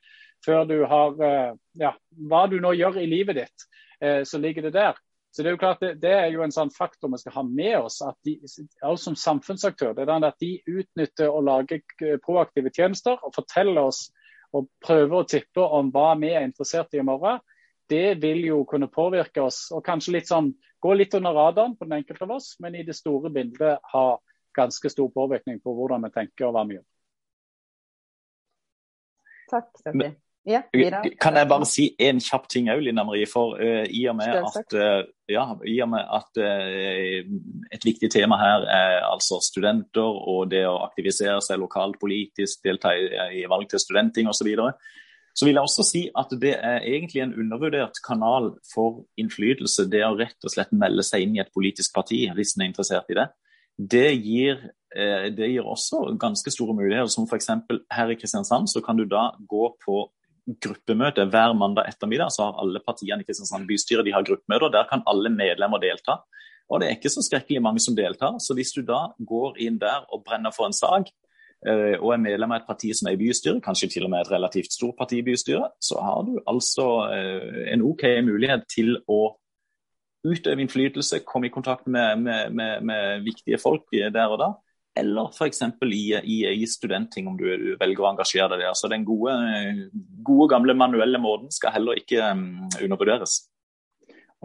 Før 0.46 0.68
du 0.70 0.78
har 0.86 1.18
eh, 1.26 1.54
ja, 1.82 1.96
Hva 2.30 2.46
du 2.48 2.60
nå 2.62 2.72
gjør 2.78 3.00
i 3.02 3.08
livet 3.10 3.40
ditt, 3.40 3.68
eh, 4.00 4.22
så 4.28 4.40
ligger 4.40 4.68
det 4.68 4.76
der. 4.78 5.00
Så 5.32 5.44
Det 5.44 5.50
er 5.50 5.56
jo 5.58 5.62
klart 5.62 5.84
det, 5.84 5.92
det, 6.02 6.14
er 6.14 6.32
jo 6.32 6.44
en 6.46 6.56
sånn 6.56 6.72
faktor 6.72 7.12
vi 7.12 7.20
skal 7.22 7.36
ha 7.40 7.44
med 7.48 7.76
oss, 7.80 8.00
at 8.06 8.16
de, 8.26 8.38
også 8.82 9.10
som 9.10 9.18
samfunnsaktør. 9.24 9.92
det 9.94 10.06
er 10.06 10.12
den 10.14 10.30
at 10.30 10.40
De 10.40 10.54
utnytter 10.68 11.28
og 11.28 11.44
lager 11.50 11.84
proaktive 12.24 12.72
tjenester 12.74 13.20
og 13.22 13.36
forteller 13.36 13.92
oss 13.92 14.08
og 14.56 14.70
prøver 14.84 15.20
å 15.20 15.28
tippe 15.28 15.62
om 15.62 15.92
hva 15.92 16.14
vi 16.20 16.32
er 16.32 16.48
interessert 16.48 16.96
i 16.96 17.02
i 17.02 17.06
morgen. 17.06 17.44
Det 17.90 18.18
vil 18.22 18.44
jo 18.50 18.62
kunne 18.68 18.90
påvirke 18.92 19.44
oss 19.44 19.68
og 19.76 19.84
kanskje 19.86 20.18
litt 20.18 20.30
sånn, 20.30 20.52
gå 20.84 20.94
litt 20.94 21.16
under 21.18 21.36
radaren 21.36 21.76
på 21.78 21.88
den 21.88 22.02
enkelte 22.02 22.28
av 22.28 22.36
oss, 22.38 22.54
men 22.64 22.76
i 22.76 22.86
det 22.88 22.96
store 22.98 23.32
bildet 23.34 23.80
ha 23.94 24.06
ganske 24.58 24.92
stor 24.92 25.10
påvirkning 25.14 25.60
på 25.64 25.74
hvordan 25.78 26.08
vi 26.08 26.14
tenker 26.16 26.50
og 26.50 26.56
hva 26.58 26.68
vi 26.68 26.80
gjør. 26.80 26.88
Takk, 29.52 29.70
Sophie. 29.80 30.16
Ja, 30.48 30.62
kan 31.20 31.36
jeg 31.36 31.48
bare 31.52 31.66
si 31.68 31.90
en 32.00 32.22
kjapp 32.24 32.46
ting 32.48 32.70
òg, 32.72 32.80
Linda 32.86 33.04
Marie? 33.04 33.28
For 33.28 33.58
uh, 33.60 33.84
i, 33.84 34.06
og 34.08 34.16
med 34.16 34.32
at, 34.32 34.76
uh, 34.80 35.02
ja, 35.28 35.44
i 35.68 35.74
og 35.84 35.90
med 35.92 36.14
at 36.18 36.40
uh, 36.40 37.34
et 37.76 37.84
viktig 37.84 38.08
tema 38.14 38.38
her 38.40 38.64
er 38.72 39.02
altså 39.10 39.42
studenter 39.44 40.08
og 40.08 40.48
det 40.54 40.64
å 40.70 40.78
aktivisere 40.86 41.42
seg 41.44 41.60
lokalt 41.60 42.00
politisk, 42.00 42.62
delta 42.64 42.96
i, 42.96 43.10
i 43.42 43.44
valg 43.52 43.68
til 43.74 43.84
studenting 43.84 44.32
osv. 44.32 44.40
Så, 44.40 44.48
videre, 44.48 44.72
så 45.38 45.46
vil 45.46 45.54
jeg 45.54 45.70
også 45.70 45.86
si 45.86 46.00
at 46.18 46.32
det 46.42 46.56
er 46.56 46.82
egentlig 46.82 47.22
en 47.22 47.36
undervurdert 47.38 48.00
kanal 48.06 48.56
for 48.72 49.04
innflytelse. 49.22 49.86
Det 49.92 50.02
å 50.02 50.16
rett 50.18 50.48
og 50.48 50.54
slett 50.54 50.74
melde 50.74 51.06
seg 51.06 51.28
inn 51.28 51.36
i 51.38 51.44
et 51.44 51.54
politisk 51.54 51.94
parti 51.94 52.24
hvis 52.34 52.56
en 52.56 52.66
er 52.66 52.72
interessert 52.72 53.14
i 53.14 53.20
det. 53.20 53.28
Det 53.78 54.08
gir, 54.16 54.64
det 55.38 55.50
gir 55.52 55.68
også 55.70 56.16
ganske 56.18 56.50
store 56.50 56.74
muligheter. 56.74 57.12
som 57.14 57.30
F.eks. 57.30 57.52
her 57.94 58.10
i 58.10 58.18
Kristiansand 58.18 58.72
så 58.72 58.82
kan 58.82 58.98
du 58.98 59.06
da 59.06 59.28
gå 59.38 59.70
på 59.86 60.08
gruppemøte 60.64 61.28
hver 61.30 61.54
mandag 61.54 61.92
ettermiddag. 61.92 62.34
Så 62.34 62.48
har 62.48 62.58
alle 62.62 62.82
partiene 62.82 63.22
i 63.22 63.28
Kristiansand 63.28 63.70
bystyre 63.70 64.06
de 64.08 64.16
har 64.16 64.26
gruppemøter. 64.26 64.74
Der 64.74 64.90
kan 64.90 65.06
alle 65.06 65.30
medlemmer 65.30 65.82
delta. 65.84 66.24
Og 66.68 66.82
det 66.82 66.90
er 66.90 66.98
ikke 66.98 67.14
så 67.14 67.24
skrekkelig 67.24 67.62
mange 67.64 67.84
som 67.84 67.96
deltar. 67.96 68.40
Så 68.44 68.56
hvis 68.58 68.74
du 68.76 68.82
da 68.82 69.08
går 69.20 69.60
inn 69.64 69.80
der 69.80 70.08
og 70.12 70.26
brenner 70.26 70.56
for 70.56 70.68
en 70.68 70.76
sak, 70.76 71.08
eh, 71.08 71.27
og 71.66 72.12
er 72.14 72.22
medlem 72.22 72.54
av 72.54 72.62
et 72.62 72.68
parti 72.68 72.92
som 72.94 73.10
er 73.10 73.16
i 73.16 73.20
bystyret, 73.22 73.64
kanskje 73.66 73.90
til 73.96 74.06
og 74.06 74.12
med 74.14 74.22
et 74.22 74.32
relativt 74.32 74.76
stort 74.76 74.98
parti 75.00 75.22
i 75.22 75.26
bystyret, 75.26 75.74
så 75.82 75.98
har 76.04 76.22
du 76.28 76.38
altså 76.46 76.88
eh, 77.16 77.64
en 77.74 77.84
OK 77.88 78.06
mulighet 78.28 78.68
til 78.70 78.94
å 79.10 79.34
utøve 80.28 80.62
innflytelse, 80.62 81.24
komme 81.26 81.50
i 81.50 81.54
kontakt 81.54 81.88
med, 81.88 82.22
med, 82.22 82.54
med, 82.54 82.86
med 82.86 83.26
viktige 83.26 83.60
folk 83.62 83.90
der 83.94 84.34
og 84.34 84.42
da 84.44 84.54
eller 84.98 85.30
f.eks. 85.30 85.62
I, 85.86 86.06
i, 86.24 86.38
i 86.64 86.68
studentting, 86.68 87.28
om 87.30 87.38
du, 87.38 87.46
velger 87.80 88.04
å 88.04 88.10
engasjere 88.12 88.50
deg 88.56 88.66
der. 88.66 88.78
Så 88.78 88.90
den 88.92 89.06
gode, 89.08 89.36
gode, 90.26 90.50
gamle 90.54 90.76
manuelle 90.78 91.22
måten 91.22 91.52
skal 91.54 91.76
heller 91.76 92.00
ikke 92.00 92.32
um, 92.32 92.66
undervurderes. 92.82 93.44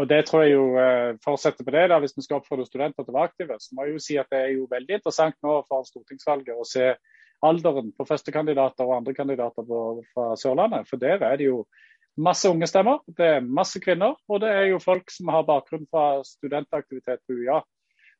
Og 0.00 0.08
det 0.08 0.22
tror 0.24 0.44
jeg 0.44 0.54
jo 0.54 0.66
uh, 0.72 1.18
fortsetter 1.24 1.66
på 1.66 1.74
det 1.74 1.88
da, 1.92 1.98
Hvis 2.00 2.14
vi 2.16 2.24
skal 2.24 2.38
oppfordre 2.40 2.64
studenter 2.66 3.04
til 3.04 3.12
å 3.12 3.16
være 3.18 3.30
aktive, 3.30 3.58
så 3.60 3.76
må 3.76 3.86
jeg 3.86 3.96
jo 3.96 4.04
si 4.06 4.16
at 4.20 4.30
det 4.32 4.40
er 4.40 4.54
jo 4.54 4.68
veldig 4.70 4.98
interessant 4.98 5.36
nå 5.44 5.58
for 5.68 5.88
stortingsvalget 5.88 6.56
å 6.56 6.68
se 6.68 6.94
alderen 7.42 7.90
på 7.98 8.06
førstekandidater 8.06 8.86
og 8.86 8.96
andre 9.00 9.14
kandidater 9.16 9.66
på, 9.66 9.80
fra 10.14 10.32
Sørlandet. 10.38 10.88
For 10.88 11.02
der 11.02 11.24
er 11.26 11.36
det 11.40 11.50
jo 11.50 11.64
masse 12.16 12.48
unge 12.48 12.68
stemmer, 12.70 13.00
det 13.18 13.28
er 13.36 13.46
masse 13.60 13.80
kvinner, 13.82 14.16
og 14.28 14.42
det 14.44 14.50
er 14.52 14.66
jo 14.70 14.82
folk 14.82 15.10
som 15.10 15.32
har 15.32 15.46
bakgrunn 15.48 15.88
fra 15.90 16.22
studentaktivitet 16.26 17.22
på 17.26 17.40
UiA. 17.40 17.60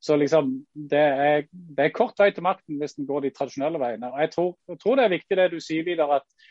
Så 0.03 0.17
liksom, 0.19 0.57
det 0.75 0.99
er, 0.99 1.45
det 1.53 1.85
er, 1.85 1.95
kort 1.95 2.19
vei 2.19 2.33
til 2.35 2.43
makten 2.43 2.81
hvis 2.81 2.97
en 2.99 3.07
går 3.07 3.23
de 3.23 3.31
tradisjonelle 3.37 3.79
veiene. 3.79 4.11
Og 4.11 4.19
jeg 4.25 4.33
tror, 4.33 4.49
jeg 4.73 4.81
tror, 4.83 4.99
det 4.99 5.05
er 5.05 5.15
viktig 5.15 5.39
det 5.39 5.51
du 5.53 5.61
sier 5.63 5.87
videre, 5.87 6.19
at 6.19 6.49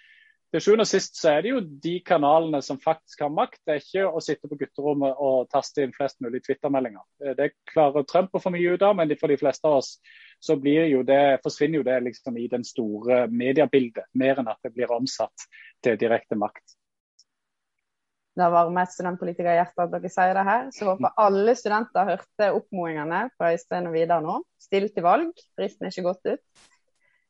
til 0.52 0.64
sjuende 0.64 0.84
og 0.84 0.90
sist 0.90 1.16
så 1.16 1.30
er 1.32 1.46
det 1.46 1.54
jo 1.54 1.62
de 1.84 1.94
kanalene 2.04 2.60
som 2.66 2.80
faktisk 2.82 3.24
har 3.24 3.32
makt. 3.32 3.62
Det 3.64 3.74
er 3.74 3.84
ikke 3.84 4.10
å 4.10 4.24
sitte 4.24 4.50
på 4.52 4.58
gutterommet 4.60 5.22
og 5.24 5.48
taste 5.54 5.86
inn 5.86 5.94
flest 5.96 6.20
mulig 6.24 6.42
Twitter-meldinger. 6.44 7.06
Det 7.38 7.54
klarer 7.72 8.04
Trump 8.08 8.36
å 8.36 8.42
få 8.44 8.52
mye 8.52 8.76
ut 8.76 8.84
av, 8.84 8.98
men 9.00 9.16
for 9.20 9.32
de 9.32 9.40
fleste 9.40 9.68
av 9.68 9.80
oss 9.80 9.94
så 10.42 10.58
jo 10.58 11.04
det, 11.08 11.40
forsvinner 11.44 11.80
jo 11.80 11.88
det 11.88 12.00
liksom 12.10 12.38
i 12.38 12.48
den 12.52 12.64
store 12.68 13.28
mediebildet, 13.30 14.10
mer 14.18 14.42
enn 14.42 14.50
at 14.52 14.60
det 14.64 14.74
blir 14.76 14.92
omsatt 14.92 15.48
til 15.86 16.00
direkte 16.02 16.36
makt. 16.36 16.76
Det 18.36 18.48
varmer 18.48 18.88
et 18.88 18.94
studentpolitikerhjerte 18.96 19.86
at 19.86 19.92
dere 19.92 20.12
sier 20.12 20.36
det 20.36 20.44
her. 20.48 20.68
Så 20.74 20.88
håper 20.88 21.16
alle 21.20 21.56
studenter 21.60 22.14
hørte 22.14 22.52
oppfordringene 22.56 23.26
fra 23.36 23.52
Øystein 23.54 23.90
og 23.90 23.96
Vidar 23.96 24.24
nå. 24.24 24.38
Still 24.60 24.88
til 24.92 25.06
valg, 25.06 25.44
fristen 25.60 25.88
er 25.88 25.94
ikke 25.94 26.08
gått 26.08 26.32
ut. 26.32 26.68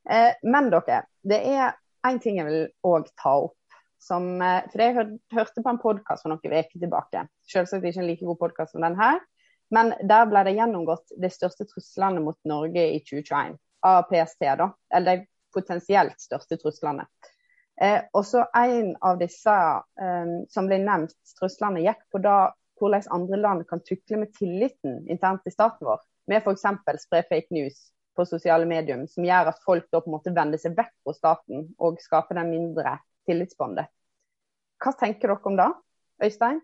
Eh, 0.10 0.38
men 0.45 0.69
dere, 0.73 1.01
det 1.25 1.41
er 1.51 1.73
én 2.07 2.19
ting 2.21 2.39
jeg 2.39 2.47
vil 2.47 2.61
òg 2.87 3.09
ta 3.19 3.35
opp. 3.47 3.57
Som, 4.01 4.41
eh, 4.41 4.63
for 4.71 4.81
Jeg 4.81 4.95
hørte 5.33 5.61
på 5.61 5.69
en 5.69 5.81
podkast 5.81 6.23
for 6.23 6.29
noen 6.29 6.41
uker 6.41 6.79
tilbake. 6.79 7.27
Selvsagt 7.45 7.85
ikke 7.85 8.01
en 8.01 8.07
like 8.07 8.25
god 8.25 8.39
podkast 8.39 8.71
som 8.71 8.81
den 8.81 8.97
her. 8.97 9.19
Men 9.71 9.93
der 10.03 10.25
ble 10.25 10.43
det 10.43 10.55
gjennomgått 10.57 11.13
de 11.21 11.29
største 11.29 11.67
truslene 11.69 12.19
mot 12.19 12.37
Norge 12.45 12.81
i 12.95 12.99
2021 12.99 13.57
av 13.83 14.03
PST. 14.09 14.55
da, 14.57 14.71
Eller 14.91 15.17
de 15.17 15.27
potensielt 15.53 16.19
største 16.19 16.57
truslene. 16.57 17.05
Eh, 17.81 18.01
også 18.13 18.45
En 18.55 18.95
av 19.01 19.19
disse 19.19 19.51
eh, 19.51 20.33
som 20.49 20.67
ble 20.67 20.77
nevnt, 20.77 21.15
truslene, 21.39 21.85
gikk 21.85 22.01
på 22.11 22.21
da 22.21 22.51
hvordan 22.79 23.07
andre 23.11 23.37
land 23.37 23.67
kan 23.69 23.79
tukle 23.85 24.17
med 24.17 24.33
tilliten 24.33 25.07
internt 25.07 25.45
i 25.45 25.51
staten 25.51 25.85
vår. 25.85 26.01
Med 26.27 26.41
f.eks. 26.41 26.65
spre 27.05 27.23
fake 27.29 27.53
news 27.53 27.91
på 28.15 28.26
sosiale 28.28 28.67
medier, 28.67 29.06
som 29.08 29.26
gjør 29.26 29.52
at 29.54 29.63
folk 29.65 29.88
da 29.91 30.02
på 30.02 30.12
en 30.12 30.17
måte 30.17 30.34
vender 30.36 30.60
seg 30.62 30.76
vekk 30.78 30.94
fra 31.06 31.15
staten 31.15 31.69
og 31.79 32.02
skaper 32.04 32.40
den 32.40 32.52
mindre 32.52 32.98
tillitsbåndet. 33.29 33.92
Hva 34.81 34.94
tenker 34.98 35.31
dere 35.31 35.52
om 35.52 35.58
det, 35.60 35.69
Øystein? 36.25 36.62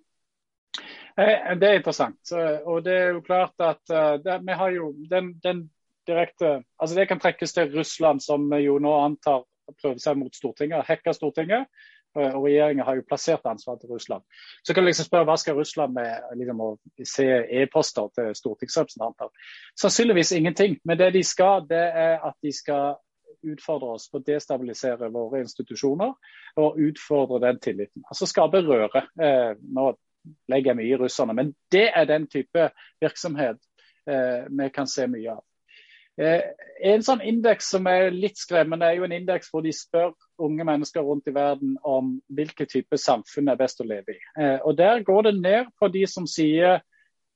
Eh, 1.17 1.53
det 1.57 1.69
er 1.69 1.79
interessant. 1.79 2.33
Og 2.65 2.83
det 2.85 2.95
er 2.95 3.11
jo 3.15 3.25
klart 3.25 3.55
at 3.63 3.83
uh, 3.93 4.15
det, 4.21 4.39
vi 4.45 4.57
har 4.57 4.73
jo 4.73 4.91
den, 5.09 5.33
den 5.43 5.67
direkte 6.07 6.61
Altså 6.79 6.95
det 6.95 7.07
kan 7.09 7.19
trekkes 7.19 7.53
til 7.53 7.71
Russland, 7.73 8.21
som 8.23 8.47
jo 8.61 8.77
nå 8.79 8.93
antar 9.03 9.45
prøve 9.81 9.99
seg 9.99 10.17
mot 10.19 10.35
Stortinget, 10.35 10.85
hacke 10.87 11.13
Stortinget. 11.15 11.67
Eh, 12.17 12.33
og 12.33 12.45
regjeringen 12.47 12.85
har 12.85 12.97
jo 12.97 13.05
plassert 13.07 13.45
ansvaret 13.49 13.81
til 13.83 13.93
Russland. 13.93 14.23
Så 14.63 14.73
kan 14.73 14.83
du 14.83 14.89
liksom 14.89 15.07
spørre 15.07 15.27
hva 15.29 15.37
skal 15.39 15.57
Russland 15.57 15.93
med 15.97 16.37
liksom, 16.39 16.63
å 16.63 17.05
se 17.05 17.27
e-poster 17.61 18.09
til 18.17 18.31
stortingsrepresentanter? 18.37 19.51
Sannsynligvis 19.79 20.33
ingenting. 20.37 20.79
Men 20.83 20.99
det 21.01 21.11
de 21.17 21.23
skal, 21.27 21.67
det 21.69 21.83
er 22.05 22.17
at 22.25 22.37
de 22.43 22.53
skal 22.55 22.97
utfordre 23.47 23.93
oss 23.95 24.07
på 24.09 24.19
å 24.19 24.25
destabilisere 24.25 25.11
våre 25.13 25.43
institusjoner 25.43 26.13
og 26.61 26.79
utfordre 26.87 27.41
den 27.45 27.61
tilliten. 27.61 28.05
Altså 28.09 28.29
skape 28.29 28.63
røre. 28.65 29.05
Eh, 29.21 29.53
nå 29.61 29.91
legger 30.51 30.73
jeg 30.73 30.79
mye 30.81 30.93
i 30.95 30.99
russerne, 30.99 31.35
men 31.37 31.53
det 31.71 31.87
er 31.95 32.07
den 32.09 32.27
type 32.31 32.71
virksomhet 33.01 33.61
eh, 34.09 34.47
vi 34.49 34.69
kan 34.73 34.89
se 34.89 35.07
mye 35.11 35.37
av. 35.37 35.43
Eh, 36.17 36.41
en 36.89 37.03
sånn 37.05 37.21
indeks 37.21 37.69
som 37.75 37.87
er 37.89 38.09
litt 38.13 38.39
skremmende, 38.41 38.87
er 38.87 38.97
jo 38.97 39.05
en 39.05 39.13
indeks 39.13 39.51
hvor 39.51 39.61
de 39.65 39.73
spør 39.75 40.15
unge 40.41 40.65
mennesker 40.65 41.05
rundt 41.05 41.29
i 41.29 41.33
verden 41.35 41.75
om 41.85 42.15
hvilken 42.33 42.69
type 42.69 42.97
samfunn 42.97 43.51
er 43.53 43.59
best 43.59 43.83
å 43.83 43.87
leve 43.87 44.15
i. 44.15 44.19
Eh, 44.41 44.57
og 44.65 44.77
Der 44.79 45.03
går 45.05 45.29
det 45.29 45.35
ned 45.39 45.69
på 45.77 45.91
de 45.93 46.05
som 46.09 46.25
sier 46.29 46.79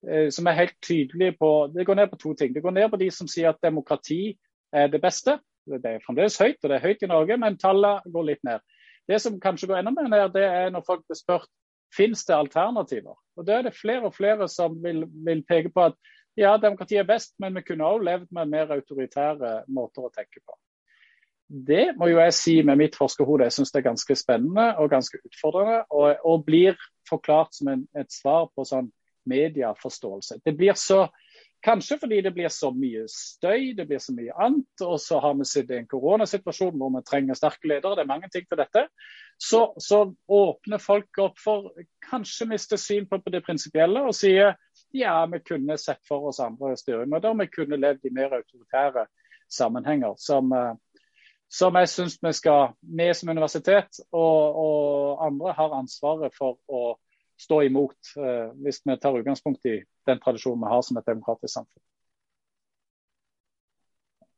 eh, 0.08 0.30
som 0.34 0.50
er 0.50 0.58
helt 0.64 0.78
tydelige 0.82 1.38
på 1.38 1.72
Det 1.76 1.86
går 1.86 2.02
ned 2.02 2.10
på 2.10 2.22
to 2.24 2.34
ting. 2.34 2.54
Det 2.54 2.64
går 2.66 2.78
ned 2.78 2.90
på 2.90 3.02
de 3.02 3.12
som 3.14 3.30
sier 3.30 3.54
at 3.54 3.62
demokrati 3.62 4.38
er 4.74 4.90
det 4.90 5.02
beste. 5.02 5.38
Det 5.68 5.86
er 5.86 6.02
fremdeles 6.02 6.40
høyt, 6.42 6.58
og 6.64 6.70
det 6.70 6.78
er 6.78 6.88
høyt 6.88 7.04
i 7.06 7.10
Norge, 7.12 7.38
men 7.38 7.58
tallene 7.62 8.02
går 8.14 8.30
litt 8.32 8.44
ned. 8.44 8.66
Det 9.08 9.22
som 9.22 9.40
kanskje 9.42 9.68
går 9.70 9.82
enda 9.82 9.94
mer 9.94 10.10
ned, 10.10 10.30
det 10.34 10.46
er 10.48 10.72
når 10.74 10.86
folk 10.88 11.06
blir 11.06 11.20
spurt 11.20 11.50
finnes 11.96 12.24
det 12.26 12.34
alternativer. 12.36 13.16
Og 13.38 13.46
Da 13.48 13.58
er 13.58 13.62
det 13.68 13.76
flere 13.76 14.08
og 14.08 14.16
flere 14.16 14.48
som 14.50 14.78
vil, 14.84 15.06
vil 15.26 15.44
peke 15.44 15.70
på 15.70 15.86
at 15.92 15.98
ja, 16.40 16.56
demokrati 16.58 16.98
er 17.00 17.08
best, 17.08 17.34
men 17.40 17.56
vi 17.56 17.64
kunne 17.66 17.88
også 17.88 18.08
levd 18.08 18.28
med 18.32 18.52
mer 18.52 18.76
autoritære 18.76 19.56
måter 19.68 20.08
å 20.08 20.14
tenke 20.14 20.44
på. 20.44 20.56
Det 21.52 21.90
må 22.00 22.08
jo 22.08 22.22
jeg 22.22 22.34
si 22.38 22.54
med 22.64 22.80
mitt 22.80 22.96
forskerhode 22.96 23.44
jeg 23.44 23.58
syns 23.58 23.74
det 23.74 23.82
er 23.82 23.90
ganske 23.90 24.16
spennende 24.16 24.70
og 24.80 24.92
ganske 24.94 25.20
utfordrende. 25.20 25.82
Og, 25.92 26.22
og 26.24 26.46
blir 26.48 26.78
forklart 27.10 27.58
som 27.58 27.74
en, 27.74 27.84
et 27.98 28.12
svar 28.14 28.48
på 28.56 28.64
sånn 28.68 28.88
medieforståelse. 29.28 30.40
Det 30.46 30.56
blir 30.58 30.80
så 30.80 31.08
Kanskje 31.62 32.00
fordi 32.02 32.22
det 32.26 32.32
blir 32.34 32.50
så 32.50 32.72
mye 32.74 33.04
støy, 33.06 33.76
det 33.78 33.84
blir 33.86 34.00
så 34.02 34.16
mye 34.18 34.34
annet. 34.34 34.82
Og 34.82 34.96
så 35.00 35.20
har 35.22 35.36
vi 35.38 35.46
sittet 35.46 35.76
i 35.76 35.82
en 35.84 35.90
koronasituasjon 35.92 36.74
hvor 36.74 36.90
vi 36.96 37.04
trenger 37.06 37.38
sterke 37.38 37.70
ledere. 37.70 38.00
Det 38.00 38.02
er 38.02 38.10
mange 38.10 38.30
ting 38.34 38.48
til 38.50 38.58
dette. 38.58 38.88
Så, 39.38 39.60
så 39.78 40.00
åpner 40.26 40.82
folk 40.82 41.22
opp 41.22 41.38
for 41.38 41.70
kanskje 42.10 42.50
miste 42.50 42.82
syn 42.82 43.06
på 43.10 43.22
det 43.30 43.44
prinsipielle 43.46 44.02
og 44.02 44.18
sier 44.18 44.56
ja, 44.92 45.26
vi 45.26 45.40
kunne 45.40 45.78
sett 45.78 46.06
for 46.08 46.28
oss 46.28 46.40
andre 46.40 46.76
styremåter. 46.78 47.34
Vi 47.40 47.48
kunne 47.48 47.80
levd 47.80 48.06
i 48.06 48.14
mer 48.14 48.34
autoritære 48.40 49.06
sammenhenger. 49.52 50.14
Som, 50.18 50.52
eh, 50.52 50.74
som 51.50 51.76
jeg 51.76 51.90
syns 51.90 52.18
vi 52.22 52.34
skal, 52.34 52.74
vi 52.82 53.14
som 53.14 53.30
universitet 53.30 54.02
og, 54.12 54.60
og 54.66 55.26
andre 55.28 55.54
har 55.58 55.78
ansvaret 55.80 56.36
for 56.38 56.60
å 56.68 56.84
stå 57.42 57.62
imot, 57.68 57.98
eh, 58.18 58.52
hvis 58.64 58.82
vi 58.86 58.98
tar 58.98 59.18
utgangspunkt 59.20 59.66
i 59.66 59.80
den 60.08 60.20
tradisjonen 60.20 60.64
vi 60.64 60.74
har 60.74 60.84
som 60.86 60.98
et 60.98 61.10
demokratisk 61.10 61.54
samfunn. 61.54 61.84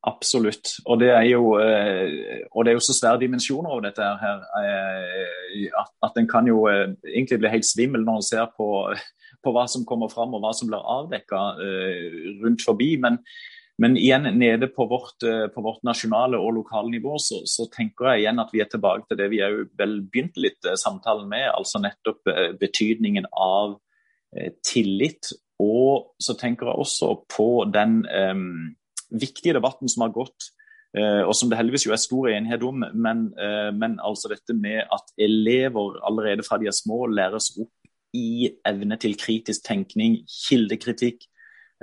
Absolutt. 0.04 0.74
Og 0.86 0.99
det 0.99 1.10
er 1.16 1.24
jo, 1.30 1.56
eh, 1.64 2.43
det 2.43 2.72
er 2.72 2.76
jo 2.76 2.84
så 2.84 2.95
svære 2.97 3.22
dimensjoner 3.22 3.72
over 3.72 3.86
dette 3.86 4.04
her 4.04 4.43
eh, 4.60 5.68
at 6.04 6.20
en 6.20 6.28
kan 6.28 6.47
jo 6.47 6.66
egentlig 6.68 7.39
bli 7.39 7.54
helt 7.54 7.68
svimmel 7.68 8.04
når 8.04 8.20
en 8.20 8.28
ser 8.28 8.49
på, 8.58 8.68
på 9.43 9.56
hva 9.56 9.64
som 9.72 9.86
kommer 9.88 10.12
fram 10.12 10.36
og 10.36 10.43
hva 10.43 10.51
som 10.56 10.68
blir 10.68 10.84
avdekka 10.97 11.43
rundt 12.43 12.66
forbi. 12.68 12.95
Men 12.99 13.22
men 13.82 13.97
igjen, 13.97 14.28
nede 14.38 14.68
på 14.68 14.86
vårt, 14.86 15.24
eh, 15.24 15.47
på 15.47 15.62
vårt 15.62 15.82
nasjonale 15.84 16.38
og 16.38 16.54
lokale 16.60 16.91
nivå, 16.93 17.18
så, 17.18 17.41
så, 17.49 17.66
tenker 17.74 18.12
jeg 18.12 18.24
igjen 18.24 18.41
at 18.43 18.51
vi 18.54 18.62
er 18.62 18.70
tilbake 18.70 19.08
til 19.10 19.18
det 19.18 19.30
vi 19.32 19.41
òg 19.41 19.64
vel 19.80 19.97
begynte 20.06 20.43
litt 20.43 20.70
eh, 20.70 20.78
samtalen 20.78 21.26
med, 21.30 21.47
altså 21.49 21.82
nettopp 21.82 22.30
eh, 22.30 22.51
betydningen 22.60 23.30
av 23.34 23.80
tillit. 24.66 25.30
Og 25.62 26.16
så 26.22 26.34
tenker 26.34 26.66
jeg 26.66 26.82
også 26.82 27.12
på 27.30 27.45
den 27.70 27.99
viktige 29.14 29.55
debatten 29.57 29.91
som 29.91 30.05
har 30.05 30.14
gått, 30.16 30.49
eh, 30.97 31.22
og 31.22 31.36
som 31.38 31.49
det 31.49 31.59
heldigvis 31.59 31.88
jo 31.88 31.93
er 31.95 32.01
stor 32.01 32.32
enighet 32.34 32.66
om, 32.66 32.86
men, 32.93 33.28
eh, 33.38 33.70
men, 33.72 33.99
altså 34.03 34.32
dette 34.34 34.57
med 34.57 34.84
at 34.84 35.14
elever 35.18 36.01
allerede 36.05 36.45
fra 36.47 36.57
de 36.57 36.68
er 36.68 36.76
små 36.76 37.05
læres 37.07 37.53
opp 37.57 37.72
i 38.14 38.49
evne 38.66 38.97
til 39.01 39.18
kritisk 39.18 39.66
tenkning, 39.66 40.22
kildekritikk, 40.30 41.26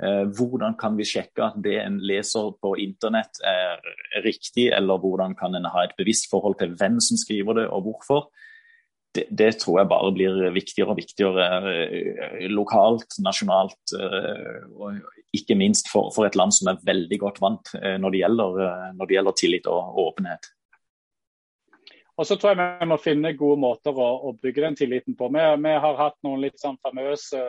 Eh, 0.01 0.23
hvordan 0.33 0.73
kan 0.81 0.95
vi 0.97 1.05
sjekke 1.05 1.43
at 1.45 1.57
det 1.61 1.75
en 1.77 1.99
leser 2.01 2.47
på 2.63 2.73
internett 2.81 3.37
er 3.45 3.77
riktig, 4.25 4.71
eller 4.73 4.97
hvordan 4.97 5.35
kan 5.37 5.53
en 5.53 5.67
ha 5.69 5.83
et 5.85 5.93
bevisst 5.97 6.25
forhold 6.31 6.57
til 6.57 6.73
hvem 6.79 6.97
som 7.03 7.19
skriver 7.21 7.59
det 7.59 7.67
og 7.69 7.85
hvorfor? 7.85 8.31
Det, 9.11 9.49
tror 9.59 9.81
jeg 9.81 9.89
bare 9.91 10.11
blir 10.15 10.37
viktigere 10.55 10.93
og 10.93 10.99
viktigere 11.01 11.47
eh, 11.67 12.45
lokalt, 12.47 13.17
nasjonalt 13.19 13.95
eh, 13.97 14.61
og 14.71 15.01
ikke 15.35 15.57
minst 15.59 15.91
for, 15.91 16.13
for, 16.15 16.27
et 16.27 16.37
land 16.39 16.55
som 16.55 16.71
er 16.71 16.79
veldig 16.87 17.19
godt 17.19 17.41
vant 17.43 17.73
når 17.75 18.13
det 18.13 18.21
gjelder, 18.21 18.57
når 18.95 19.07
det 19.07 19.15
gjelder 19.15 19.35
tillit 19.39 19.67
og, 19.71 19.79
og 19.91 20.09
åpenhet. 20.11 20.49
Og 22.19 22.27
så 22.27 22.35
tror 22.37 22.53
jeg 22.53 22.79
vi 22.81 22.87
må 22.91 22.97
finne 23.01 23.31
gode 23.39 23.59
måter 23.63 23.95
å, 23.95 24.09
å 24.29 24.33
bygge 24.37 24.65
den 24.65 24.75
tilliten 24.77 25.15
på. 25.17 25.29
Vi, 25.33 25.45
vi, 25.63 25.71
har 25.85 25.99
hatt 25.99 26.17
noen 26.27 26.43
litt 26.43 26.59
sånn 26.61 26.77
famøse 26.83 27.39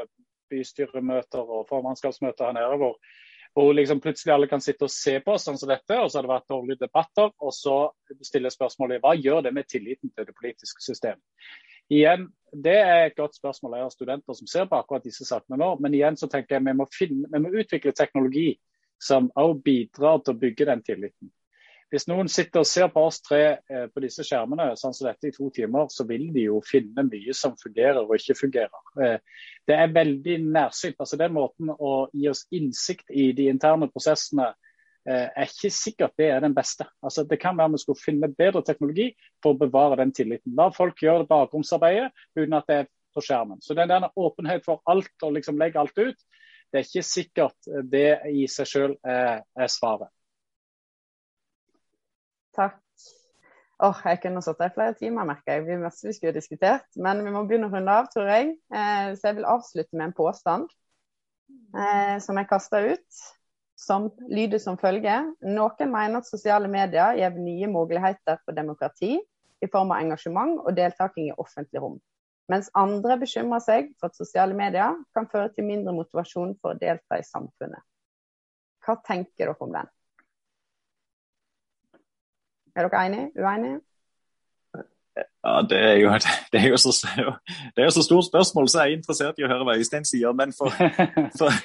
bystyremøter 0.52 1.42
og 1.42 1.66
formannskapsmøter 1.68 2.48
her 2.48 2.56
nede. 2.56 2.78
hvor, 2.80 2.96
hvor 3.52 3.74
liksom 3.76 4.00
plutselig 4.00 4.32
alle 4.32 4.48
kan 4.48 4.62
sitte 4.64 4.86
og 4.86 4.92
se 4.92 5.18
på 5.20 5.34
sånn 5.38 5.58
som 5.60 5.68
dette, 5.68 5.98
og 6.00 6.08
så 6.08 6.18
har 6.18 6.26
det 6.26 6.32
vært 6.32 6.52
dårlige 6.52 6.84
debatter. 6.86 7.32
Og 7.44 7.52
så 7.52 7.76
stiller 8.24 8.52
spørsmålet 8.52 9.02
hva 9.02 9.12
gjør 9.18 9.44
det 9.46 9.52
med 9.52 9.68
tilliten 9.68 10.12
til 10.12 10.28
det 10.28 10.36
politiske 10.38 10.84
system. 10.84 11.20
Igjen, 11.92 12.30
Det 12.52 12.76
er 12.76 13.06
et 13.06 13.16
godt 13.16 13.34
spørsmål. 13.34 13.78
Jeg 13.78 13.82
har 13.82 13.90
studenter 13.90 14.34
som 14.36 14.46
ser 14.46 14.66
på 14.68 14.76
akkurat 14.76 15.04
disse 15.04 15.24
sakene 15.24 15.56
nå. 15.56 15.70
Men 15.80 15.94
igjen 15.94 16.18
så 16.20 16.28
tenker 16.28 16.58
jeg 16.58 16.64
vi 16.66 16.74
må, 16.76 16.86
finne, 16.92 17.28
vi 17.32 17.40
må 17.40 17.48
utvikle 17.48 17.94
teknologi 17.96 18.58
som 19.00 19.30
også 19.34 19.62
bidrar 19.64 20.20
til 20.20 20.34
å 20.34 20.40
bygge 20.42 20.66
den 20.68 20.82
tilliten. 20.84 21.30
Hvis 21.92 22.06
noen 22.08 22.30
sitter 22.32 22.62
og 22.62 22.68
ser 22.68 22.88
på 22.88 23.02
oss 23.04 23.18
tre 23.20 23.42
eh, 23.68 23.84
på 23.92 24.00
disse 24.00 24.24
skjermene 24.24 24.70
sånn 24.80 24.94
som 24.96 25.10
dette 25.10 25.28
i 25.28 25.34
to 25.34 25.50
timer, 25.52 25.90
så 25.92 26.06
vil 26.08 26.30
de 26.32 26.46
jo 26.46 26.62
finne 26.64 27.04
mye 27.04 27.34
som 27.36 27.52
fungerer 27.60 28.00
og 28.00 28.14
ikke 28.16 28.38
fungerer. 28.38 28.78
Eh, 29.04 29.18
det 29.68 29.76
er 29.76 29.92
veldig 29.92 30.38
nærsynt. 30.46 30.96
altså 30.96 31.18
Den 31.20 31.34
måten 31.36 31.68
å 31.72 31.92
gi 32.16 32.30
oss 32.32 32.46
innsikt 32.48 33.12
i 33.12 33.26
de 33.36 33.50
interne 33.52 33.90
prosessene 33.92 34.46
eh, 34.48 35.28
er 35.28 35.52
ikke 35.52 35.68
sikkert 35.76 36.16
det 36.16 36.30
er 36.32 36.40
den 36.40 36.56
beste. 36.56 36.88
Altså, 37.04 37.26
det 37.28 37.38
kan 37.42 37.60
være 37.60 37.74
vi 37.74 37.82
skulle 37.84 38.04
finne 38.06 38.32
bedre 38.40 38.64
teknologi 38.64 39.10
for 39.44 39.52
å 39.52 39.60
bevare 39.60 40.00
den 40.00 40.16
tilliten. 40.16 40.56
La 40.56 40.70
folk 40.72 41.04
gjøre 41.04 41.26
det 41.26 41.30
bakromsarbeidet 41.34 42.08
uten 42.38 42.56
at 42.56 42.72
det 42.72 42.80
er 42.80 42.90
på 43.12 43.20
skjermen. 43.20 43.60
Så 43.60 43.76
den 43.76 43.92
der 43.92 44.08
åpenhet 44.16 44.64
for 44.64 44.80
alt 44.88 45.28
og 45.28 45.36
liksom 45.36 45.60
legge 45.60 45.84
alt 45.84 46.00
ut, 46.00 46.24
det 46.72 46.80
er 46.80 46.88
ikke 46.88 47.04
sikkert 47.04 47.72
det 47.92 48.22
i 48.32 48.48
seg 48.48 48.72
selv 48.78 48.96
er, 49.04 49.44
er 49.52 49.68
svaret. 49.68 50.08
Takk. 52.56 52.78
Oh, 53.82 53.98
jeg 54.04 54.20
kunne 54.22 54.42
sittet 54.44 54.68
i 54.68 54.74
flere 54.76 54.94
timer, 54.94 55.26
merker 55.26 55.56
jeg. 55.56 55.64
Vi 55.66 55.76
masse 55.80 56.06
vi 56.06 56.14
skulle 56.14 56.36
diskutert. 56.36 56.84
Men 56.94 57.24
vi 57.24 57.32
må 57.34 57.42
begynne 57.48 57.66
å 57.70 57.72
runde 57.72 57.94
av, 57.98 58.08
tror 58.12 58.28
jeg. 58.30 58.52
Eh, 58.70 59.12
så 59.18 59.30
jeg 59.30 59.40
vil 59.40 59.48
avslutte 59.50 59.96
med 59.96 60.10
en 60.10 60.14
påstand 60.16 60.68
eh, 61.74 62.18
som 62.22 62.38
jeg 62.38 62.50
kasta 62.50 62.82
ut. 62.84 63.22
Som 63.82 64.12
lyder 64.30 64.62
som 64.62 64.78
følger. 64.78 65.32
Noen 65.42 65.90
mener 65.90 66.20
at 66.20 66.28
sosiale 66.30 66.70
medier 66.70 67.18
gir 67.18 67.40
nye 67.40 67.70
muligheter 67.72 68.38
for 68.44 68.54
demokrati 68.54 69.16
i 69.62 69.70
form 69.72 69.90
av 69.94 70.04
engasjement 70.04 70.60
og 70.62 70.76
deltaking 70.76 71.32
i 71.32 71.36
offentlig 71.38 71.82
rom. 71.82 71.98
Mens 72.52 72.68
andre 72.78 73.16
bekymrer 73.18 73.62
seg 73.64 73.90
for 73.98 74.10
at 74.10 74.18
sosiale 74.18 74.54
medier 74.58 74.94
kan 75.16 75.26
føre 75.32 75.50
til 75.56 75.66
mindre 75.66 75.94
motivasjon 75.96 76.54
for 76.60 76.74
å 76.74 76.78
delta 76.78 77.18
i 77.18 77.26
samfunnet. 77.26 77.82
Hva 78.82 78.98
tenker 79.06 79.46
dere 79.46 79.58
om 79.62 79.74
den? 79.74 79.90
Er 82.76 82.88
dere 82.88 83.06
enige? 83.06 83.30
Uenige? 83.36 83.80
Ja, 85.44 85.60
det 85.70 85.78
er, 85.78 85.96
jo, 86.00 86.10
det, 86.52 86.60
er 86.60 86.68
jo 86.68 86.76
så, 86.76 86.92
det 87.76 87.82
er 87.82 87.84
jo 87.84 87.90
så 87.90 88.02
stort 88.02 88.26
spørsmål, 88.26 88.68
så 88.68 88.78
jeg 88.80 88.92
er 88.92 88.96
interessert 88.96 89.40
i 89.40 89.44
å 89.44 89.50
høre 89.50 89.66
hva 89.66 89.74
Øystein 89.76 90.06
sier. 90.08 90.32
Men 90.38 90.54
for, 90.56 90.72
for, 91.38 91.56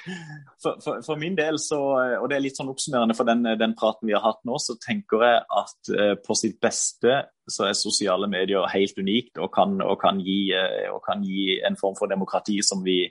for, 0.63 0.97
for, 1.05 1.19
min 1.21 1.37
del, 1.37 1.59
så, 1.61 1.79
og 2.17 2.25
det 2.27 2.37
er 2.37 2.43
litt 2.43 2.59
sånn 2.59 2.71
oppsummerende 2.73 3.15
for 3.15 3.29
den, 3.29 3.45
den, 3.61 3.75
praten 3.77 4.09
vi 4.09 4.15
har 4.17 4.25
hatt 4.25 4.41
nå, 4.49 4.57
så 4.59 4.75
tenker 4.83 5.23
jeg 5.23 5.45
at 5.61 5.93
uh, 5.93 6.15
på 6.25 6.35
sitt 6.35 6.57
beste 6.63 7.21
så 7.47 7.69
er 7.69 7.77
sosiale 7.77 8.27
medier 8.27 8.67
helt 8.73 8.99
unikt 8.99 9.39
og 9.39 9.53
kan, 9.55 9.77
og 9.85 9.95
kan, 10.01 10.19
gi, 10.25 10.41
uh, 10.57 10.89
og 10.97 10.99
kan 11.05 11.23
gi, 11.23 11.61
en 11.69 11.79
form 11.79 11.95
for 11.99 12.11
demokrati 12.11 12.59
som 12.65 12.83
vi 12.83 13.03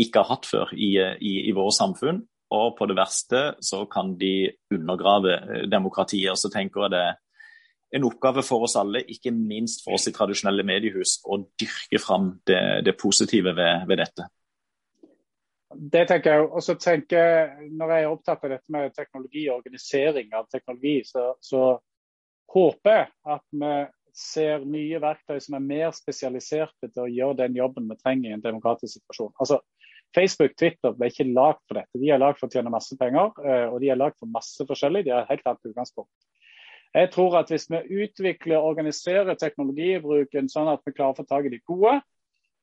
ikke 0.00 0.22
har 0.22 0.36
hatt 0.36 0.48
før 0.48 0.72
i, 0.72 0.94
i, 1.20 1.36
i 1.50 1.56
våre 1.56 1.74
samfunn. 1.74 2.22
Og 2.56 2.76
på 2.78 2.86
det 2.86 2.96
verste 2.96 3.42
så 3.64 3.84
kan 3.90 4.14
de 4.20 4.52
undergrave 4.70 5.66
demokratiet. 5.66 6.30
Og 6.30 6.38
så 6.38 6.48
tenker 6.52 6.86
jeg 6.86 6.94
det 6.94 7.06
en 7.94 8.06
oppgave 8.08 8.42
for 8.42 8.66
oss 8.66 8.76
alle, 8.80 9.02
ikke 9.06 9.32
minst 9.34 9.84
for 9.84 9.96
oss 9.96 10.08
i 10.10 10.14
tradisjonelle 10.14 10.64
mediehus, 10.66 11.20
å 11.24 11.38
dyrke 11.58 12.00
fram 12.02 12.32
det, 12.48 12.62
det 12.86 12.96
positive 12.98 13.54
ved, 13.56 13.86
ved, 13.88 14.02
dette. 14.02 14.26
Det 15.76 16.06
tenker 16.08 16.32
jeg. 16.32 16.46
også. 16.46 16.76
tenker 16.80 17.52
Når 17.70 17.92
jeg 17.92 18.06
er 18.06 18.10
opptatt 18.10 18.46
av 18.46 18.54
dette 18.56 18.72
med 18.72 18.94
teknologi 18.96 19.46
og 19.48 19.60
organisering 19.60 20.32
av 20.34 20.48
teknologi, 20.52 20.98
så, 21.06 21.32
så 21.40 21.76
håper 22.54 22.98
jeg 22.98 23.08
at 23.36 23.46
vi 23.52 23.74
ser 24.16 24.64
nye 24.64 25.00
verktøy 25.02 25.38
som 25.44 25.58
er 25.58 25.64
mer 25.64 25.90
spesialiserte 25.92 26.88
til 26.88 27.02
å 27.04 27.10
gjøre 27.10 27.42
den 27.42 27.58
jobben 27.58 27.88
vi 27.90 27.98
trenger 28.00 28.30
i 28.30 28.36
en 28.36 28.44
demokratisk 28.44 28.96
situasjon. 28.96 29.34
Altså, 29.42 29.60
Facebook 30.16 30.54
Twitter 30.56 30.94
ble 30.96 31.10
ikke 31.10 31.26
lagd 31.28 31.60
for 31.66 31.76
dette. 31.76 32.00
De 32.00 32.08
er 32.14 32.22
lagd 32.22 32.40
for 32.40 32.48
å 32.48 32.54
tjene 32.54 32.72
masse 32.72 32.96
penger, 32.96 33.34
eh, 33.44 33.66
og 33.68 33.82
de 33.82 33.90
er 33.92 34.00
lagd 34.00 34.16
for 34.20 34.32
masse 34.32 34.64
forskjellig. 34.68 35.04
De 35.04 35.12
har 35.12 35.28
helt 35.28 35.44
annet 35.44 35.68
utgangspunkt. 35.68 36.14
Jeg 36.96 37.10
tror 37.12 37.34
at 37.36 37.50
hvis 37.52 37.66
vi 37.68 38.02
utvikler 38.02 38.56
og 38.56 38.70
organiserer 38.72 39.36
teknologibruken 39.36 40.48
sånn 40.48 40.70
at 40.72 40.80
vi 40.86 40.94
klarer 40.96 41.12
å 41.12 41.18
få 41.18 41.26
tak 41.28 41.48
i 41.48 41.56
de 41.56 41.64
gode, 41.68 41.98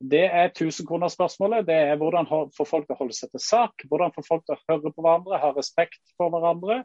Det 0.04 0.26
er 0.26 0.50
1000-kronerspørsmålet. 0.50 1.68
Det 1.68 1.76
er 1.76 1.96
hvordan 1.96 2.28
få 2.28 2.66
folk 2.68 2.88
til 2.90 2.96
å 2.96 3.00
holde 3.00 3.16
seg 3.16 3.30
til 3.32 3.40
sak, 3.40 3.86
hvordan 3.88 4.12
få 4.12 4.24
folk 4.26 4.42
til 4.44 4.58
å 4.58 4.64
høre 4.68 4.92
på 4.92 5.04
hverandre, 5.06 5.40
ha 5.40 5.52
respekt 5.56 6.02
for 6.18 6.34
hverandre. 6.34 6.82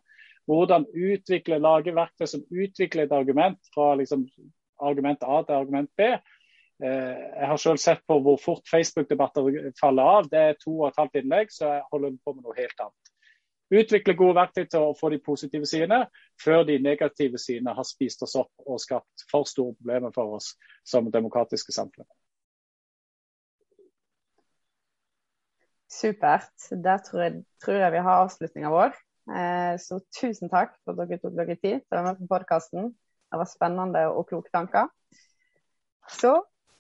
Hvordan 0.46 0.86
utvikle, 0.94 1.58
lage 1.58 1.96
verktøy 1.96 2.28
som 2.30 2.44
utvikler 2.46 3.08
et 3.08 3.16
argument 3.16 3.58
fra 3.74 3.90
liksom, 3.98 4.28
argument 4.78 5.24
A 5.26 5.42
til 5.42 5.58
argument 5.58 5.90
B. 5.98 6.12
Eh, 6.78 7.18
jeg 7.40 7.50
har 7.50 7.58
selv 7.58 7.82
sett 7.82 8.04
på 8.06 8.20
hvor 8.22 8.38
fort 8.38 8.70
Facebook-debatter 8.70 9.72
faller 9.80 10.14
av. 10.14 10.30
Det 10.30 10.38
er 10.38 10.60
to 10.62 10.76
og 10.78 10.88
et 10.92 11.02
halvt 11.02 11.18
innlegg, 11.18 11.50
så 11.50 11.72
jeg 11.72 11.86
holder 11.90 12.14
på 12.22 12.36
med 12.36 12.46
noe 12.46 12.58
helt 12.60 12.86
annet. 12.86 13.12
Utvikle 13.68 14.14
gode 14.16 14.36
verktøy 14.38 14.64
til 14.64 14.86
å 14.86 14.94
få 14.96 15.10
de 15.12 15.18
positive 15.20 15.68
sidene, 15.68 16.06
før 16.40 16.62
de 16.68 16.78
negative 16.80 17.40
sidene 17.40 17.74
har 17.76 17.84
spist 17.84 18.22
oss 18.24 18.36
opp 18.40 18.64
og 18.64 18.80
skapt 18.80 19.26
for 19.28 19.48
store 19.48 19.74
problemer 19.76 20.14
for 20.14 20.38
oss 20.38 20.54
som 20.88 21.10
demokratiske 21.12 21.74
samfunn. 21.76 22.08
Supert. 25.88 26.52
Der 26.70 27.04
tror 27.04 27.22
jeg, 27.22 27.44
tror 27.64 27.80
jeg 27.82 27.92
vi 27.92 28.02
har 28.08 28.24
avslutninga 28.24 28.72
vår. 28.72 28.96
Eh, 29.28 29.74
så 29.80 30.00
tusen 30.16 30.48
takk 30.52 30.76
for 30.84 30.96
at 30.96 31.08
dere 31.08 31.20
tok 31.20 31.36
dere 31.36 31.56
tid 31.56 31.80
til 31.82 31.92
å 31.92 31.98
være 31.98 32.08
med 32.08 32.20
på 32.22 32.32
podkasten. 32.32 32.92
Det 33.28 33.40
var 33.40 33.48
spennende 33.48 34.04
og 34.12 34.28
kloke 34.30 34.52
tanker. 34.52 34.88
Så 36.08 36.38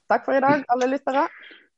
takk 0.08 0.24
for 0.24 0.36
i 0.36 0.44
dag, 0.44 0.64
alle 0.72 0.88
lyttere. 0.88 1.26